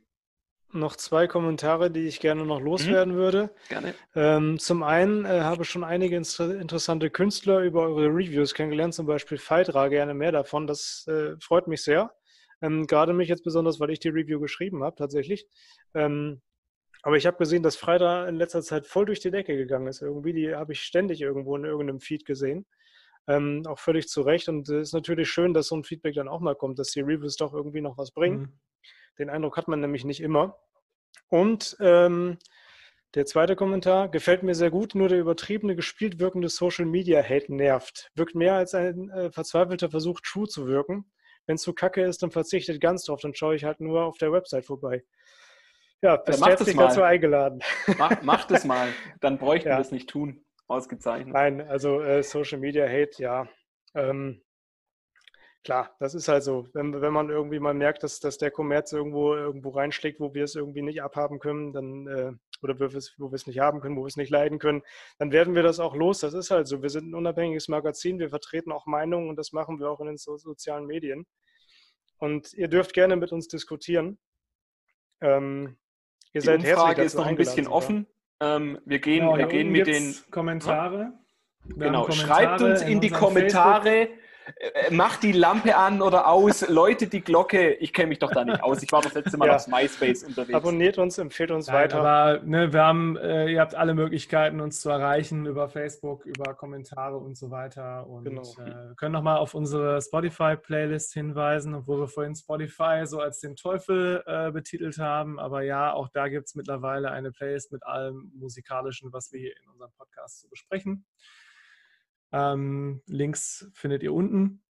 noch 0.73 0.97
zwei 0.97 1.27
Kommentare, 1.27 1.91
die 1.91 2.07
ich 2.07 2.21
gerne 2.21 2.45
noch 2.45 2.61
loswerden 2.61 3.15
mhm. 3.15 3.19
würde. 3.19 3.51
Gerne. 3.69 3.95
Ähm, 4.15 4.59
zum 4.59 4.83
einen 4.83 5.25
äh, 5.25 5.41
habe 5.41 5.63
ich 5.63 5.69
schon 5.71 5.85
einige 5.85 6.17
interessante 6.17 7.11
Künstler 7.11 7.61
über 7.61 7.83
eure 7.83 8.07
Reviews 8.09 8.55
kennengelernt, 8.55 8.95
zum 8.95 9.07
Beispiel 9.07 9.39
Phaedra, 9.39 9.89
gerne 9.89 10.15
mehr 10.15 10.33
davon. 10.33 10.67
Das 10.67 11.07
äh, 11.09 11.37
freut 11.41 11.69
mich 11.69 11.83
sehr. 11.83 12.13
Ähm, 12.61 12.87
gerade 12.87 13.13
mich 13.13 13.29
jetzt 13.29 13.45
besonders, 13.45 13.81
weil 13.81 13.91
ich 13.91 14.01
die 14.01 14.09
Review 14.09 14.41
geschrieben 14.41 14.83
habe, 14.83 14.97
tatsächlich. 14.97 15.47
Ähm, 15.95 16.43
aber 17.03 17.17
ich 17.17 17.27
habe 17.27 17.37
gesehen, 17.37 17.63
dass 17.63 17.77
Phaedra 17.77 18.29
in 18.29 18.37
letzter 18.37 18.63
Zeit 18.63 18.87
voll 18.87 19.07
durch 19.07 19.21
die 19.21 19.31
Decke 19.31 19.57
gegangen 19.57 19.87
ist. 19.87 20.03
Irgendwie, 20.03 20.33
die 20.33 20.55
habe 20.55 20.73
ich 20.73 20.81
ständig 20.81 21.21
irgendwo 21.21 21.57
in 21.57 21.65
irgendeinem 21.65 22.01
Feed 22.01 22.25
gesehen. 22.25 22.67
Ähm, 23.29 23.63
auch 23.67 23.79
völlig 23.79 24.09
zu 24.09 24.23
Recht. 24.23 24.49
Und 24.49 24.69
es 24.69 24.89
ist 24.89 24.93
natürlich 24.95 25.31
schön, 25.31 25.55
dass 25.55 25.69
so 25.69 25.77
ein 25.77 25.85
Feedback 25.85 26.15
dann 26.15 26.29
auch 26.29 26.41
mal 26.41 26.57
kommt, 26.57 26.79
dass 26.79 26.91
die 26.91 27.01
Reviews 27.01 27.37
doch 27.37 27.55
irgendwie 27.55 27.81
noch 27.81 27.97
was 27.99 28.11
bringen. 28.11 28.41
Mhm. 28.41 28.53
Den 29.19 29.31
Eindruck 29.31 29.57
hat 29.57 29.69
man 29.69 29.81
nämlich 29.81 30.05
nicht 30.05 30.21
immer. 30.21 30.59
Und 31.29 31.77
ähm, 31.81 32.39
der 33.15 33.25
zweite 33.25 33.57
Kommentar 33.57 34.11
gefällt 34.11 34.43
mir 34.43 34.55
sehr 34.55 34.71
gut, 34.71 34.95
nur 34.95 35.09
der 35.09 35.19
übertriebene, 35.19 35.75
gespielt 35.75 36.19
wirkende 36.19 36.49
Social 36.49 36.85
Media 36.85 37.23
Hate 37.23 37.55
nervt. 37.55 38.11
Wirkt 38.15 38.35
mehr 38.35 38.55
als 38.55 38.75
ein 38.75 39.11
äh, 39.11 39.31
verzweifelter 39.31 39.91
Versuch, 39.91 40.21
true 40.21 40.47
zu 40.47 40.67
wirken. 40.67 41.11
Wenn 41.47 41.55
es 41.55 41.63
zu 41.63 41.73
kacke 41.73 42.03
ist, 42.03 42.23
dann 42.23 42.31
verzichtet 42.31 42.81
ganz 42.81 43.05
drauf, 43.05 43.21
dann 43.23 43.35
schaue 43.35 43.57
ich 43.57 43.65
halt 43.65 43.81
nur 43.81 44.03
auf 44.05 44.19
der 44.19 44.31
Website 44.31 44.67
vorbei. 44.67 45.03
Ja, 46.03 46.17
bist 46.17 46.41
ja, 46.41 46.49
herzlich 46.49 46.77
dazu 46.77 47.03
eingeladen. 47.03 47.61
Mach, 47.99 48.23
macht 48.23 48.51
es 48.51 48.65
mal, 48.65 48.89
dann 49.21 49.39
bräuchten 49.39 49.71
ja. 49.71 49.77
wir 49.77 49.81
es 49.81 49.91
nicht 49.91 50.09
tun. 50.09 50.45
Ausgezeichnet. 50.69 51.33
Nein, 51.33 51.63
also 51.63 52.03
äh, 52.03 52.23
Social 52.23 52.59
Media 52.59 52.87
Hate, 52.87 53.23
ja. 53.23 53.49
Ähm, 53.95 54.43
klar, 55.65 55.95
das 55.99 56.15
ist 56.15 56.29
halt 56.29 56.43
so. 56.43 56.67
Wenn, 56.73 57.01
wenn 57.01 57.13
man 57.13 57.31
irgendwie 57.31 57.59
mal 57.59 57.75
merkt, 57.75 58.03
dass, 58.03 58.21
dass 58.21 58.39
der 58.39 58.51
Kommerz 58.51 58.93
irgendwo, 58.93 59.35
irgendwo 59.35 59.71
reinschlägt, 59.71 60.21
wo 60.21 60.35
wir 60.35 60.45
es 60.45 60.55
irgendwie 60.55 60.83
nicht 60.83 61.03
abhaben 61.03 61.39
können, 61.39 61.73
dann, 61.73 62.07
äh, 62.07 62.33
oder 62.63 62.75
wo 62.77 62.91
wir, 62.91 62.95
es, 62.99 63.15
wo 63.19 63.31
wir 63.31 63.37
es 63.37 63.47
nicht 63.47 63.59
haben 63.59 63.81
können, 63.81 63.97
wo 63.97 64.03
wir 64.03 64.09
es 64.09 64.17
nicht 64.17 64.31
leiden 64.31 64.59
können, 64.59 64.83
dann 65.19 65.33
werden 65.33 65.55
wir 65.55 65.63
das 65.63 65.81
auch 65.81 65.95
los. 65.95 66.21
Das 66.21 66.35
ist 66.35 66.51
halt 66.51 66.67
so. 66.67 66.83
Wir 66.83 66.91
sind 66.91 67.11
ein 67.11 67.15
unabhängiges 67.15 67.69
Magazin, 67.69 68.19
wir 68.19 68.31
vertreten 68.31 68.73
auch 68.73 68.87
Meinungen 68.87 69.29
und 69.29 69.37
das 69.37 69.53
machen 69.53 69.79
wir 69.79 69.91
auch 69.91 70.01
in 70.01 70.07
den 70.07 70.17
so 70.17 70.37
sozialen 70.37 70.87
Medien. 70.87 71.27
Und 72.19 72.53
ihr 72.55 72.69
dürft 72.69 72.95
gerne 72.95 73.17
mit 73.17 73.33
uns 73.33 73.49
diskutieren. 73.49 74.19
Ähm, 75.21 75.77
ihr 76.33 76.41
Die 76.41 76.47
seid 76.47 76.61
Umfrage 76.61 77.03
ist 77.03 77.15
noch 77.15 77.27
ein 77.27 77.37
bisschen 77.37 77.69
offen. 77.69 78.07
Ähm, 78.41 78.79
wir 78.85 78.99
gehen, 79.01 79.21
genau, 79.27 79.37
wir 79.37 79.47
gehen 79.47 79.71
mit 79.71 79.87
den 79.87 80.15
Kommentare. 80.31 81.13
Genau, 81.65 82.03
Kommentare 82.03 82.27
schreibt 82.27 82.63
uns 82.63 82.83
in, 82.83 82.89
in 82.89 83.01
die 83.01 83.11
Kommentare. 83.11 84.07
Facebook 84.07 84.28
äh, 84.57 84.93
macht 84.93 85.23
die 85.23 85.33
Lampe 85.33 85.77
an 85.77 86.03
oder 86.03 86.29
aus, 86.29 86.69
läutet 86.69 87.13
die 87.13 87.21
Glocke. 87.21 87.75
Ich 87.75 87.93
kenne 87.93 88.09
mich 88.09 88.19
doch 88.19 88.31
da 88.31 88.45
nicht 88.45 88.63
aus. 88.63 88.83
Ich 88.83 88.91
war 88.93 89.03
das 89.03 89.15
letzte 89.15 89.37
Mal 89.37 89.49
ja. 89.49 89.57
auf 89.57 89.67
MySpace 89.69 90.25
unterwegs. 90.25 90.55
Abonniert 90.55 90.99
uns, 90.99 91.19
empfehlt 91.19 91.51
uns 91.51 91.67
Nein, 91.67 91.77
weiter. 91.77 91.99
Aber 91.99 92.43
ne, 92.45 92.73
wir 92.73 92.85
haben, 92.85 93.17
äh, 93.17 93.53
ihr 93.53 93.61
habt 93.61 93.75
alle 93.75 93.95
Möglichkeiten, 93.95 94.61
uns 94.61 94.81
zu 94.81 94.91
erreichen 94.91 95.47
über 95.47 95.69
Facebook, 95.69 96.25
über 96.27 96.55
Kommentare 96.55 97.17
und 97.17 97.37
so 97.37 97.51
weiter. 97.51 98.07
Und 98.07 98.25
genau. 98.25 98.43
äh, 98.43 98.95
können 98.97 99.13
nochmal 99.13 99.39
auf 99.39 99.55
unsere 99.55 100.01
Spotify-Playlist 100.01 101.13
hinweisen, 101.13 101.75
obwohl 101.75 102.01
wir 102.01 102.09
vorhin 102.09 102.35
Spotify 102.35 103.03
so 103.05 103.21
als 103.21 103.41
den 103.41 103.57
Teufel 103.57 104.23
äh, 104.27 104.51
betitelt 104.51 104.99
haben. 104.99 105.39
Aber 105.39 105.63
ja, 105.63 105.93
auch 105.93 106.09
da 106.09 106.29
gibt 106.29 106.47
es 106.47 106.55
mittlerweile 106.55 107.11
eine 107.11 107.33
Playlist 107.33 107.73
mit 107.73 107.85
allem 107.85 108.33
Musikalischen, 108.35 109.13
was 109.13 109.33
wir 109.33 109.41
hier 109.41 109.53
in 109.63 109.71
unserem 109.71 109.93
Podcast 109.97 110.41
zu 110.41 110.49
besprechen. 110.49 111.05
Ähm, 112.33 113.03
Links 113.07 113.71
findet 113.75 114.03
ihr 114.03 114.13
unten. 114.13 114.63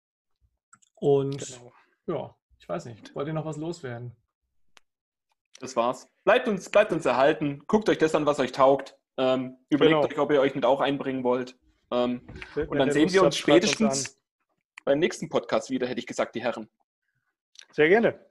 Und 0.94 1.38
genau. 1.38 1.72
ja, 2.06 2.36
ich 2.58 2.68
weiß 2.68 2.86
nicht, 2.86 3.14
wollt 3.14 3.28
ihr 3.28 3.34
noch 3.34 3.44
was 3.44 3.56
loswerden? 3.56 4.16
Das 5.60 5.76
war's. 5.76 6.08
Bleibt 6.24 6.48
uns, 6.48 6.68
bleibt 6.68 6.92
uns 6.92 7.06
erhalten. 7.06 7.62
Guckt 7.66 7.88
euch 7.88 7.98
das 7.98 8.14
an, 8.14 8.26
was 8.26 8.38
euch 8.40 8.52
taugt. 8.52 8.96
Ähm, 9.16 9.56
überlegt 9.70 10.02
genau. 10.02 10.06
euch, 10.06 10.18
ob 10.18 10.30
ihr 10.30 10.40
euch 10.40 10.54
mit 10.54 10.64
auch 10.64 10.80
einbringen 10.80 11.24
wollt. 11.24 11.58
Ähm, 11.90 12.26
und 12.54 12.78
dann 12.78 12.90
sehen 12.90 13.12
wir 13.12 13.22
uns 13.22 13.36
spätestens 13.36 14.08
uns 14.08 14.20
beim 14.84 14.98
nächsten 14.98 15.28
Podcast 15.28 15.70
wieder, 15.70 15.86
hätte 15.86 16.00
ich 16.00 16.06
gesagt, 16.06 16.34
die 16.34 16.42
Herren. 16.42 16.68
Sehr 17.72 17.88
gerne. 17.88 18.26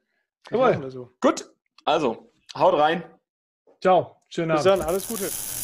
Jawohl. 0.52 0.90
So. 0.92 1.12
Gut, 1.22 1.52
also 1.84 2.32
haut 2.56 2.76
rein. 2.76 3.04
Ciao. 3.82 4.22
Schönen 4.30 4.52
Abend. 4.52 4.64
Bis 4.64 4.72
dann, 4.72 4.82
alles 4.82 5.08
Gute. 5.08 5.55